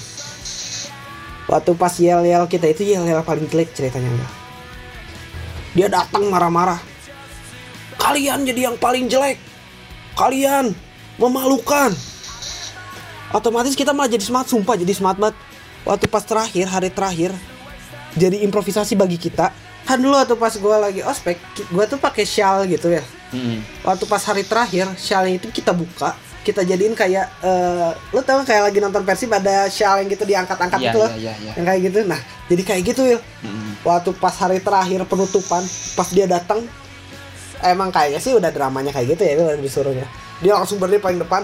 Waktu 1.45 1.71
pas 1.77 1.93
yel 2.01 2.25
yel 2.25 2.43
kita 2.49 2.65
itu 2.67 2.81
yel 2.81 3.05
yel 3.05 3.21
paling 3.21 3.45
jelek 3.45 3.71
ceritanya 3.77 4.09
Will. 4.09 4.31
dia 5.73 5.87
datang 5.89 6.29
marah-marah. 6.29 6.81
Kalian 7.97 8.43
jadi 8.43 8.73
yang 8.73 8.77
paling 8.77 9.05
jelek. 9.09 9.37
Kalian 10.17 10.73
memalukan. 11.17 11.93
Otomatis 13.33 13.73
kita 13.73 13.93
malah 13.93 14.09
jadi 14.09 14.21
semangat 14.21 14.53
sumpah 14.53 14.77
jadi 14.77 14.93
semangat 14.93 15.17
banget. 15.21 15.37
Waktu 15.85 16.05
pas 16.09 16.23
terakhir 16.25 16.65
hari 16.69 16.89
terakhir 16.93 17.31
jadi 18.13 18.45
improvisasi 18.45 18.93
bagi 18.93 19.17
kita 19.17 19.49
kan 19.83 19.99
dulu 19.99 20.15
waktu 20.15 20.35
pas 20.35 20.53
gue 20.55 20.75
lagi 20.79 21.01
ospek 21.03 21.37
gue 21.59 21.83
tuh 21.85 21.99
pakai 21.99 22.23
shawl 22.23 22.63
gitu 22.67 22.87
ya 22.87 23.03
Mm-mm. 23.35 23.59
waktu 23.83 24.03
pas 24.07 24.23
hari 24.23 24.47
terakhir 24.47 24.87
shawlnya 24.95 25.37
itu 25.43 25.51
kita 25.51 25.75
buka 25.75 26.15
kita 26.43 26.63
jadiin 26.63 26.91
kayak 26.91 27.27
eh 27.39 27.91
lo 28.11 28.19
tau 28.19 28.43
kayak 28.43 28.71
lagi 28.71 28.79
nonton 28.79 29.03
Persib 29.03 29.31
ada 29.31 29.67
shawl 29.67 30.03
yang 30.03 30.09
gitu 30.11 30.23
diangkat-angkat 30.23 30.79
Iya, 30.79 30.89
itu 30.91 30.97
loh 30.99 31.11
iya, 31.15 31.19
iya, 31.19 31.33
iya. 31.39 31.51
yang 31.59 31.65
kayak 31.67 31.81
gitu 31.87 31.99
nah 32.03 32.19
jadi 32.47 32.63
kayak 32.63 32.81
gitu 32.95 33.01
ya 33.03 33.19
Mm-mm. 33.43 33.71
waktu 33.83 34.11
pas 34.15 34.35
hari 34.35 34.59
terakhir 34.59 35.03
penutupan 35.03 35.63
pas 35.95 36.07
dia 36.11 36.27
datang 36.27 36.63
emang 37.63 37.91
kayaknya 37.91 38.19
sih 38.19 38.35
udah 38.35 38.51
dramanya 38.51 38.91
kayak 38.91 39.15
gitu 39.15 39.23
ya 39.23 39.33
Wil, 39.35 39.59
disuruhnya 39.59 40.07
dia 40.39 40.51
langsung 40.55 40.79
berdiri 40.79 40.99
paling 40.99 41.19
depan 41.19 41.43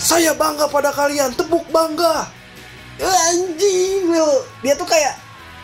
saya 0.00 0.32
bangga 0.32 0.64
pada 0.68 0.88
kalian 0.92 1.32
tepuk 1.36 1.64
bangga 1.68 2.24
anjing 3.00 4.08
Wil. 4.08 4.44
dia 4.60 4.76
tuh 4.76 4.88
kayak 4.88 5.16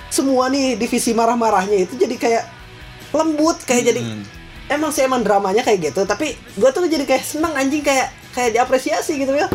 semua 0.08 0.46
nih 0.46 0.74
divisi 0.74 1.10
marah-marahnya 1.10 1.76
itu 1.80 1.94
jadi 1.94 2.14
kayak 2.14 2.44
lembut 3.10 3.58
kayak 3.62 3.82
jadi 3.86 4.00
Mm. 4.00 4.22
emang 4.68 4.90
sih 4.90 5.02
emang 5.02 5.20
dramanya 5.20 5.60
kayak 5.60 5.90
gitu 5.90 6.02
tapi 6.02 6.32
gue 6.34 6.70
tuh 6.70 6.84
jadi 6.84 7.02
kayak 7.02 7.22
seneng 7.22 7.52
anjing 7.52 7.80
kayak 7.80 8.08
kayak 8.30 8.52
diapresiasi 8.52 9.16
gitu 9.16 9.32
ya 9.32 9.46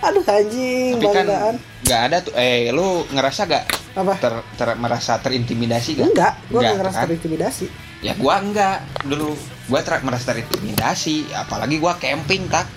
aduh 0.00 0.20
anjing 0.22 0.94
Tapi 0.94 1.06
kan 1.06 1.24
banggaan 1.24 1.54
nggak 1.84 2.00
ada 2.02 2.16
tuh. 2.20 2.32
Eh, 2.34 2.68
lu 2.70 2.86
ngerasa 3.08 3.40
gak 3.44 3.64
apa 3.94 4.14
ter, 4.16 4.34
ter- 4.54 4.76
merasa 4.76 5.16
terintimidasi 5.16 5.90
gak? 5.94 6.06
enggak 6.06 6.32
gue 6.42 6.50
Enggak, 6.50 6.60
nggak 6.62 6.76
ngerasa 6.78 6.96
kan? 6.96 7.04
terintimidasi 7.06 7.66
Ya 8.04 8.12
gua 8.14 8.36
enggak 8.36 8.84
dulu. 9.00 9.32
Gua 9.64 9.80
ter- 9.80 10.04
merasa 10.04 10.28
terintimidasi, 10.28 11.24
apalagi 11.32 11.80
gua 11.80 11.96
camping 11.96 12.44
tak 12.46 12.68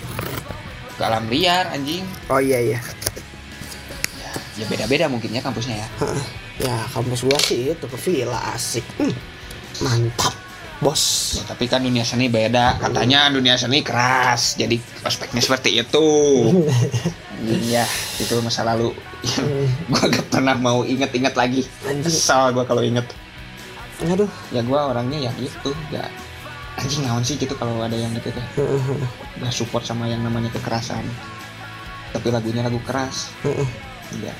ke 0.90 1.04
alam 1.04 1.28
liar 1.28 1.68
anjing. 1.68 2.00
oh 2.28 2.40
iya 2.40 2.56
iya 2.64 2.80
Ya 4.56 4.64
beda-beda 4.64 5.04
mungkin 5.06 5.30
ya 5.30 5.38
kampusnya 5.38 5.78
ya. 5.78 5.88
Ya 6.58 6.74
kampus 6.90 7.22
gua 7.22 7.38
sih 7.38 7.70
itu 7.70 7.86
ke 7.86 7.98
villa 7.98 8.38
asik 8.50 8.82
Hmm, 8.98 9.14
mantap 9.78 10.34
bos 10.78 11.34
Ya, 11.38 11.42
tapi 11.46 11.66
kan 11.66 11.82
dunia 11.82 12.06
seni 12.06 12.30
beda. 12.30 12.78
Katanya 12.78 13.30
dunia 13.30 13.58
seni 13.58 13.82
keras. 13.82 14.54
Jadi 14.54 14.78
aspeknya 15.02 15.42
seperti 15.42 15.78
itu. 15.82 16.06
Iya, 17.38 17.86
itu 18.18 18.34
masa 18.42 18.66
lalu. 18.66 18.90
gua 19.86 20.02
gak 20.10 20.26
pernah 20.26 20.58
mau 20.58 20.82
inget-inget 20.82 21.38
lagi. 21.38 21.62
Kesal 22.02 22.50
gua 22.50 22.66
kalau 22.66 22.82
inget. 22.82 23.06
aduh 24.02 24.26
Ya 24.50 24.62
gua 24.66 24.90
orangnya 24.90 25.26
ya 25.26 25.30
gitu, 25.38 25.70
gak 25.94 26.10
anjing 26.78 27.06
naon 27.06 27.22
sih 27.22 27.38
gitu 27.38 27.54
kalau 27.54 27.78
ada 27.78 27.94
yang 27.94 28.10
gitu. 28.18 28.34
Heeh, 28.58 28.98
Gak 29.38 29.54
support 29.54 29.86
sama 29.86 30.10
yang 30.10 30.22
namanya 30.26 30.50
kekerasan. 30.50 31.06
Tapi 32.10 32.26
lagunya 32.34 32.66
lagu 32.66 32.82
keras. 32.82 33.30
heeh. 33.46 33.68
Iya. 34.18 34.34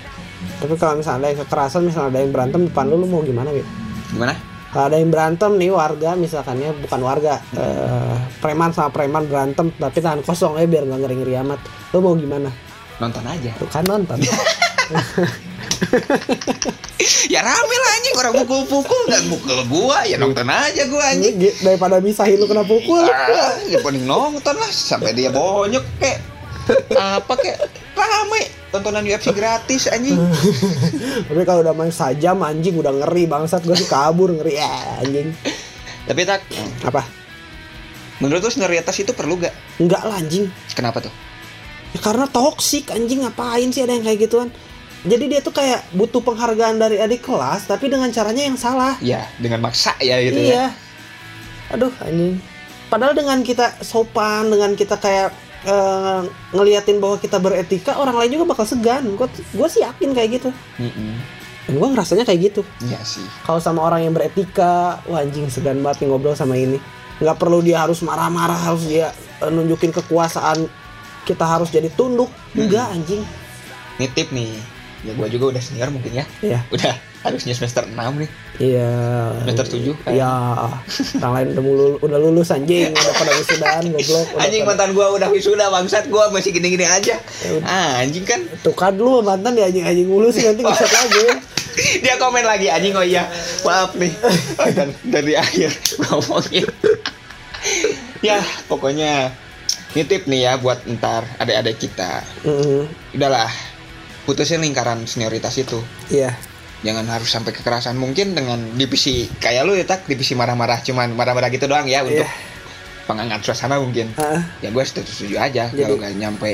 Tapi 0.59 0.75
kalau 0.79 0.99
misalnya 0.99 1.19
ada 1.19 1.29
yang 1.35 1.41
kekerasan 1.47 1.83
misalnya 1.87 2.09
ada 2.15 2.21
yang 2.23 2.33
berantem 2.33 2.61
depan 2.67 2.85
lu 2.87 2.97
lu 3.03 3.07
mau 3.11 3.23
gimana 3.23 3.51
gitu 3.51 3.69
Gimana? 4.15 4.35
kalau 4.69 4.85
ada 4.93 4.97
yang 5.01 5.11
berantem 5.11 5.51
nih 5.57 5.71
warga 5.73 6.11
misalkannya 6.13 6.71
bukan 6.85 7.01
warga 7.01 7.41
eh, 7.57 8.17
preman 8.39 8.71
sama 8.71 8.93
preman 8.93 9.27
berantem 9.27 9.73
tapi 9.75 9.99
tangan 9.99 10.23
kosong 10.23 10.61
ya 10.61 10.67
biar 10.69 10.87
nggak 10.87 11.01
ngeri 11.05 11.17
ngeri 11.25 11.35
amat. 11.43 11.61
Lu 11.97 11.99
mau 12.05 12.15
gimana? 12.15 12.53
Nonton 13.03 13.25
aja. 13.27 13.51
Tuh 13.59 13.69
kan 13.69 13.85
nonton. 13.85 14.19
Ya 17.31 17.41
rame 17.41 17.77
lah 17.79 17.91
anjing. 17.95 18.15
Orang 18.19 18.35
pukul-pukul 18.43 19.03
dan 19.07 19.23
mukul 19.31 19.63
gua. 19.71 20.03
Ya 20.03 20.19
nonton 20.19 20.51
aja 20.51 20.91
gua 20.91 21.15
anjing. 21.15 21.39
Daripada 21.63 22.03
misahin 22.03 22.43
lu 22.43 22.51
kena 22.51 22.67
pukul. 22.67 23.07
Ah, 23.07 23.55
ya 23.71 23.79
paling 23.79 24.03
nonton 24.03 24.59
lah 24.59 24.71
sampai 24.75 25.15
dia 25.15 25.31
bonyok 25.31 25.87
kek. 26.03 26.19
Apa 26.99 27.33
kek? 27.39 27.57
Rame 27.95 28.58
tontonan 28.69 29.05
UFC 29.05 29.33
gratis 29.33 29.89
anjing. 29.89 30.19
Tapi 31.29 31.43
kalau 31.49 31.65
udah 31.65 31.75
main 31.77 31.93
sajam 31.93 32.41
anjing 32.45 32.77
udah 32.77 32.93
ngeri 33.05 33.25
bangsat. 33.25 33.65
Gue 33.65 33.77
sih 33.77 33.89
kabur 33.89 34.33
ngeri 34.33 34.55
ya 34.61 34.73
anjing. 35.01 35.33
Tapi 36.09 36.21
tak 36.25 36.41
apa? 36.85 37.19
menurut 38.19 38.43
lu 38.43 38.51
senioritas 38.51 38.95
itu 38.99 39.15
perlu 39.15 39.39
gak 39.39 39.55
enggak 39.79 40.03
lah 40.03 40.19
anjing. 40.19 40.51
Kenapa 40.75 41.03
tuh? 41.03 41.15
Ya, 41.95 42.01
karena 42.03 42.27
toksik 42.29 42.91
anjing. 42.91 43.25
Ngapain 43.25 43.71
sih 43.71 43.83
ada 43.83 43.95
yang 43.95 44.05
kayak 44.05 44.21
gituan? 44.29 44.49
Jadi 45.07 45.25
dia 45.31 45.41
tuh 45.41 45.55
kayak 45.55 45.87
butuh 45.95 46.19
penghargaan 46.27 46.83
dari 46.83 46.99
adik 46.99 47.23
kelas 47.23 47.71
tapi 47.71 47.87
dengan 47.87 48.11
caranya 48.11 48.43
yang 48.43 48.59
salah. 48.59 48.99
Ya 48.99 49.31
dengan 49.39 49.63
maksa 49.63 49.95
ya 50.03 50.19
gitu 50.19 50.39
iya. 50.43 50.75
Ya 50.75 51.77
aduh 51.79 51.95
anjing. 52.03 52.43
Padahal 52.89 53.15
dengan 53.15 53.39
kita 53.45 53.79
sopan 53.85 54.51
dengan 54.51 54.75
kita 54.75 54.99
kayak 54.99 55.31
eh, 55.67 56.23
ngeliatin 56.55 57.03
bahwa 57.03 57.17
kita 57.19 57.43
beretika 57.43 57.99
orang 57.99 58.19
lain 58.19 58.39
juga 58.39 58.55
bakal 58.55 58.67
segan. 58.69 59.07
Gue 59.19 59.27
gue 59.31 59.69
sih 59.71 59.83
yakin 59.83 60.15
kayak 60.15 60.43
gitu. 60.43 60.51
Mm-mm. 60.79 61.15
dan 61.69 61.77
gue 61.77 61.89
ngerasanya 61.93 62.25
kayak 62.25 62.41
gitu. 62.53 62.63
Iya 62.81 62.97
sih. 63.05 63.25
Kalau 63.45 63.61
sama 63.61 63.85
orang 63.85 64.09
yang 64.09 64.17
beretika 64.17 65.05
wah 65.05 65.21
anjing 65.21 65.53
segan 65.53 65.85
banget 65.85 66.05
nih 66.05 66.09
ngobrol 66.09 66.33
sama 66.33 66.57
ini. 66.57 66.81
Nggak 67.21 67.37
perlu 67.37 67.61
dia 67.61 67.85
harus 67.85 68.01
marah-marah 68.01 68.57
harus 68.57 68.89
dia 68.89 69.13
eh, 69.45 69.51
nunjukin 69.53 69.93
kekuasaan 69.93 70.65
kita 71.29 71.45
harus 71.45 71.69
jadi 71.69 71.93
tunduk. 71.93 72.33
Enggak 72.57 72.89
anjing. 72.89 73.21
Nitip 74.01 74.33
nih. 74.33 74.57
Ya 75.07 75.13
gua 75.15 75.29
juga 75.31 75.55
udah 75.55 75.63
senior 75.63 75.93
mungkin 75.93 76.11
ya. 76.11 76.25
Iya. 76.41 76.65
Udah 76.73 76.97
harusnya 77.19 77.51
semester 77.51 77.83
6 77.83 77.95
nih. 77.95 78.31
Iya. 78.59 78.91
Semester 79.43 79.67
tujuh, 79.69 79.95
kayak. 80.01 80.15
iya. 80.15 80.31
Orang 81.19 81.33
lain 81.35 81.47
udah 81.53 81.65
mulu, 81.65 81.87
udah 81.99 82.19
lulus 82.19 82.51
anjing. 82.51 82.91
Udah 82.95 83.15
pada 83.15 83.33
wisudaan 83.35 83.85
goblok 83.89 84.27
udah 84.29 84.43
anjing 84.43 84.63
pada- 84.63 84.71
mantan 84.79 84.91
gua 84.93 85.07
udah 85.13 85.29
wisuda 85.29 85.67
bangsat. 85.69 86.05
Gua 86.07 86.31
masih 86.31 86.51
gini-gini 86.51 86.83
aja. 86.83 87.19
Ya 87.19 87.51
ah 87.63 87.99
anjing 87.99 88.23
kan? 88.23 88.43
Tuh 88.61 88.73
kan 88.73 88.95
lu 88.95 89.19
mantan 89.21 89.55
ya 89.55 89.67
anjing. 89.67 89.83
Anjing 89.83 90.07
mulu 90.07 90.31
sih 90.31 90.43
nanti 90.43 90.63
ngesot 90.63 90.87
lagi. 90.89 91.25
Dia 92.03 92.19
komen 92.19 92.43
lagi 92.43 92.67
anjing 92.67 92.95
oh 92.95 93.03
iya. 93.03 93.27
Maaf 93.63 93.95
nih. 93.95 94.11
Oh, 94.59 94.71
dan 94.71 94.91
dari 95.05 95.35
akhir 95.35 95.71
ngomongin. 96.03 96.67
Ya 98.21 98.39
pokoknya 98.67 99.31
nitip 99.95 100.27
nih 100.27 100.41
ya 100.45 100.53
buat 100.59 100.83
ntar 100.89 101.23
adik-adik 101.39 101.79
kita. 101.79 102.27
Mm, 102.43 102.91
udahlah 103.15 103.51
putusin 104.23 104.59
lingkaran 104.59 105.03
senioritas 105.05 105.55
itu. 105.57 105.79
Iya 106.11 106.35
jangan 106.83 107.07
harus 107.11 107.29
sampai 107.31 107.51
kekerasan. 107.51 107.99
Mungkin 107.99 108.35
dengan 108.39 108.59
divisi 108.79 109.27
kayak 109.41 109.63
lu 109.67 109.75
ya 109.75 109.85
tak? 109.87 110.07
Divisi 110.07 110.39
marah-marah 110.39 110.83
cuman 110.83 111.15
marah-marah 111.15 111.51
gitu 111.51 111.67
doang 111.67 111.87
ya 111.91 112.07
untuk 112.07 112.23
Iya. 112.23 112.31
pengangkat 113.09 113.41
suasana 113.43 113.81
mungkin. 113.83 114.13
Ya 114.63 114.69
gue 114.71 114.85
setuju 114.85 115.11
setuju 115.11 115.37
aja. 115.41 115.65
Jadi- 115.73 115.83
kalau 115.83 115.97
nggak 115.99 116.15
nyampe 116.19 116.51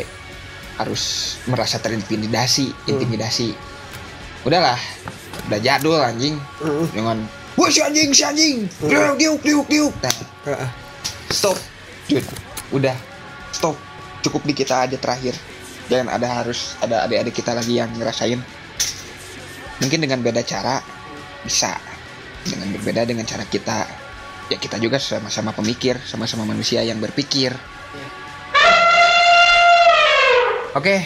harus 0.74 1.36
merasa 1.46 1.78
terintimidasi 1.78 2.90
intimidasi. 2.90 3.54
Udahlah 4.44 4.78
udah 5.50 5.60
jadul 5.60 6.00
anjing. 6.00 6.36
Jangan 6.94 7.18
wah 7.54 7.70
si 7.70 7.80
anjing 7.84 8.10
si 8.10 8.22
anjing! 8.24 8.66
Diuk 8.80 9.16
diuk 9.16 9.40
diuk 9.44 9.66
diuk. 9.68 9.94
Nah 10.02 10.14
ah, 10.50 10.68
ah. 10.68 10.70
stop. 11.30 11.56
Dude 12.08 12.24
udah. 12.72 12.96
Stop. 13.54 13.76
Cukup 14.24 14.42
di 14.48 14.56
kita 14.56 14.88
aja 14.88 14.96
terakhir. 14.96 15.36
Jangan 15.92 16.16
ada 16.16 16.26
harus 16.42 16.74
ada 16.80 17.04
adik-adik 17.04 17.44
kita 17.44 17.52
lagi 17.52 17.76
yang 17.76 17.92
ngerasain 17.92 18.40
mungkin 19.82 19.98
dengan 20.04 20.20
beda 20.22 20.42
cara 20.44 20.78
bisa. 21.42 21.74
Dengan 22.44 22.76
berbeda 22.76 23.08
dengan 23.08 23.24
cara 23.24 23.44
kita. 23.48 23.88
Ya 24.52 24.60
kita 24.60 24.76
juga 24.76 25.00
sama-sama 25.00 25.56
pemikir 25.56 25.96
sama-sama 26.04 26.44
manusia 26.44 26.84
yang 26.84 27.00
berpikir. 27.00 27.56
Oke. 30.74 31.00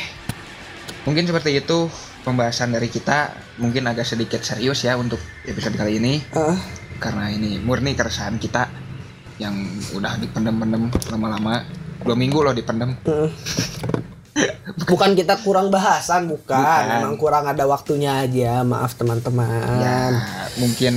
Mungkin 1.06 1.24
seperti 1.28 1.56
itu 1.60 1.86
pembahasan 2.26 2.74
dari 2.74 2.90
kita. 2.90 3.32
Mungkin 3.62 3.86
agak 3.86 4.04
sedikit 4.04 4.42
serius 4.42 4.82
ya 4.82 4.98
untuk 4.98 5.22
episode 5.46 5.78
kali 5.78 6.02
ini. 6.02 6.20
Ah, 6.34 6.58
karena 6.98 7.30
ini 7.30 7.62
murni 7.62 7.94
keresahan 7.94 8.36
kita 8.42 8.66
yang 9.38 9.54
udah 9.94 10.18
dipendem-pendem 10.18 10.90
lama-lama. 11.14 11.62
Dua 12.02 12.16
minggu 12.18 12.42
loh 12.42 12.54
dipendem. 12.54 12.98
Mm. 13.06 13.30
Bukan 14.86 15.16
kita 15.16 15.40
kurang 15.42 15.72
bahasan 15.72 16.28
bukan, 16.28 16.54
Bukan. 16.54 16.84
emang 16.92 17.14
kurang 17.16 17.44
ada 17.48 17.64
waktunya 17.64 18.22
aja 18.22 18.62
maaf 18.62 18.94
ya 18.94 18.98
teman-teman 19.02 20.12
mungkin 20.56 20.94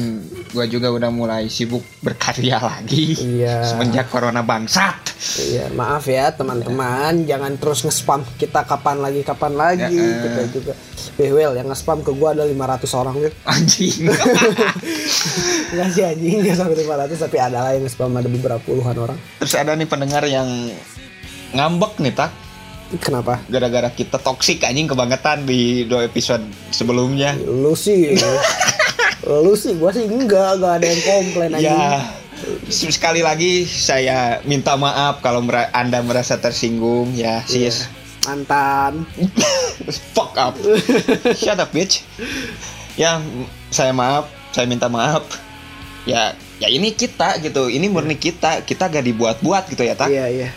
gua 0.52 0.68
juga 0.68 0.92
udah 0.92 1.10
mulai 1.10 1.48
sibuk 1.48 1.82
berkarya 2.04 2.62
lagi 2.62 3.18
iya 3.18 3.66
semenjak 3.66 4.12
corona 4.12 4.44
bangsat 4.44 5.10
Iya, 5.22 5.70
maaf 5.78 6.10
ya 6.10 6.34
teman-teman, 6.34 7.30
jangan 7.30 7.54
terus 7.62 7.86
nge-spam 7.86 8.26
kita 8.42 8.66
kapan 8.66 9.06
lagi 9.06 9.22
kapan 9.22 9.54
lagi. 9.54 9.94
Ya, 9.94 10.02
eh. 10.02 10.18
Kita 10.18 10.42
juga. 10.50 10.74
Eh, 11.22 11.30
Wel, 11.30 11.54
yang 11.62 11.70
nge-spam 11.70 12.02
ke 12.02 12.10
gua 12.10 12.34
ada 12.34 12.42
500 12.42 12.90
orang, 12.98 13.22
Wil. 13.22 13.30
anjing 13.46 14.10
Enggak 15.72 15.90
sih 15.94 16.02
anjing, 16.02 16.42
enggak 16.42 16.58
sampai 16.58 16.74
500 16.74 17.22
tapi 17.22 17.38
ada 17.38 17.58
lah 17.62 17.72
yang 17.78 17.86
nge-spam 17.86 18.12
ada 18.12 18.26
beberapa 18.26 18.62
puluhan 18.66 18.98
orang. 18.98 19.18
terus 19.38 19.54
ada 19.54 19.78
nih 19.78 19.86
pendengar 19.86 20.26
yang 20.26 20.50
ngambek 21.54 22.02
nih 22.02 22.14
tak 22.18 22.34
Kenapa? 23.00 23.39
gara-gara 23.48 23.88
kita 23.88 24.18
toksik 24.18 24.62
anjing 24.62 24.84
kebangetan 24.86 25.46
di 25.46 25.86
dua 25.86 26.04
episode 26.04 26.44
sebelumnya 26.70 27.38
Lu 27.38 27.72
sih. 27.72 28.20
lu 29.22 29.54
sih, 29.54 29.78
gua 29.78 29.94
sih 29.94 30.04
enggak, 30.04 30.58
enggak 30.58 30.74
ada 30.76 30.86
yang 30.86 31.02
komplain 31.02 31.52
anjing. 31.54 31.72
ya 31.72 32.02
sekali 32.68 33.22
lagi 33.22 33.64
saya 33.64 34.42
minta 34.44 34.74
maaf 34.74 35.22
kalau 35.22 35.39
mera- 35.39 35.70
anda 35.72 36.02
merasa 36.02 36.36
tersinggung 36.36 37.14
ya 37.14 37.46
sis 37.46 37.86
Mantan. 38.22 39.06
fuck 40.16 40.34
up 40.36 40.58
shut 41.34 41.56
up 41.56 41.70
bitch 41.70 42.02
ya 42.94 43.22
saya 43.70 43.94
maaf 43.94 44.26
saya 44.50 44.66
minta 44.66 44.89
maaf 44.89 45.26
ya 46.04 46.34
ya 46.58 46.68
ini 46.68 46.92
kita 46.92 47.38
gitu 47.39 47.70
ini 47.70 47.86
murni 47.86 48.18
kita 48.18 48.62
kita 48.62 48.89
gak 48.89 49.06
dibuat-buat 49.06 49.70
gitu 49.70 49.82
ya 49.82 49.94
tak 49.94 50.10
Iya 50.10 50.26
iya. 50.28 50.50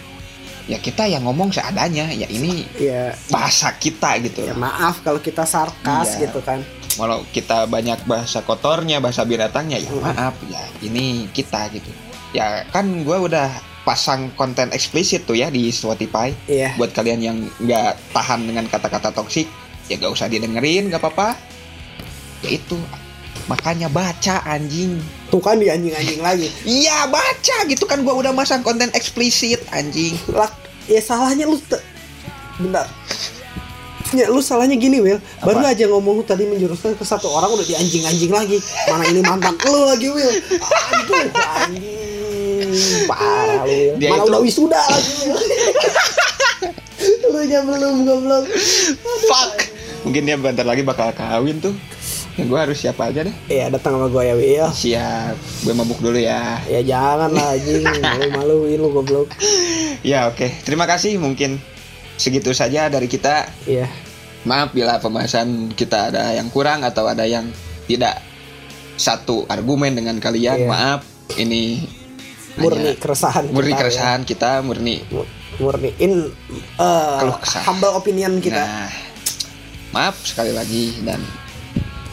Ya 0.64 0.78
kita 0.78 1.04
yang 1.04 1.22
ngomong 1.22 1.48
seadanya 1.48 2.08
ya 2.08 2.24
ini 2.26 2.64
Iya. 2.74 3.12
bahasa 3.28 3.72
kita 3.72 4.16
gitu 4.18 4.42
Ya 4.42 4.52
maaf 4.52 5.00
kalau 5.00 5.18
kita 5.18 5.44
sarkas 5.44 6.16
Iya. 6.16 6.26
gitu 6.26 6.40
kan. 6.40 6.64
kalau 6.94 7.26
kita 7.28 7.66
banyak 7.66 8.00
bahasa 8.04 8.40
kotornya 8.40 8.98
bahasa 8.98 9.22
binatangnya 9.22 9.78
ya 9.78 9.90
Hmm. 9.90 10.00
maaf 10.00 10.34
ya 10.46 10.62
ini 10.80 11.26
kita 11.28 11.68
gitu 11.68 11.90
ya 12.30 12.64
kan 12.66 12.86
gue 13.02 13.18
udah 13.20 13.50
pasang 13.82 14.32
konten 14.32 14.70
eksplisit 14.70 15.22
tuh 15.22 15.34
ya 15.34 15.48
di 15.48 15.68
Spotify 15.68 16.32
Iya. 16.46 16.72
buat 16.74 16.90
kalian 16.90 17.20
yang 17.20 17.36
nggak 17.58 18.10
tahan 18.10 18.44
dengan 18.44 18.64
kata-kata 18.64 19.12
toksik 19.12 19.44
ya 19.84 19.98
gak 19.98 20.08
usah 20.10 20.26
didengerin 20.26 20.88
gak 20.88 20.96
apa-apa 20.98 21.36
ya 22.40 22.50
itu 22.50 22.80
makanya 23.46 23.86
baca 23.86 24.40
anjing. 24.44 24.98
Tuh 25.28 25.38
kan 25.38 25.56
di 25.56 25.66
anjing-anjing 25.66 26.18
lagi. 26.18 26.48
iya 26.62 27.04
baca 27.06 27.56
gitu 27.64 27.84
kan 27.84 28.00
gua 28.00 28.14
udah 28.14 28.30
masang 28.30 28.60
konten 28.60 28.88
eksplisit 28.90 29.60
anjing. 29.70 30.14
Lah, 30.28 30.48
ya 30.84 30.98
salahnya 30.98 31.44
lu 31.44 31.58
te- 31.58 31.82
bentar. 32.56 32.86
Ya 34.12 34.30
lu 34.30 34.38
salahnya 34.38 34.76
gini 34.76 35.02
Will 35.02 35.18
Baru 35.40 35.58
Apa? 35.58 35.74
aja 35.74 35.84
ngomong 35.84 36.14
lu 36.14 36.24
tadi 36.24 36.46
menjuruskan 36.46 36.94
ke 36.94 37.02
satu 37.02 37.26
orang 37.28 37.50
udah 37.50 37.62
di 37.62 37.74
anjing-anjing 37.74 38.30
lagi. 38.30 38.62
Mana 38.86 39.04
ini 39.04 39.20
mantan 39.20 39.58
lu 39.58 39.80
lagi 39.84 40.08
Will 40.08 40.30
Aduh 40.30 41.24
anjing. 41.58 42.70
Parah 43.04 43.66
lu 43.66 43.98
Dia 43.98 44.08
Mana 44.08 44.22
itu- 44.22 44.30
udah 44.30 44.40
wisuda 44.40 44.80
lagi 44.80 45.12
Lu 47.24 47.40
nya 47.42 47.60
belum 47.60 47.94
goblok. 48.04 48.44
Fuck. 49.26 49.52
Mungkin 50.04 50.22
dia 50.22 50.36
bentar 50.36 50.62
lagi 50.62 50.80
bakal 50.80 51.10
kawin 51.10 51.58
tuh 51.58 51.74
ya 52.34 52.44
gua 52.50 52.66
harus 52.66 52.78
siap 52.82 52.98
aja 52.98 53.22
deh. 53.26 53.34
Iya 53.46 53.70
datang 53.70 53.98
sama 53.98 54.06
gue 54.10 54.22
ya 54.26 54.34
Will 54.34 54.68
siap. 54.74 55.34
Gue 55.62 55.74
mabuk 55.74 55.98
dulu 56.02 56.18
ya. 56.18 56.58
Ya 56.66 56.80
jangan 56.82 57.30
lah 57.30 57.54
anjing. 57.54 57.84
Malu-maluin 58.02 58.78
lu 58.78 58.90
goblok. 58.90 59.30
Ya 60.02 60.26
oke. 60.26 60.50
Terima 60.66 60.84
kasih. 60.84 61.16
Mungkin 61.22 61.62
segitu 62.18 62.50
saja 62.50 62.90
dari 62.90 63.06
kita. 63.06 63.46
Iya. 63.66 63.86
Maaf 64.44 64.76
bila 64.76 65.00
pembahasan 65.00 65.72
kita 65.72 66.12
ada 66.12 66.36
yang 66.36 66.52
kurang 66.52 66.84
atau 66.84 67.08
ada 67.08 67.24
yang 67.24 67.48
tidak 67.88 68.20
satu 68.98 69.46
argumen 69.46 69.94
dengan 69.94 70.18
kalian. 70.18 70.66
Iya. 70.66 70.68
maaf. 70.68 71.00
Ini 71.34 71.80
Murni 72.54 72.94
keresahan 72.94 73.50
murni 73.50 73.74
kita, 73.74 73.74
ya. 73.74 73.80
keresahan 73.82 74.20
kita 74.22 74.50
murni 74.62 75.02
Murniin 75.58 76.30
eh, 76.78 77.18
Keluh 77.18 77.38
kesah. 77.42 77.62
Humble 77.66 77.94
opinion 77.98 78.38
kita. 78.38 78.62
Nah, 78.62 78.90
maaf 79.90 80.18
sekali 80.22 80.54
lagi 80.54 80.98
dan 81.02 81.18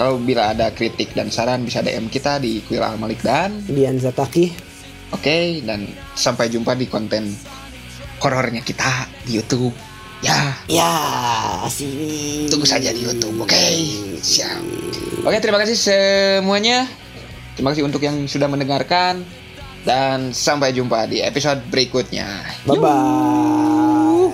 kalau 0.02 0.18
bila 0.18 0.50
ada 0.50 0.74
kritik 0.74 1.14
dan 1.14 1.30
saran 1.30 1.62
bisa 1.62 1.86
DM 1.86 2.10
kita 2.10 2.42
di 2.42 2.66
Kuil 2.66 2.82
Al 2.82 2.98
Malik 2.98 3.22
dan 3.22 3.54
Dian 3.70 4.02
Zataki 4.02 4.50
oke 5.14 5.62
dan 5.62 5.86
sampai 6.18 6.50
jumpa 6.50 6.74
di 6.74 6.90
konten 6.90 7.30
horornya 8.18 8.66
kita 8.66 9.06
di 9.30 9.38
YouTube. 9.38 9.70
Ya, 10.22 10.58
Ya, 10.70 10.94
sih. 11.70 12.46
tunggu 12.50 12.66
saja 12.66 12.94
di 12.94 13.02
YouTube. 13.02 13.42
Oke, 13.42 13.58
siap. 14.22 14.62
Oke, 15.26 15.42
terima 15.42 15.58
kasih 15.58 15.74
semuanya. 15.74 16.86
Terima 17.58 17.74
kasih 17.74 17.86
untuk 17.86 18.02
yang 18.02 18.30
sudah 18.30 18.46
mendengarkan 18.46 19.26
dan 19.86 20.30
sampai 20.30 20.78
jumpa 20.78 21.10
di 21.10 21.26
episode 21.26 21.62
berikutnya. 21.70 22.26
Bye 22.66 22.78
bye. 22.78 24.30